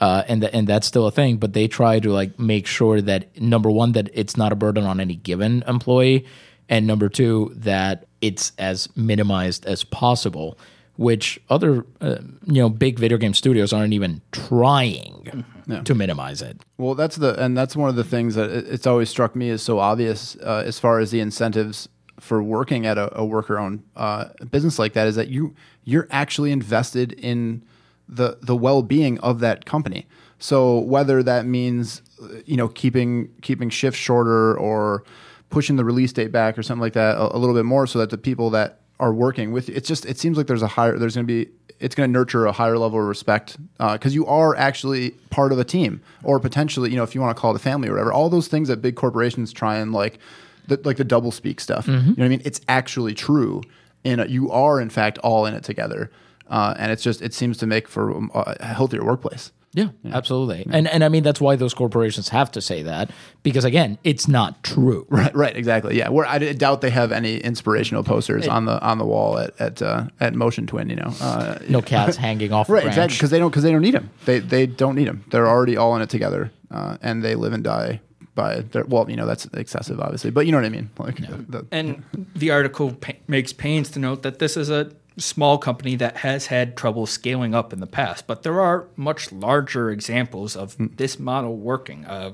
Uh, 0.00 0.22
and 0.28 0.40
th- 0.42 0.54
and 0.54 0.66
that's 0.66 0.86
still 0.86 1.06
a 1.06 1.10
thing, 1.10 1.36
but 1.36 1.52
they 1.52 1.68
try 1.68 1.98
to 2.00 2.10
like 2.12 2.38
make 2.38 2.66
sure 2.66 3.00
that 3.00 3.40
number 3.40 3.70
one 3.70 3.92
that 3.92 4.08
it's 4.12 4.36
not 4.36 4.52
a 4.52 4.56
burden 4.56 4.84
on 4.84 5.00
any 5.00 5.16
given 5.16 5.62
employee, 5.66 6.24
and 6.68 6.86
number 6.86 7.08
two 7.08 7.52
that 7.56 8.06
it's 8.20 8.52
as 8.58 8.88
minimized 8.96 9.66
as 9.66 9.84
possible 9.84 10.58
which 10.96 11.40
other 11.50 11.84
uh, 12.00 12.16
you 12.46 12.60
know 12.62 12.68
big 12.68 12.98
video 12.98 13.18
game 13.18 13.34
studios 13.34 13.72
aren't 13.72 13.92
even 13.92 14.20
trying 14.32 15.44
yeah. 15.66 15.82
to 15.82 15.94
minimize 15.94 16.42
it. 16.42 16.60
Well, 16.78 16.94
that's 16.94 17.16
the 17.16 17.40
and 17.42 17.56
that's 17.56 17.76
one 17.76 17.88
of 17.88 17.96
the 17.96 18.04
things 18.04 18.34
that 18.34 18.50
it's 18.50 18.86
always 18.86 19.08
struck 19.10 19.36
me 19.36 19.50
as 19.50 19.62
so 19.62 19.78
obvious 19.78 20.36
uh, 20.36 20.62
as 20.64 20.78
far 20.78 20.98
as 20.98 21.10
the 21.10 21.20
incentives 21.20 21.88
for 22.22 22.40
working 22.40 22.86
at 22.86 22.96
a, 22.98 23.18
a 23.18 23.24
worker-owned 23.24 23.82
uh, 23.96 24.26
business 24.48 24.78
like 24.78 24.92
that 24.92 25.08
is 25.08 25.16
that 25.16 25.26
you 25.28 25.54
you're 25.82 26.06
actually 26.10 26.52
invested 26.52 27.12
in 27.14 27.64
the 28.08 28.38
the 28.40 28.54
well-being 28.54 29.18
of 29.20 29.40
that 29.40 29.64
company. 29.64 30.06
So 30.38 30.78
whether 30.78 31.22
that 31.24 31.46
means 31.46 32.00
you 32.46 32.56
know 32.56 32.68
keeping 32.68 33.28
keeping 33.42 33.70
shifts 33.70 33.98
shorter 33.98 34.56
or 34.56 35.02
pushing 35.50 35.74
the 35.74 35.84
release 35.84 36.12
date 36.12 36.30
back 36.30 36.56
or 36.56 36.62
something 36.62 36.80
like 36.80 36.92
that 36.92 37.16
a, 37.16 37.36
a 37.36 37.38
little 37.38 37.56
bit 37.56 37.64
more 37.64 37.88
so 37.88 37.98
that 37.98 38.10
the 38.10 38.18
people 38.18 38.50
that 38.50 38.78
are 39.00 39.12
working 39.12 39.50
with 39.50 39.68
it's 39.68 39.88
just 39.88 40.06
it 40.06 40.16
seems 40.16 40.36
like 40.36 40.46
there's 40.46 40.62
a 40.62 40.68
higher 40.68 40.96
there's 40.96 41.16
going 41.16 41.26
to 41.26 41.44
be 41.44 41.50
it's 41.80 41.96
going 41.96 42.08
to 42.08 42.12
nurture 42.12 42.46
a 42.46 42.52
higher 42.52 42.78
level 42.78 43.00
of 43.00 43.04
respect 43.04 43.56
because 43.78 44.12
uh, 44.12 44.14
you 44.14 44.24
are 44.26 44.54
actually 44.54 45.10
part 45.30 45.50
of 45.50 45.58
a 45.58 45.64
team 45.64 46.00
or 46.22 46.38
potentially 46.38 46.88
you 46.88 46.96
know 46.96 47.02
if 47.02 47.16
you 47.16 47.20
want 47.20 47.36
to 47.36 47.40
call 47.40 47.50
it 47.52 47.56
a 47.56 47.58
family 47.58 47.88
or 47.88 47.92
whatever 47.92 48.12
all 48.12 48.30
those 48.30 48.46
things 48.46 48.68
that 48.68 48.80
big 48.80 48.94
corporations 48.94 49.52
try 49.52 49.76
and 49.76 49.92
like 49.92 50.20
the, 50.68 50.80
like 50.84 50.96
the 50.96 51.04
double 51.04 51.30
speak 51.30 51.60
stuff 51.60 51.86
mm-hmm. 51.86 52.10
you 52.10 52.14
know 52.16 52.22
what 52.22 52.24
i 52.24 52.28
mean 52.28 52.42
it's 52.44 52.60
actually 52.68 53.14
true 53.14 53.62
and 54.04 54.28
you 54.30 54.50
are 54.50 54.80
in 54.80 54.90
fact 54.90 55.18
all 55.18 55.46
in 55.46 55.54
it 55.54 55.62
together 55.62 56.10
uh, 56.48 56.74
and 56.76 56.92
it's 56.92 57.02
just 57.02 57.22
it 57.22 57.32
seems 57.32 57.56
to 57.56 57.66
make 57.66 57.88
for 57.88 58.10
a 58.34 58.64
healthier 58.64 59.04
workplace 59.04 59.52
yeah, 59.74 59.88
yeah, 60.02 60.14
absolutely. 60.14 60.64
Yeah. 60.66 60.76
And 60.76 60.88
and 60.88 61.02
I 61.02 61.08
mean 61.08 61.22
that's 61.22 61.40
why 61.40 61.56
those 61.56 61.72
corporations 61.72 62.28
have 62.28 62.50
to 62.52 62.60
say 62.60 62.82
that 62.82 63.10
because 63.42 63.64
again, 63.64 63.96
it's 64.04 64.28
not 64.28 64.62
true. 64.62 65.06
Right, 65.12 65.34
right, 65.34 65.56
exactly. 65.56 65.96
Yeah, 65.96 66.08
where 66.08 66.26
I 66.26 66.38
doubt 66.52 66.80
they 66.80 66.90
have 66.90 67.12
any 67.12 67.36
inspirational 67.36 68.02
posters 68.02 68.46
it, 68.46 68.50
on 68.50 68.64
the 68.64 68.80
on 68.82 68.98
the 68.98 69.04
wall 69.04 69.38
at 69.38 69.58
at 69.60 69.80
uh, 69.80 70.06
at 70.20 70.34
Motion 70.34 70.66
Twin. 70.66 70.90
You 70.90 70.96
know, 70.96 71.12
uh, 71.20 71.58
no 71.68 71.80
cats 71.80 72.16
hanging 72.16 72.52
off. 72.52 72.68
Right, 72.68 72.86
exactly. 72.86 73.16
Because 73.16 73.30
they 73.30 73.38
don't 73.38 73.50
because 73.50 73.62
they 73.62 73.72
don't 73.72 73.82
need 73.82 73.94
them. 73.94 74.10
They 74.24 74.40
they 74.40 74.66
don't 74.66 74.94
need 74.94 75.06
them. 75.06 75.24
They're 75.30 75.48
already 75.48 75.76
all 75.76 75.94
in 75.96 76.02
it 76.02 76.10
together, 76.10 76.50
uh, 76.70 76.96
and 77.02 77.22
they 77.22 77.34
live 77.34 77.52
and 77.52 77.62
die 77.62 78.00
by 78.34 78.60
their. 78.60 78.84
Well, 78.84 79.10
you 79.10 79.16
know 79.16 79.26
that's 79.26 79.46
excessive, 79.54 80.00
obviously, 80.00 80.30
but 80.30 80.46
you 80.46 80.52
know 80.52 80.58
what 80.58 80.64
I 80.64 80.70
mean. 80.70 80.90
Like, 80.98 81.20
yeah. 81.20 81.36
the, 81.48 81.66
and 81.70 82.04
the 82.34 82.50
article 82.50 82.92
pa- 82.92 83.12
makes 83.28 83.52
pains 83.52 83.90
to 83.90 83.98
note 83.98 84.22
that 84.22 84.38
this 84.38 84.56
is 84.56 84.70
a 84.70 84.92
small 85.18 85.58
company 85.58 85.96
that 85.96 86.18
has 86.18 86.46
had 86.46 86.76
trouble 86.76 87.06
scaling 87.06 87.54
up 87.54 87.72
in 87.72 87.80
the 87.80 87.86
past, 87.86 88.26
but 88.26 88.42
there 88.42 88.60
are 88.60 88.86
much 88.96 89.30
larger 89.32 89.90
examples 89.90 90.56
of 90.56 90.76
mm. 90.76 90.96
this 90.96 91.18
model 91.18 91.56
working. 91.56 92.04
Uh, 92.06 92.32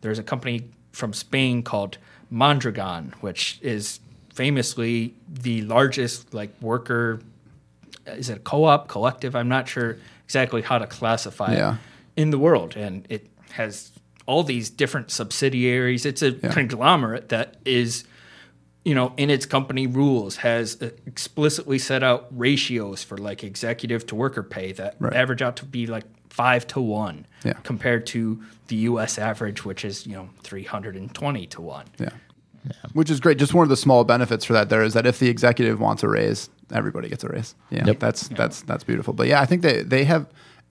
there's 0.00 0.18
a 0.18 0.22
company 0.22 0.68
from 0.92 1.12
Spain 1.12 1.62
called 1.62 1.98
Mondragon, 2.30 3.14
which 3.20 3.58
is 3.62 4.00
famously 4.32 5.14
the 5.28 5.62
largest 5.62 6.32
like 6.34 6.50
worker. 6.60 7.20
Is 8.06 8.28
it 8.28 8.38
a 8.38 8.40
co-op 8.40 8.88
collective? 8.88 9.36
I'm 9.36 9.48
not 9.48 9.68
sure 9.68 9.98
exactly 10.24 10.62
how 10.62 10.78
to 10.78 10.86
classify 10.86 11.54
yeah. 11.54 11.74
it 12.16 12.22
in 12.22 12.30
the 12.30 12.38
world, 12.38 12.76
and 12.76 13.06
it 13.08 13.28
has 13.52 13.92
all 14.26 14.42
these 14.42 14.70
different 14.70 15.10
subsidiaries. 15.10 16.06
It's 16.06 16.22
a 16.22 16.30
yeah. 16.30 16.52
conglomerate 16.52 17.28
that 17.28 17.56
is 17.64 18.04
you 18.84 18.94
know, 18.94 19.14
in 19.16 19.30
its 19.30 19.46
company 19.46 19.86
rules, 19.86 20.36
has 20.36 20.80
explicitly 21.06 21.78
set 21.78 22.02
out 22.02 22.26
ratios 22.30 23.02
for 23.02 23.16
like 23.16 23.42
executive 23.42 24.06
to 24.06 24.14
worker 24.14 24.42
pay 24.42 24.72
that 24.72 24.96
right. 24.98 25.14
average 25.14 25.40
out 25.40 25.56
to 25.56 25.64
be 25.64 25.86
like 25.86 26.04
five 26.28 26.66
to 26.66 26.80
one 26.80 27.26
yeah. 27.44 27.54
compared 27.62 28.06
to 28.06 28.42
the 28.68 28.76
U.S. 28.76 29.18
average, 29.18 29.64
which 29.64 29.84
is 29.84 30.06
you 30.06 30.14
know 30.14 30.28
three 30.42 30.64
hundred 30.64 30.96
and 30.96 31.12
twenty 31.14 31.46
to 31.48 31.62
one. 31.62 31.86
Yeah. 31.98 32.10
yeah. 32.66 32.72
Which 32.92 33.10
is 33.10 33.20
great. 33.20 33.38
Just 33.38 33.54
one 33.54 33.62
of 33.62 33.70
the 33.70 33.76
small 33.76 34.04
benefits 34.04 34.44
for 34.44 34.52
that 34.52 34.68
there 34.68 34.82
is 34.82 34.92
that 34.92 35.06
if 35.06 35.18
the 35.18 35.30
executive 35.30 35.80
wants 35.80 36.02
a 36.02 36.08
raise, 36.08 36.50
everybody 36.70 37.08
gets 37.08 37.24
a 37.24 37.28
raise. 37.28 37.54
Yeah, 37.70 37.86
Yep. 37.86 38.00
that's 38.00 38.28
that's 38.28 38.62
that's 38.62 38.84
beautiful. 38.84 39.14
But 39.14 39.28
yeah, 39.28 39.40
I 39.40 39.46
think 39.46 39.62
they 39.62 39.82
they 39.82 40.04
have 40.04 40.26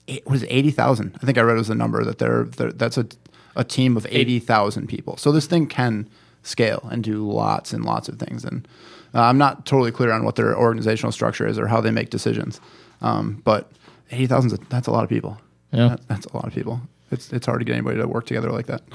eight- 0.06 0.24
what 0.24 0.36
is 0.36 0.44
it, 0.44 0.50
eighty 0.52 0.70
thousand? 0.70 1.18
I 1.20 1.26
think 1.26 1.36
I 1.36 1.40
read 1.40 1.54
it 1.54 1.58
was 1.58 1.68
the 1.68 1.74
number 1.74 2.04
that 2.04 2.18
they're, 2.18 2.44
they're 2.44 2.70
that's 2.70 2.96
a 2.96 3.08
a 3.56 3.64
team 3.64 3.96
of 3.96 4.06
eighty 4.10 4.38
thousand 4.38 4.88
people. 4.88 5.16
So 5.16 5.32
this 5.32 5.46
thing 5.46 5.66
can 5.66 6.08
scale 6.42 6.86
and 6.90 7.02
do 7.02 7.26
lots 7.30 7.72
and 7.72 7.84
lots 7.84 8.08
of 8.08 8.18
things. 8.18 8.44
And 8.44 8.66
uh, 9.14 9.22
I'm 9.22 9.38
not 9.38 9.64
totally 9.66 9.92
clear 9.92 10.12
on 10.12 10.24
what 10.24 10.36
their 10.36 10.56
organizational 10.56 11.12
structure 11.12 11.46
is 11.46 11.58
or 11.58 11.66
how 11.68 11.80
they 11.80 11.90
make 11.90 12.10
decisions. 12.10 12.60
Um, 13.00 13.40
but 13.44 13.70
eighty 14.10 14.26
thousand 14.26 14.50
that's 14.68 14.86
a 14.86 14.90
lot 14.90 15.04
of 15.04 15.10
people. 15.10 15.38
Yeah. 15.72 15.88
That- 15.88 16.08
that's 16.08 16.26
a 16.26 16.34
lot 16.36 16.46
of 16.46 16.52
people. 16.54 16.80
It's 17.10 17.32
it's 17.32 17.46
hard 17.46 17.60
to 17.60 17.64
get 17.64 17.72
anybody 17.74 17.98
to 17.98 18.08
work 18.08 18.26
together 18.26 18.50
like 18.50 18.66
that. 18.66 18.82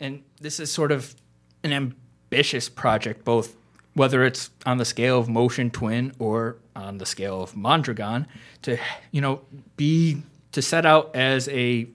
And 0.00 0.22
this 0.40 0.60
is 0.60 0.70
sort 0.70 0.92
of 0.92 1.14
an 1.62 1.72
ambitious 1.72 2.68
project, 2.68 3.24
both 3.24 3.54
whether 3.94 4.24
it's 4.24 4.50
on 4.66 4.76
the 4.78 4.84
scale 4.84 5.18
of 5.18 5.28
Motion 5.28 5.70
Twin 5.70 6.12
or 6.18 6.56
on 6.74 6.98
the 6.98 7.06
scale 7.06 7.40
of 7.40 7.56
Mondragon, 7.56 8.26
to 8.62 8.76
you 9.12 9.20
know 9.20 9.40
be 9.76 10.22
to 10.52 10.60
set 10.60 10.84
out 10.84 11.14
as 11.14 11.48
a 11.48 11.86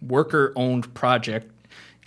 worker-owned 0.00 0.94
project 0.94 1.50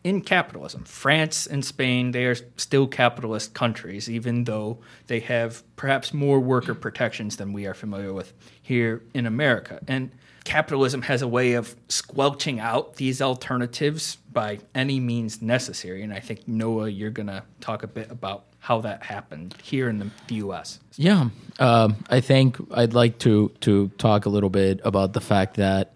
in 0.03 0.21
capitalism. 0.21 0.83
France 0.83 1.45
and 1.45 1.63
Spain, 1.63 2.11
they 2.11 2.25
are 2.25 2.35
still 2.57 2.87
capitalist 2.87 3.53
countries, 3.53 4.09
even 4.09 4.45
though 4.45 4.79
they 5.07 5.19
have 5.19 5.63
perhaps 5.75 6.13
more 6.13 6.39
worker 6.39 6.73
protections 6.73 7.37
than 7.37 7.53
we 7.53 7.65
are 7.67 7.73
familiar 7.73 8.11
with 8.11 8.33
here 8.61 9.03
in 9.13 9.25
America. 9.25 9.79
And 9.87 10.11
capitalism 10.43 11.03
has 11.03 11.21
a 11.21 11.27
way 11.27 11.53
of 11.53 11.75
squelching 11.87 12.59
out 12.59 12.95
these 12.95 13.21
alternatives 13.21 14.15
by 14.31 14.59
any 14.73 14.99
means 14.99 15.41
necessary. 15.41 16.01
And 16.01 16.13
I 16.13 16.19
think, 16.19 16.47
Noah, 16.47 16.89
you're 16.89 17.11
going 17.11 17.27
to 17.27 17.43
talk 17.59 17.83
a 17.83 17.87
bit 17.87 18.09
about 18.09 18.45
how 18.59 18.81
that 18.81 19.03
happened 19.03 19.55
here 19.61 19.89
in 19.89 19.99
the, 19.99 20.09
the 20.27 20.35
U.S. 20.35 20.79
Yeah, 20.95 21.29
um, 21.59 21.95
I 22.09 22.21
think 22.21 22.57
I'd 22.71 22.93
like 22.93 23.17
to 23.19 23.49
to 23.61 23.89
talk 23.97 24.25
a 24.27 24.29
little 24.29 24.51
bit 24.51 24.79
about 24.83 25.13
the 25.13 25.21
fact 25.21 25.55
that 25.55 25.95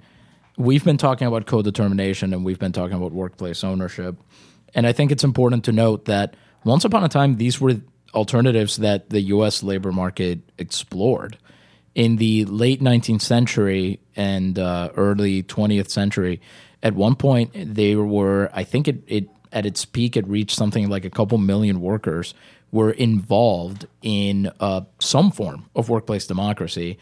we've 0.57 0.83
been 0.83 0.97
talking 0.97 1.27
about 1.27 1.45
co-determination 1.45 2.33
and 2.33 2.45
we've 2.45 2.59
been 2.59 2.71
talking 2.71 2.95
about 2.95 3.11
workplace 3.11 3.63
ownership, 3.63 4.15
and 4.73 4.87
I 4.87 4.93
think 4.93 5.11
it's 5.11 5.23
important 5.23 5.63
to 5.65 5.71
note 5.71 6.05
that 6.05 6.35
once 6.63 6.85
upon 6.85 7.03
a 7.03 7.09
time 7.09 7.37
these 7.37 7.61
were 7.61 7.75
alternatives 8.13 8.77
that 8.77 9.09
the 9.09 9.21
U.S. 9.21 9.61
labor 9.61 9.91
market 9.91 10.39
explored. 10.57 11.37
In 11.93 12.17
the 12.17 12.43
late 12.45 12.81
19th 12.81 13.21
century 13.21 13.99
and 14.15 14.59
uh, 14.59 14.89
early 14.95 15.43
20th 15.43 15.89
century, 15.89 16.41
at 16.83 16.93
one 16.93 17.15
point 17.15 17.51
they 17.53 17.95
were, 17.95 18.49
I 18.53 18.63
think 18.63 18.87
it, 18.87 19.03
it 19.07 19.29
at 19.51 19.65
its 19.65 19.85
peak, 19.85 20.17
it 20.17 20.27
reached 20.27 20.55
something 20.55 20.89
like 20.89 21.05
a 21.05 21.09
couple 21.09 21.37
million 21.37 21.79
workers 21.79 22.33
were 22.71 22.91
involved 22.91 23.87
in 24.01 24.51
uh, 24.59 24.81
some 24.99 25.31
form 25.31 25.69
of 25.75 25.87
workplace 25.87 26.27
democracy. 26.27 26.97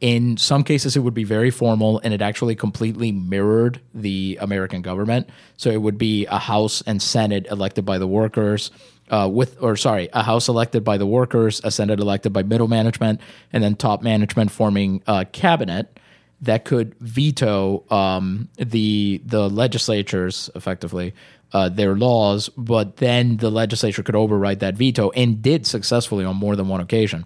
In 0.00 0.36
some 0.36 0.64
cases, 0.64 0.96
it 0.96 1.00
would 1.00 1.14
be 1.14 1.24
very 1.24 1.50
formal 1.50 2.00
and 2.04 2.12
it 2.12 2.20
actually 2.20 2.54
completely 2.54 3.12
mirrored 3.12 3.80
the 3.94 4.38
American 4.40 4.82
government. 4.82 5.30
So 5.56 5.70
it 5.70 5.80
would 5.80 5.98
be 5.98 6.26
a 6.26 6.38
House 6.38 6.82
and 6.86 7.00
Senate 7.00 7.46
elected 7.50 7.84
by 7.84 7.98
the 7.98 8.06
workers. 8.06 8.70
Uh, 9.10 9.28
with 9.32 9.56
or 9.62 9.76
sorry, 9.76 10.08
a 10.12 10.22
House 10.22 10.48
elected 10.48 10.82
by 10.82 10.98
the 10.98 11.06
workers, 11.06 11.60
a 11.62 11.70
Senate 11.70 12.00
elected 12.00 12.32
by 12.32 12.42
middle 12.42 12.68
management, 12.68 13.20
and 13.52 13.62
then 13.62 13.76
top 13.76 14.02
management 14.02 14.50
forming 14.50 15.02
a 15.06 15.24
cabinet 15.26 15.98
that 16.40 16.64
could 16.64 16.94
veto 17.00 17.84
um, 17.90 18.48
the 18.56 19.20
the 19.24 19.48
legislatures 19.48 20.50
effectively 20.54 21.14
uh, 21.54 21.68
their 21.68 21.94
laws, 21.94 22.48
but 22.56 22.96
then 22.96 23.36
the 23.36 23.50
legislature 23.50 24.02
could 24.02 24.16
override 24.16 24.60
that 24.60 24.74
veto 24.74 25.10
and 25.10 25.40
did 25.40 25.66
successfully 25.66 26.24
on 26.24 26.36
more 26.36 26.56
than 26.56 26.68
one 26.68 26.80
occasion. 26.80 27.24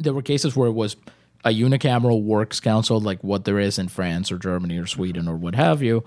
There 0.00 0.14
were 0.14 0.22
cases 0.22 0.56
where 0.56 0.68
it 0.68 0.72
was 0.72 0.96
a 1.44 1.50
unicameral 1.50 2.22
works 2.22 2.60
council, 2.60 3.00
like 3.00 3.22
what 3.22 3.44
there 3.44 3.58
is 3.58 3.78
in 3.78 3.88
France 3.88 4.32
or 4.32 4.38
Germany 4.38 4.78
or 4.78 4.86
Sweden 4.86 5.28
or 5.28 5.36
what 5.36 5.54
have 5.54 5.82
you, 5.82 6.04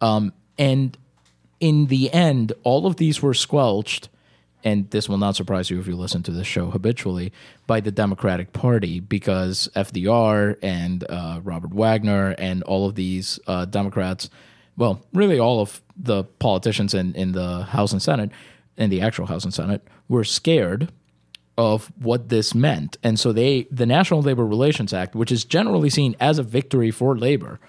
um, 0.00 0.32
and 0.58 0.96
in 1.60 1.86
the 1.86 2.12
end, 2.12 2.52
all 2.62 2.86
of 2.86 2.96
these 2.96 3.22
were 3.22 3.34
squelched 3.34 4.08
and 4.64 4.90
this 4.90 5.08
will 5.08 5.18
not 5.18 5.36
surprise 5.36 5.68
you 5.68 5.78
if 5.78 5.86
you 5.86 5.94
listen 5.94 6.22
to 6.22 6.30
this 6.30 6.46
show 6.46 6.70
habitually, 6.70 7.32
by 7.66 7.80
the 7.80 7.92
Democratic 7.92 8.52
Party 8.54 8.98
because 8.98 9.68
FDR 9.76 10.56
and 10.62 11.04
uh, 11.08 11.40
Robert 11.44 11.72
Wagner 11.72 12.30
and 12.38 12.62
all 12.62 12.88
of 12.88 12.94
these 12.94 13.38
uh, 13.46 13.66
Democrats, 13.66 14.30
well, 14.76 15.04
really 15.12 15.38
all 15.38 15.60
of 15.60 15.82
the 15.96 16.24
politicians 16.24 16.94
in, 16.94 17.14
in 17.14 17.32
the 17.32 17.64
House 17.64 17.92
and 17.92 18.02
Senate, 18.02 18.30
in 18.76 18.88
the 18.88 19.02
actual 19.02 19.26
House 19.26 19.44
and 19.44 19.52
Senate, 19.52 19.86
were 20.08 20.24
scared 20.24 20.90
of 21.56 21.92
what 22.00 22.28
this 22.28 22.54
meant. 22.54 22.96
And 23.02 23.18
so 23.18 23.32
they, 23.32 23.66
the 23.70 23.86
National 23.86 24.22
Labor 24.22 24.46
Relations 24.46 24.92
Act, 24.92 25.14
which 25.14 25.30
is 25.30 25.44
generally 25.44 25.90
seen 25.90 26.16
as 26.20 26.38
a 26.38 26.42
victory 26.42 26.90
for 26.90 27.16
labor, 27.16 27.60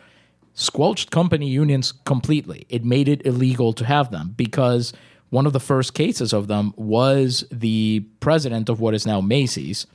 squelched 0.53 1.11
company 1.11 1.47
unions 1.47 1.91
completely. 1.91 2.65
It 2.69 2.83
made 2.83 3.07
it 3.07 3.25
illegal 3.25 3.73
to 3.73 3.85
have 3.85 4.11
them 4.11 4.33
because 4.35 4.93
one 5.29 5.45
of 5.45 5.53
the 5.53 5.59
first 5.59 5.93
cases 5.93 6.33
of 6.33 6.47
them 6.47 6.73
was 6.77 7.45
the 7.51 8.05
president 8.19 8.69
of 8.69 8.79
what 8.79 8.93
is 8.93 9.05
now 9.05 9.21
Macy's 9.21 9.85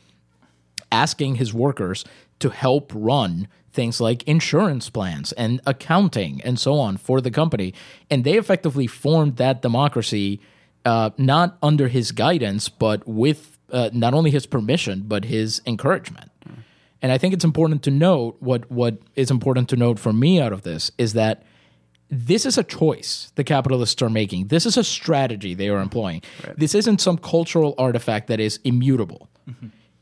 asking 0.92 1.36
his 1.36 1.54
workers 1.54 2.04
to 2.40 2.50
help 2.50 2.92
run 2.94 3.48
things 3.72 4.00
like 4.00 4.22
insurance 4.24 4.90
plans 4.90 5.32
and 5.32 5.60
accounting 5.66 6.40
and 6.42 6.58
so 6.58 6.74
on 6.74 6.96
for 6.96 7.20
the 7.20 7.30
company. 7.30 7.72
And 8.10 8.24
they 8.24 8.36
effectively 8.36 8.86
formed 8.86 9.36
that 9.36 9.62
democracy 9.62 10.40
uh, 10.84 11.10
not 11.16 11.56
under 11.62 11.88
his 11.88 12.10
guidance, 12.12 12.68
but 12.68 13.06
with 13.06 13.58
uh, 13.72 13.90
not 13.92 14.14
only 14.14 14.30
his 14.30 14.46
permission, 14.46 15.04
but 15.06 15.24
his 15.24 15.60
encouragement. 15.66 16.30
And 17.02 17.12
I 17.12 17.18
think 17.18 17.32
it's 17.32 17.44
important 17.44 17.82
to 17.84 17.90
note 17.90 18.36
what 18.40 18.70
what 18.70 18.98
is 19.16 19.30
important 19.30 19.68
to 19.70 19.76
note 19.76 19.98
for 19.98 20.12
me 20.12 20.40
out 20.40 20.52
of 20.52 20.62
this 20.62 20.90
is 20.98 21.14
that 21.14 21.44
this 22.10 22.44
is 22.44 22.58
a 22.58 22.64
choice 22.64 23.32
the 23.36 23.44
capitalists 23.44 24.02
are 24.02 24.10
making. 24.10 24.48
This 24.48 24.66
is 24.66 24.76
a 24.76 24.84
strategy 24.84 25.54
they 25.54 25.68
are 25.68 25.80
employing. 25.80 26.22
This 26.56 26.74
isn't 26.74 27.00
some 27.00 27.16
cultural 27.16 27.74
artifact 27.78 28.26
that 28.26 28.40
is 28.40 28.58
immutable. 28.64 29.28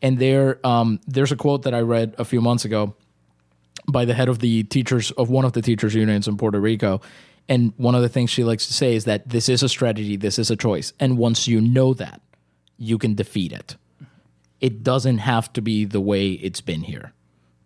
And 0.01 0.19
there, 0.19 0.65
um, 0.67 1.01
there's 1.07 1.33
a 1.33 1.37
quote 1.37 1.63
that 1.63 1.75
I 1.75 1.81
read 1.81 2.15
a 2.19 2.25
few 2.25 2.41
months 2.41 2.65
ago 2.65 2.95
by 3.91 4.05
the 4.05 4.15
head 4.15 4.29
of 4.29 4.39
the 4.39 4.63
teachers 4.65 5.11
of 5.13 5.31
one 5.31 5.45
of 5.45 5.53
the 5.53 5.63
teachers 5.63 5.95
unions 5.95 6.29
in 6.29 6.37
Puerto 6.37 6.61
Rico. 6.61 7.01
And 7.49 7.73
one 7.77 7.95
of 7.95 8.03
the 8.03 8.09
things 8.09 8.31
she 8.31 8.45
likes 8.45 8.67
to 8.67 8.75
say 8.75 8.95
is 8.95 9.05
that 9.05 9.29
this 9.29 9.49
is 9.49 9.63
a 9.63 9.69
strategy, 9.69 10.17
this 10.17 10.39
is 10.39 10.51
a 10.51 10.57
choice. 10.57 10.93
And 11.01 11.17
once 11.17 11.49
you 11.49 11.61
know 11.61 11.95
that, 11.95 12.21
you 12.79 12.97
can 12.99 13.15
defeat 13.15 13.53
it. 13.53 13.77
It 14.61 14.83
doesn't 14.83 15.19
have 15.19 15.53
to 15.55 15.61
be 15.63 15.85
the 15.85 16.01
way 16.01 16.33
it's 16.33 16.61
been 16.61 16.83
here 16.83 17.13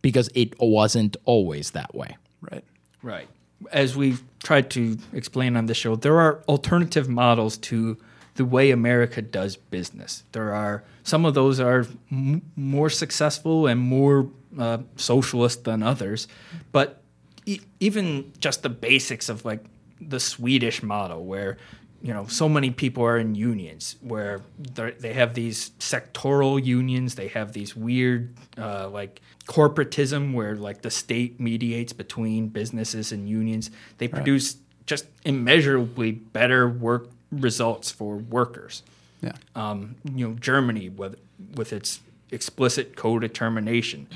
because 0.02 0.28
it 0.34 0.54
wasn't 0.58 1.16
always 1.24 1.70
that 1.70 1.94
way. 1.94 2.16
right. 2.40 2.64
Right. 3.02 3.28
As 3.72 3.96
we've 3.96 4.22
tried 4.44 4.70
to 4.70 4.96
explain 5.12 5.56
on 5.56 5.66
the 5.66 5.74
show, 5.74 5.96
there 5.96 6.20
are 6.20 6.42
alternative 6.48 7.08
models 7.08 7.56
to 7.58 7.96
the 8.34 8.44
way 8.44 8.70
America 8.70 9.20
does 9.22 9.56
business. 9.56 10.22
There 10.32 10.52
are 10.54 10.82
some 11.02 11.24
of 11.24 11.34
those 11.34 11.60
are 11.60 11.86
m- 12.10 12.42
more 12.56 12.88
successful 12.90 13.66
and 13.66 13.80
more 13.80 14.28
uh, 14.58 14.78
socialist 14.96 15.64
than 15.64 15.82
others, 15.82 16.28
but 16.72 17.02
e- 17.44 17.60
even 17.80 18.32
just 18.38 18.62
the 18.62 18.68
basics 18.70 19.28
of 19.28 19.44
like 19.44 19.64
the 20.00 20.20
Swedish 20.20 20.82
model, 20.82 21.24
where 21.24 21.56
you 22.02 22.12
know 22.12 22.26
so 22.26 22.48
many 22.48 22.70
people 22.70 23.04
are 23.04 23.18
in 23.18 23.34
unions, 23.34 23.96
where 24.00 24.40
they're- 24.58 24.96
have 25.14 25.34
these 25.34 25.70
sectoral 25.78 26.62
unions, 26.64 27.14
they 27.14 27.28
have 27.28 27.52
these 27.52 27.76
weird 27.76 28.34
uh, 28.58 28.88
like 28.88 29.20
corporatism, 29.46 30.32
where 30.34 30.56
like 30.56 30.82
the 30.82 30.90
state 30.90 31.38
mediates 31.40 31.92
between 31.92 32.48
businesses 32.48 33.12
and 33.12 33.28
unions. 33.28 33.70
They 33.98 34.08
produce 34.08 34.56
just 34.86 35.06
immeasurably 35.24 36.10
better 36.12 36.68
work 36.68 37.08
results 37.30 37.90
for 37.90 38.16
workers 38.16 38.82
Yeah. 39.22 39.32
um, 39.54 39.94
you 40.14 40.28
know, 40.28 40.34
Germany 40.34 40.88
with 40.88 41.16
with 41.54 41.72
its 41.72 42.00
explicit 42.30 42.96
co-determination, 42.96 44.08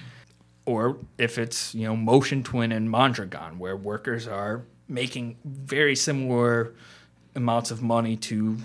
or 0.65 0.97
if 1.19 1.39
it's 1.39 1.75
you 1.75 1.87
know 1.87 1.97
Motion 1.97 2.43
Twin 2.43 2.73
and 2.73 2.91
Mondragon, 2.91 3.59
where 3.59 3.77
workers 3.77 4.27
are 4.27 4.63
making 4.89 5.37
very 5.45 5.95
similar 5.97 6.73
amounts 7.37 7.71
of 7.71 7.83
money 7.83 8.17
to 8.17 8.57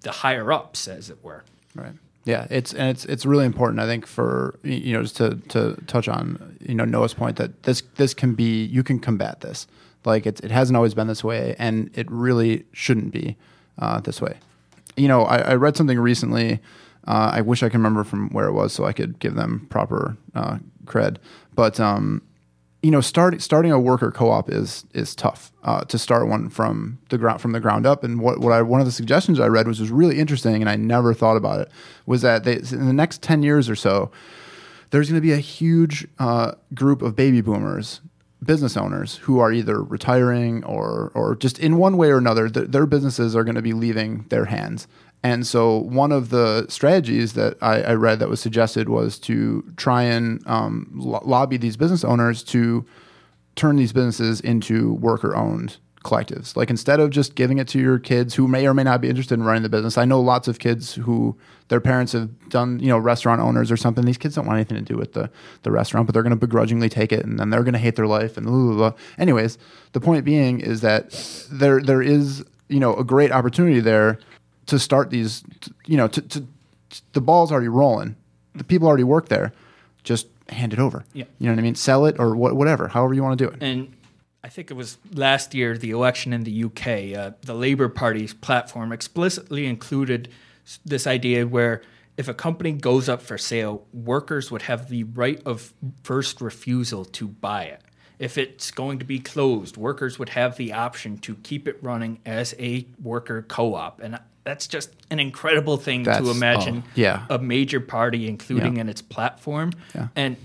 the 0.00 0.10
higher 0.10 0.52
ups, 0.52 0.88
as 0.88 1.10
it 1.10 1.22
were. 1.22 1.44
Right. 1.74 1.92
Yeah, 2.24 2.46
it's 2.50 2.72
and 2.72 2.88
it's 2.88 3.04
it's 3.06 3.26
really 3.26 3.44
important. 3.44 3.80
I 3.80 3.86
think 3.86 4.06
for 4.06 4.58
you 4.62 4.92
know 4.92 5.02
just 5.02 5.16
to 5.16 5.36
to 5.48 5.76
touch 5.86 6.08
on 6.08 6.56
you 6.60 6.74
know 6.74 6.84
Noah's 6.84 7.14
point 7.14 7.36
that 7.36 7.64
this 7.64 7.82
this 7.96 8.14
can 8.14 8.34
be 8.34 8.64
you 8.64 8.82
can 8.82 9.00
combat 9.00 9.40
this. 9.40 9.66
Like 10.04 10.26
it 10.26 10.40
it 10.44 10.50
hasn't 10.50 10.76
always 10.76 10.94
been 10.94 11.08
this 11.08 11.24
way, 11.24 11.56
and 11.58 11.90
it 11.94 12.10
really 12.10 12.64
shouldn't 12.72 13.12
be 13.12 13.36
uh, 13.78 14.00
this 14.00 14.20
way. 14.20 14.38
You 14.96 15.08
know, 15.08 15.22
I, 15.22 15.38
I 15.38 15.54
read 15.54 15.76
something 15.76 15.98
recently. 15.98 16.60
Uh, 17.08 17.32
I 17.34 17.40
wish 17.40 17.64
I 17.64 17.68
can 17.68 17.80
remember 17.80 18.04
from 18.04 18.30
where 18.30 18.46
it 18.46 18.52
was 18.52 18.72
so 18.72 18.84
I 18.84 18.92
could 18.92 19.18
give 19.18 19.34
them 19.34 19.66
proper 19.70 20.16
uh, 20.34 20.58
cred. 20.84 21.16
But 21.56 21.80
um, 21.80 22.22
you 22.82 22.90
know, 22.90 23.00
starting 23.00 23.38
starting 23.38 23.70
a 23.70 23.78
worker 23.78 24.10
co-op 24.10 24.50
is 24.50 24.84
is 24.92 25.14
tough 25.14 25.52
uh, 25.62 25.84
to 25.84 25.98
start 25.98 26.26
one 26.26 26.48
from 26.48 26.98
the 27.10 27.18
ground 27.18 27.40
from 27.40 27.52
the 27.52 27.60
ground 27.60 27.86
up. 27.86 28.02
And 28.02 28.20
what, 28.20 28.40
what 28.40 28.52
I 28.52 28.60
one 28.62 28.80
of 28.80 28.86
the 28.86 28.92
suggestions 28.92 29.38
I 29.38 29.46
read 29.46 29.68
was 29.68 29.80
was 29.80 29.90
really 29.90 30.18
interesting, 30.18 30.56
and 30.56 30.68
I 30.68 30.76
never 30.76 31.14
thought 31.14 31.36
about 31.36 31.60
it. 31.60 31.70
Was 32.06 32.22
that 32.22 32.44
they, 32.44 32.56
in 32.56 32.86
the 32.86 32.92
next 32.92 33.22
ten 33.22 33.42
years 33.44 33.70
or 33.70 33.76
so, 33.76 34.10
there's 34.90 35.08
going 35.08 35.20
to 35.20 35.26
be 35.26 35.32
a 35.32 35.36
huge 35.38 36.08
uh, 36.18 36.52
group 36.74 37.02
of 37.02 37.14
baby 37.14 37.40
boomers, 37.40 38.00
business 38.42 38.76
owners 38.76 39.16
who 39.16 39.38
are 39.38 39.52
either 39.52 39.80
retiring 39.80 40.64
or 40.64 41.12
or 41.14 41.36
just 41.36 41.58
in 41.60 41.76
one 41.76 41.96
way 41.96 42.10
or 42.10 42.18
another, 42.18 42.48
th- 42.48 42.68
their 42.68 42.86
businesses 42.86 43.36
are 43.36 43.44
going 43.44 43.54
to 43.54 43.62
be 43.62 43.72
leaving 43.72 44.24
their 44.28 44.46
hands. 44.46 44.88
And 45.24 45.46
so, 45.46 45.78
one 45.78 46.10
of 46.10 46.30
the 46.30 46.66
strategies 46.68 47.34
that 47.34 47.56
I, 47.62 47.82
I 47.82 47.94
read 47.94 48.18
that 48.18 48.28
was 48.28 48.40
suggested 48.40 48.88
was 48.88 49.18
to 49.20 49.64
try 49.76 50.02
and 50.02 50.42
um, 50.46 50.90
lo- 50.94 51.22
lobby 51.24 51.56
these 51.56 51.76
business 51.76 52.02
owners 52.02 52.42
to 52.44 52.84
turn 53.54 53.76
these 53.76 53.92
businesses 53.92 54.40
into 54.40 54.94
worker 54.94 55.36
owned 55.36 55.76
collectives. 56.02 56.56
Like 56.56 56.70
instead 56.70 57.00
of 57.00 57.10
just 57.10 57.34
giving 57.34 57.58
it 57.58 57.68
to 57.68 57.78
your 57.78 57.98
kids 57.98 58.34
who 58.34 58.48
may 58.48 58.66
or 58.66 58.74
may 58.74 58.82
not 58.82 59.00
be 59.00 59.08
interested 59.08 59.34
in 59.34 59.44
running 59.44 59.62
the 59.62 59.68
business. 59.68 59.96
I 59.96 60.04
know 60.04 60.20
lots 60.20 60.48
of 60.48 60.58
kids 60.58 60.94
who 60.94 61.36
their 61.68 61.80
parents 61.80 62.12
have 62.12 62.48
done, 62.48 62.80
you 62.80 62.88
know, 62.88 62.98
restaurant 62.98 63.40
owners 63.40 63.70
or 63.70 63.76
something. 63.76 64.04
These 64.04 64.18
kids 64.18 64.34
don't 64.34 64.46
want 64.46 64.56
anything 64.56 64.78
to 64.78 64.82
do 64.82 64.98
with 64.98 65.12
the, 65.12 65.30
the 65.62 65.70
restaurant, 65.70 66.06
but 66.06 66.12
they're 66.12 66.22
going 66.22 66.30
to 66.30 66.36
begrudgingly 66.36 66.88
take 66.88 67.12
it 67.12 67.24
and 67.24 67.38
then 67.38 67.50
they're 67.50 67.62
going 67.62 67.72
to 67.72 67.78
hate 67.78 67.96
their 67.96 68.06
life 68.06 68.36
and 68.36 68.46
blah, 68.46 68.54
blah, 68.54 68.74
blah. 68.74 68.92
Anyways, 69.18 69.58
the 69.92 70.00
point 70.00 70.24
being 70.24 70.60
is 70.60 70.80
that 70.80 71.10
there 71.50 71.80
there 71.80 72.02
is, 72.02 72.44
you 72.68 72.80
know, 72.80 72.96
a 72.96 73.04
great 73.04 73.30
opportunity 73.30 73.80
there 73.80 74.18
to 74.66 74.78
start 74.78 75.10
these, 75.10 75.42
you 75.86 75.96
know, 75.96 76.08
to, 76.08 76.20
to 76.22 76.46
the 77.12 77.20
ball's 77.20 77.50
already 77.50 77.68
rolling. 77.68 78.16
The 78.54 78.64
people 78.64 78.88
already 78.88 79.04
work 79.04 79.28
there. 79.28 79.52
Just 80.04 80.26
hand 80.48 80.72
it 80.72 80.78
over. 80.78 81.04
Yeah. 81.12 81.24
You 81.38 81.46
know 81.46 81.54
what 81.54 81.60
I 81.60 81.62
mean? 81.62 81.74
Sell 81.74 82.06
it 82.06 82.16
or 82.18 82.36
what, 82.36 82.54
whatever, 82.54 82.88
however 82.88 83.14
you 83.14 83.22
want 83.22 83.38
to 83.38 83.44
do 83.44 83.50
it. 83.50 83.62
And 83.62 83.94
I 84.44 84.48
think 84.48 84.70
it 84.70 84.74
was 84.74 84.98
last 85.12 85.54
year, 85.54 85.78
the 85.78 85.90
election 85.90 86.32
in 86.32 86.44
the 86.44 86.64
UK, 86.64 87.16
uh, 87.16 87.30
the 87.42 87.54
Labour 87.54 87.88
Party's 87.88 88.34
platform 88.34 88.92
explicitly 88.92 89.66
included 89.66 90.28
this 90.84 91.06
idea 91.06 91.46
where 91.46 91.82
if 92.16 92.28
a 92.28 92.34
company 92.34 92.72
goes 92.72 93.08
up 93.08 93.22
for 93.22 93.38
sale, 93.38 93.86
workers 93.92 94.50
would 94.50 94.62
have 94.62 94.88
the 94.88 95.04
right 95.04 95.40
of 95.46 95.72
first 96.02 96.40
refusal 96.40 97.04
to 97.06 97.28
buy 97.28 97.64
it. 97.64 97.82
If 98.18 98.36
it's 98.36 98.70
going 98.70 98.98
to 98.98 99.04
be 99.04 99.18
closed, 99.18 99.76
workers 99.76 100.18
would 100.18 100.28
have 100.30 100.56
the 100.56 100.72
option 100.72 101.18
to 101.18 101.36
keep 101.36 101.66
it 101.66 101.78
running 101.82 102.20
as 102.26 102.54
a 102.58 102.86
worker 103.02 103.42
co 103.42 103.74
op. 103.74 104.00
And 104.00 104.18
that's 104.44 104.66
just 104.66 104.90
an 105.10 105.20
incredible 105.20 105.76
thing 105.76 106.02
That's- 106.02 106.24
to 106.24 106.30
imagine 106.30 106.82
oh, 106.86 106.90
yeah. 106.94 107.26
a 107.30 107.38
major 107.38 107.80
party 107.80 108.26
including 108.28 108.74
Yeah. 108.76 108.82
in 108.82 108.88
its 108.88 109.02
platform. 109.02 109.72
Yeah. 109.94 110.08
And 110.16 110.36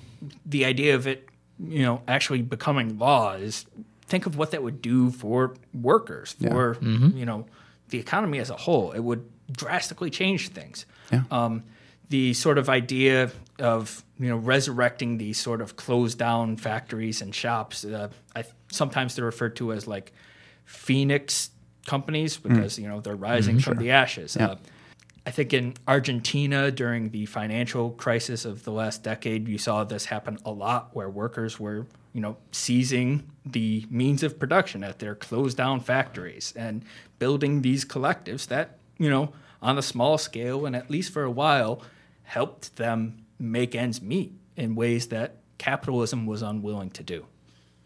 the 0.45 0.65
idea 0.65 0.95
of 0.95 1.07
it, 1.07 1.27
you 1.59 1.81
know, 1.83 2.01
actually 2.07 2.41
becoming 2.43 2.97
law 2.99 3.33
is 3.33 3.65
think 4.05 4.25
of 4.25 4.37
what 4.37 4.51
that 4.51 4.61
would 4.63 4.81
do 4.81 5.11
for 5.11 5.55
workers, 5.73 6.35
for 6.39 6.77
you 6.81 7.25
know, 7.25 7.45
the 7.89 7.99
economy 7.99 8.39
as 8.39 8.49
a 8.49 8.55
whole. 8.55 8.91
It 8.91 8.99
would 8.99 9.27
drastically 9.51 10.09
change 10.09 10.49
things. 10.49 10.85
Yeah. 11.11 11.23
Um, 11.31 11.63
the 12.09 12.33
sort 12.33 12.57
of 12.57 12.69
idea 12.69 13.31
of 13.59 14.03
you 14.19 14.29
know 14.29 14.37
resurrecting 14.37 15.17
these 15.17 15.37
sort 15.39 15.61
of 15.61 15.75
closed 15.75 16.17
down 16.17 16.55
factories 16.57 17.21
and 17.21 17.33
shops. 17.35 17.83
Uh, 17.83 18.09
I, 18.35 18.43
sometimes 18.71 19.15
they're 19.15 19.25
referred 19.25 19.55
to 19.57 19.73
as 19.73 19.87
like 19.87 20.13
phoenix 20.65 21.49
companies 21.87 22.37
mm. 22.37 22.43
because 22.43 22.77
you 22.77 22.87
know 22.87 23.01
they're 23.01 23.15
rising 23.15 23.55
mm-hmm. 23.55 23.71
from 23.71 23.77
the 23.79 23.89
ashes. 23.89 24.37
Yeah. 24.39 24.49
Uh, 24.49 24.55
I 25.25 25.31
think 25.31 25.53
in 25.53 25.73
Argentina 25.85 26.71
during 26.71 27.09
the 27.09 27.25
financial 27.25 27.89
crisis 27.91 28.45
of 28.45 28.63
the 28.63 28.71
last 28.71 29.03
decade, 29.03 29.49
you 29.49 29.57
saw 29.57 29.83
this 29.83 30.05
happen 30.05 30.37
a 30.45 30.51
lot 30.51 30.91
where 30.93 31.09
workers 31.09 31.59
were, 31.59 31.85
you 32.13 32.21
know, 32.21 32.37
seizing 32.53 33.29
the 33.45 33.85
means 33.89 34.23
of 34.23 34.39
production 34.39 34.85
at 34.85 34.99
their 34.99 35.15
closed 35.15 35.57
down 35.57 35.81
factories 35.81 36.53
and 36.55 36.85
building 37.19 37.61
these 37.61 37.83
collectives 37.83 38.47
that, 38.47 38.77
you 38.97 39.09
know, 39.09 39.33
on 39.61 39.77
a 39.77 39.81
small 39.81 40.17
scale 40.17 40.65
and 40.65 40.77
at 40.77 40.89
least 40.89 41.11
for 41.11 41.23
a 41.23 41.31
while 41.31 41.81
helped 42.23 42.77
them 42.77 43.25
make 43.37 43.75
ends 43.75 44.01
meet 44.01 44.31
in 44.55 44.75
ways 44.75 45.07
that 45.07 45.35
capitalism 45.57 46.25
was 46.25 46.41
unwilling 46.41 46.89
to 46.91 47.03
do. 47.03 47.25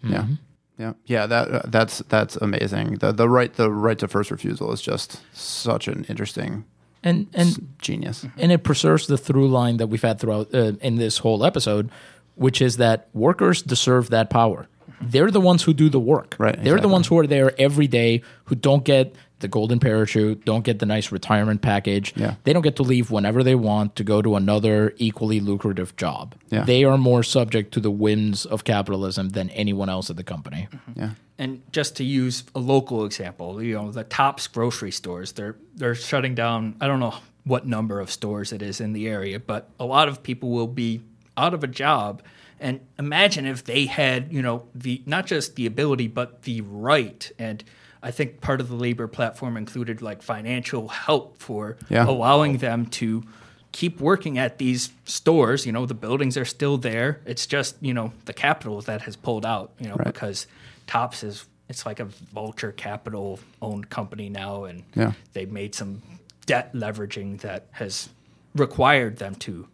Yeah. 0.03 0.19
Mm-hmm. 0.19 0.33
Yeah. 0.81 0.93
Yeah, 1.05 1.27
that 1.27 1.47
uh, 1.51 1.61
that's 1.71 1.99
that's 2.09 2.35
amazing. 2.41 2.97
The 2.99 3.11
the 3.13 3.27
right 3.29 3.53
the 3.53 3.69
right 3.69 3.99
to 3.99 4.07
first 4.07 4.31
refusal 4.31 4.71
is 4.73 4.81
just 4.81 5.19
such 5.33 5.87
an 5.87 6.05
interesting 6.09 6.63
And 7.03 7.27
and 7.33 7.49
genius. 7.79 8.25
and 8.41 8.51
it 8.51 8.63
preserves 8.63 9.05
the 9.07 9.17
through 9.17 9.47
line 9.61 9.77
that 9.77 9.87
we've 9.91 10.07
had 10.09 10.19
throughout 10.19 10.47
uh, 10.53 10.73
in 10.81 10.97
this 10.97 11.19
whole 11.23 11.45
episode, 11.45 11.89
which 12.35 12.61
is 12.61 12.75
that 12.77 13.07
workers 13.13 13.61
deserve 13.63 14.09
that 14.09 14.29
power. 14.29 14.67
They're 15.11 15.31
the 15.31 15.41
ones 15.41 15.63
who 15.65 15.73
do 15.73 15.89
the 15.89 15.99
work. 15.99 16.35
Right, 16.39 16.63
They're 16.63 16.79
the 16.81 16.87
ones 16.93 17.07
who 17.07 17.17
are 17.17 17.27
there 17.27 17.51
every 17.57 17.87
day, 17.87 18.21
who 18.45 18.55
don't 18.55 18.85
get 18.85 19.15
the 19.41 19.47
golden 19.47 19.79
parachute, 19.79 20.45
don't 20.45 20.63
get 20.63 20.79
the 20.79 20.85
nice 20.85 21.11
retirement 21.11 21.61
package. 21.61 22.13
Yeah. 22.15 22.35
They 22.43 22.53
don't 22.53 22.61
get 22.61 22.77
to 22.77 22.83
leave 22.83 23.11
whenever 23.11 23.43
they 23.43 23.55
want 23.55 23.95
to 23.97 24.03
go 24.03 24.21
to 24.21 24.35
another 24.35 24.93
equally 24.97 25.39
lucrative 25.39 25.95
job. 25.97 26.35
Yeah. 26.49 26.63
They 26.63 26.83
are 26.83 26.97
more 26.97 27.23
subject 27.23 27.73
to 27.73 27.79
the 27.79 27.91
whims 27.91 28.45
of 28.45 28.63
capitalism 28.63 29.29
than 29.29 29.49
anyone 29.51 29.89
else 29.89 30.09
at 30.09 30.15
the 30.15 30.23
company. 30.23 30.67
Mm-hmm. 30.71 30.99
Yeah. 30.99 31.09
And 31.37 31.61
just 31.71 31.95
to 31.97 32.03
use 32.03 32.43
a 32.53 32.59
local 32.59 33.03
example, 33.03 33.63
you 33.63 33.73
know, 33.73 33.91
the 33.91 34.03
Tops 34.03 34.47
grocery 34.47 34.91
stores, 34.91 35.31
they're 35.31 35.55
they're 35.75 35.95
shutting 35.95 36.35
down, 36.35 36.75
I 36.79 36.87
don't 36.87 36.99
know 36.99 37.15
what 37.43 37.65
number 37.65 37.99
of 37.99 38.11
stores 38.11 38.53
it 38.53 38.61
is 38.61 38.79
in 38.79 38.93
the 38.93 39.07
area, 39.07 39.39
but 39.39 39.69
a 39.79 39.85
lot 39.85 40.07
of 40.07 40.21
people 40.21 40.51
will 40.51 40.67
be 40.67 41.01
out 41.35 41.53
of 41.53 41.63
a 41.63 41.67
job. 41.67 42.21
And 42.59 42.81
imagine 42.99 43.47
if 43.47 43.63
they 43.63 43.87
had, 43.87 44.31
you 44.31 44.43
know, 44.43 44.67
the 44.75 45.01
not 45.07 45.25
just 45.25 45.55
the 45.55 45.65
ability 45.65 46.07
but 46.07 46.43
the 46.43 46.61
right 46.61 47.31
and 47.39 47.63
I 48.03 48.11
think 48.11 48.41
part 48.41 48.61
of 48.61 48.67
the 48.69 48.75
labor 48.75 49.07
platform 49.07 49.57
included 49.57 50.01
like 50.01 50.21
financial 50.21 50.87
help 50.87 51.37
for 51.37 51.77
Yeah. 51.89 52.05
allowing 52.07 52.57
them 52.57 52.85
to 52.87 53.23
keep 53.71 53.99
working 54.01 54.37
at 54.37 54.57
these 54.57 54.89
stores. 55.05 55.65
You 55.65 55.71
know, 55.71 55.85
the 55.85 55.93
buildings 55.93 56.35
are 56.37 56.45
still 56.45 56.77
there. 56.77 57.21
It's 57.25 57.45
just, 57.45 57.75
you 57.81 57.93
know, 57.93 58.11
the 58.25 58.33
capital 58.33 58.81
that 58.81 59.03
has 59.03 59.15
pulled 59.15 59.45
out, 59.45 59.71
you 59.79 59.87
know, 59.87 59.95
Right. 59.95 60.07
because 60.07 60.47
Tops 60.87 61.23
is 61.23 61.45
it's 61.69 61.85
like 61.85 62.01
a 62.01 62.05
vulture 62.33 62.73
capital 62.73 63.39
owned 63.61 63.89
company 63.89 64.27
now 64.27 64.65
and 64.65 64.83
Yeah. 64.93 65.13
they 65.31 65.45
made 65.45 65.73
some 65.73 66.01
debt 66.45 66.73
leveraging 66.73 67.39
that 67.41 67.67
has 67.71 68.09
required 68.55 69.17
them 69.17 69.35
to 69.35 69.67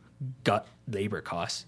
gut 0.43 0.67
labor 0.87 1.21
costs. 1.21 1.65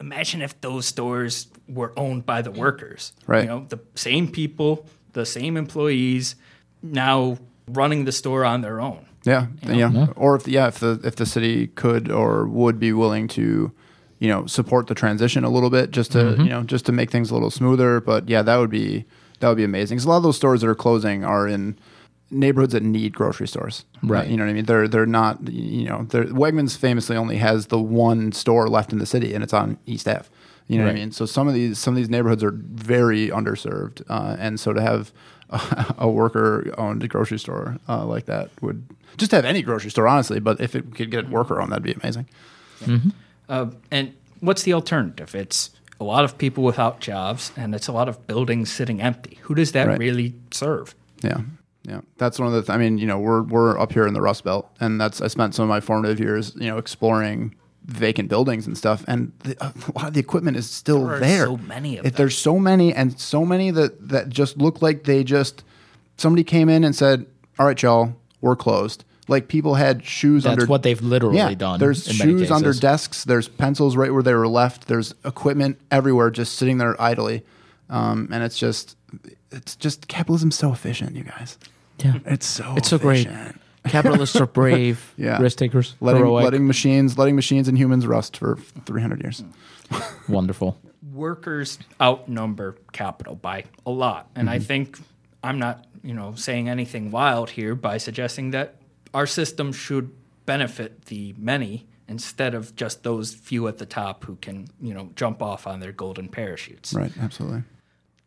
Imagine 0.00 0.42
if 0.42 0.60
those 0.60 0.84
stores 0.84 1.46
were 1.66 1.92
owned 1.96 2.26
by 2.26 2.42
the 2.42 2.50
workers. 2.50 3.12
Right. 3.26 3.44
You 3.44 3.48
know, 3.48 3.66
the 3.68 3.78
same 3.94 4.28
people, 4.30 4.84
the 5.12 5.26
same 5.26 5.56
employees 5.56 6.36
now 6.82 7.38
running 7.68 8.04
the 8.04 8.12
store 8.12 8.44
on 8.44 8.60
their 8.60 8.80
own. 8.80 9.06
Yeah, 9.24 9.46
yeah. 9.62 10.08
Or 10.16 10.34
if 10.34 10.48
yeah, 10.48 10.66
if 10.68 10.80
the 10.80 11.00
if 11.04 11.16
the 11.16 11.26
city 11.26 11.68
could 11.68 12.10
or 12.10 12.46
would 12.46 12.80
be 12.80 12.92
willing 12.92 13.28
to, 13.28 13.70
you 14.18 14.28
know, 14.28 14.46
support 14.46 14.88
the 14.88 14.94
transition 14.94 15.44
a 15.44 15.48
little 15.48 15.70
bit, 15.70 15.90
just 15.92 16.12
to 16.12 16.18
Mm-hmm. 16.18 16.42
you 16.42 16.48
know, 16.48 16.62
just 16.64 16.86
to 16.86 16.92
make 16.92 17.10
things 17.10 17.30
a 17.30 17.34
little 17.34 17.50
smoother. 17.50 18.00
But 18.00 18.28
yeah, 18.28 18.42
that 18.42 18.56
would 18.56 18.70
be 18.70 19.04
that 19.38 19.48
would 19.48 19.56
be 19.56 19.64
amazing. 19.64 19.96
Because 19.96 20.06
a 20.06 20.08
lot 20.08 20.16
of 20.16 20.22
those 20.24 20.36
stores 20.36 20.60
that 20.62 20.68
are 20.68 20.74
closing 20.74 21.24
are 21.24 21.46
in 21.46 21.78
neighborhoods 22.32 22.72
that 22.72 22.82
need 22.82 23.14
grocery 23.14 23.46
stores. 23.46 23.84
Right. 24.02 24.26
You 24.26 24.36
know 24.36 24.44
what 24.44 24.50
I 24.50 24.54
mean? 24.54 24.64
They're 24.64 24.88
they're 24.88 25.06
not. 25.06 25.48
You 25.48 25.88
know, 25.88 26.06
they're, 26.08 26.24
Wegmans 26.24 26.76
famously 26.76 27.16
only 27.16 27.36
has 27.36 27.66
the 27.66 27.78
one 27.78 28.32
store 28.32 28.68
left 28.68 28.92
in 28.92 28.98
the 28.98 29.06
city, 29.06 29.34
and 29.34 29.44
it's 29.44 29.52
on 29.52 29.78
East 29.86 30.08
Ave. 30.08 30.28
You 30.68 30.78
know 30.78 30.84
what 30.84 30.92
I 30.92 30.94
mean? 30.94 31.12
So 31.12 31.26
some 31.26 31.48
of 31.48 31.54
these 31.54 31.78
some 31.78 31.92
of 31.94 31.96
these 31.98 32.08
neighborhoods 32.08 32.42
are 32.42 32.52
very 32.52 33.28
underserved, 33.28 34.02
uh, 34.08 34.36
and 34.38 34.58
so 34.58 34.72
to 34.72 34.80
have 34.80 35.12
a, 35.50 35.94
a 35.98 36.08
worker-owned 36.08 37.06
grocery 37.10 37.38
store 37.38 37.76
uh, 37.88 38.04
like 38.06 38.24
that 38.26 38.50
would 38.62 38.84
just 39.18 39.32
have 39.32 39.44
any 39.44 39.60
grocery 39.62 39.90
store, 39.90 40.08
honestly. 40.08 40.40
But 40.40 40.60
if 40.60 40.74
it 40.74 40.94
could 40.94 41.10
get 41.10 41.28
worker-owned, 41.28 41.70
that'd 41.72 41.82
be 41.82 41.92
amazing. 41.92 42.26
Uh, 43.48 43.66
and 43.90 44.14
what's 44.40 44.62
the 44.62 44.72
alternative? 44.72 45.34
It's 45.34 45.70
a 46.00 46.04
lot 46.04 46.24
of 46.24 46.38
people 46.38 46.64
without 46.64 47.00
jobs, 47.00 47.52
and 47.56 47.74
it's 47.74 47.88
a 47.88 47.92
lot 47.92 48.08
of 48.08 48.26
buildings 48.26 48.72
sitting 48.72 49.00
empty. 49.00 49.38
Who 49.42 49.54
does 49.54 49.72
that 49.72 49.86
Right. 49.88 49.98
really 49.98 50.34
serve? 50.50 50.94
Yeah, 51.22 51.42
yeah. 51.82 52.00
That's 52.18 52.38
one 52.38 52.48
of 52.48 52.54
the. 52.54 52.62
Th- 52.62 52.70
I 52.70 52.78
mean, 52.78 52.98
you 52.98 53.06
know, 53.06 53.18
we're 53.18 53.42
we're 53.42 53.78
up 53.78 53.92
here 53.92 54.06
in 54.06 54.14
the 54.14 54.20
Rust 54.22 54.44
Belt, 54.44 54.68
and 54.80 55.00
that's 55.00 55.20
I 55.20 55.26
spent 55.28 55.54
some 55.54 55.64
of 55.64 55.68
my 55.68 55.80
formative 55.80 56.18
years, 56.18 56.54
you 56.56 56.66
know, 56.68 56.78
exploring 56.78 57.54
vacant 57.84 58.28
buildings 58.28 58.66
and 58.66 58.76
stuff, 58.78 59.04
and 59.08 59.32
the, 59.40 59.56
a 59.60 59.72
lot 59.94 60.08
of 60.08 60.14
the 60.14 60.20
equipment 60.20 60.56
is 60.56 60.70
still 60.70 61.06
There 61.06 61.18
there. 61.18 61.46
so 61.46 61.56
many 61.56 61.98
of 61.98 62.06
If 62.06 62.12
them. 62.12 62.16
There's 62.18 62.38
so 62.38 62.58
many, 62.58 62.94
and 62.94 63.18
so 63.18 63.44
many 63.44 63.70
that 63.70 64.08
that 64.08 64.28
just 64.28 64.56
look 64.58 64.82
like 64.82 65.04
they 65.04 65.24
just 65.24 65.64
somebody 66.16 66.44
came 66.44 66.68
in 66.68 66.84
and 66.84 66.94
said, 66.94 67.26
"All 67.58 67.66
right, 67.66 67.80
y'all, 67.82 68.14
we're 68.40 68.56
closed." 68.56 69.04
Like 69.28 69.48
people 69.48 69.74
had 69.76 70.04
shoes 70.04 70.42
That's 70.44 70.52
under. 70.54 70.66
what 70.66 70.82
they've 70.82 71.00
literally 71.00 71.36
yeah, 71.38 71.54
done. 71.54 71.78
There's 71.78 72.06
shoes 72.06 72.50
under 72.50 72.72
desks. 72.72 73.24
There's 73.24 73.48
pencils 73.48 73.96
right 73.96 74.12
where 74.12 74.22
they 74.22 74.34
were 74.34 74.48
left. 74.48 74.88
There's 74.88 75.14
equipment 75.24 75.80
everywhere, 75.90 76.30
just 76.30 76.56
sitting 76.56 76.78
there 76.78 77.00
idly, 77.00 77.44
um, 77.88 78.28
and 78.32 78.42
it's 78.42 78.58
just, 78.58 78.96
it's 79.52 79.76
just 79.76 80.08
capitalism's 80.08 80.56
so 80.56 80.72
efficient, 80.72 81.14
you 81.14 81.22
guys. 81.22 81.56
Yeah. 81.98 82.18
It's 82.26 82.46
so 82.46 82.74
It's 82.76 82.88
so 82.88 82.98
great. 82.98 83.28
Efficient. 83.84 84.02
Capitalists 84.04 84.36
are 84.36 84.46
brave, 84.46 85.12
Yeah. 85.16 85.40
risk 85.40 85.58
takers, 85.58 85.94
Letting 86.00 86.20
heroic, 86.22 86.44
letting 86.44 86.66
machines 86.66 87.18
letting 87.18 87.36
machines 87.36 87.68
and 87.68 87.76
humans 87.78 88.06
rust 88.06 88.36
for 88.36 88.56
300 88.86 89.22
years. 89.22 89.42
wonderful. 90.28 90.78
Workers 91.12 91.78
outnumber 92.00 92.76
capital 92.92 93.34
by 93.34 93.64
a 93.84 93.90
lot, 93.90 94.30
and 94.34 94.48
I 94.48 94.58
think 94.58 94.98
I'm 95.42 95.58
not, 95.58 95.84
you 96.02 96.14
know, 96.14 96.34
saying 96.34 96.68
anything 96.68 97.10
wild 97.10 97.50
here 97.50 97.74
by 97.74 97.98
suggesting 97.98 98.52
that 98.52 98.76
our 99.12 99.26
system 99.26 99.72
should 99.72 100.10
benefit 100.46 101.06
the 101.06 101.34
many 101.36 101.86
instead 102.08 102.54
of 102.54 102.74
just 102.76 103.02
those 103.02 103.34
few 103.34 103.68
at 103.68 103.78
the 103.78 103.86
top 103.86 104.24
who 104.24 104.36
can, 104.36 104.68
you 104.80 104.94
know, 104.94 105.10
jump 105.16 105.42
off 105.42 105.66
on 105.66 105.80
their 105.80 105.92
golden 105.92 106.28
parachutes. 106.28 106.92
Right. 106.94 107.12
Absolutely. 107.20 107.62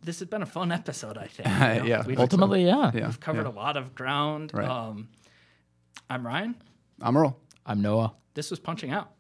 This 0.04 0.20
has 0.20 0.28
been 0.28 0.42
a 0.42 0.46
fun 0.48 0.72
episode, 0.72 1.18
I 1.18 1.28
think. 1.28 1.48
You 1.48 1.54
know. 1.84 1.86
yeah, 1.86 2.04
We've, 2.06 2.20
Ultimately, 2.20 2.66
yeah. 2.66 2.92
Yeah. 2.94 3.08
we've 3.08 3.20
covered 3.20 3.46
yeah. 3.46 3.52
a 3.52 3.56
lot 3.56 3.78
of 3.78 3.96
ground. 3.96 4.52
Right. 4.54 4.68
Um, 4.68 5.08
I'm 6.10 6.26
Ryan. 6.26 6.56
I'm 7.02 7.18
Earl. 7.18 7.38
I'm 7.66 7.82
Noah. 7.82 8.14
This 8.36 8.52
was 8.52 8.60
Punching 8.60 8.92
Out. 8.92 9.12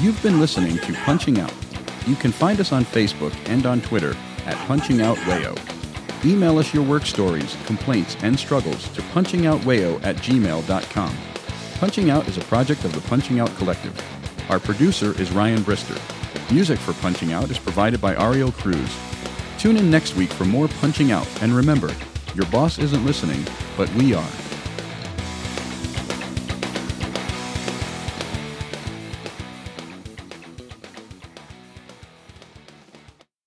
You've 0.00 0.22
been 0.22 0.40
listening 0.40 0.78
to 0.78 0.94
Punching 1.04 1.38
Out. 1.38 1.52
You 2.06 2.14
can 2.16 2.32
find 2.32 2.58
us 2.58 2.72
on 2.72 2.86
Facebook 2.86 3.34
and 3.50 3.66
on 3.66 3.82
Twitter 3.82 4.16
at 4.46 4.56
Punching 4.66 5.02
Out 5.02 5.18
Wayo. 5.18 5.54
Email 6.24 6.56
us 6.56 6.72
your 6.72 6.82
work 6.84 7.04
stories, 7.04 7.54
complaints, 7.66 8.16
and 8.22 8.38
struggles 8.38 8.88
to 8.94 9.02
punchingoutwayo 9.02 10.02
at 10.02 10.16
gmail.com. 10.16 11.16
Punching 11.78 12.10
Out 12.10 12.28
is 12.28 12.38
a 12.38 12.42
project 12.42 12.84
of 12.86 12.94
the 12.94 13.00
Punching 13.02 13.40
Out 13.40 13.54
Collective. 13.56 13.94
Our 14.50 14.58
producer 14.58 15.18
is 15.20 15.30
Ryan 15.32 15.60
Brister. 15.60 15.98
Music 16.50 16.80
for 16.80 16.94
Punching 16.94 17.32
Out 17.32 17.48
is 17.48 17.58
provided 17.60 18.00
by 18.00 18.16
Ariel 18.16 18.50
Cruz. 18.50 18.98
Tune 19.56 19.76
in 19.76 19.88
next 19.88 20.16
week 20.16 20.30
for 20.30 20.44
more 20.44 20.66
Punching 20.80 21.12
Out, 21.12 21.28
and 21.42 21.54
remember, 21.54 21.94
your 22.34 22.46
boss 22.46 22.76
isn't 22.80 23.06
listening, 23.06 23.46
but 23.76 23.88
we 23.94 24.14
are. 24.14 24.49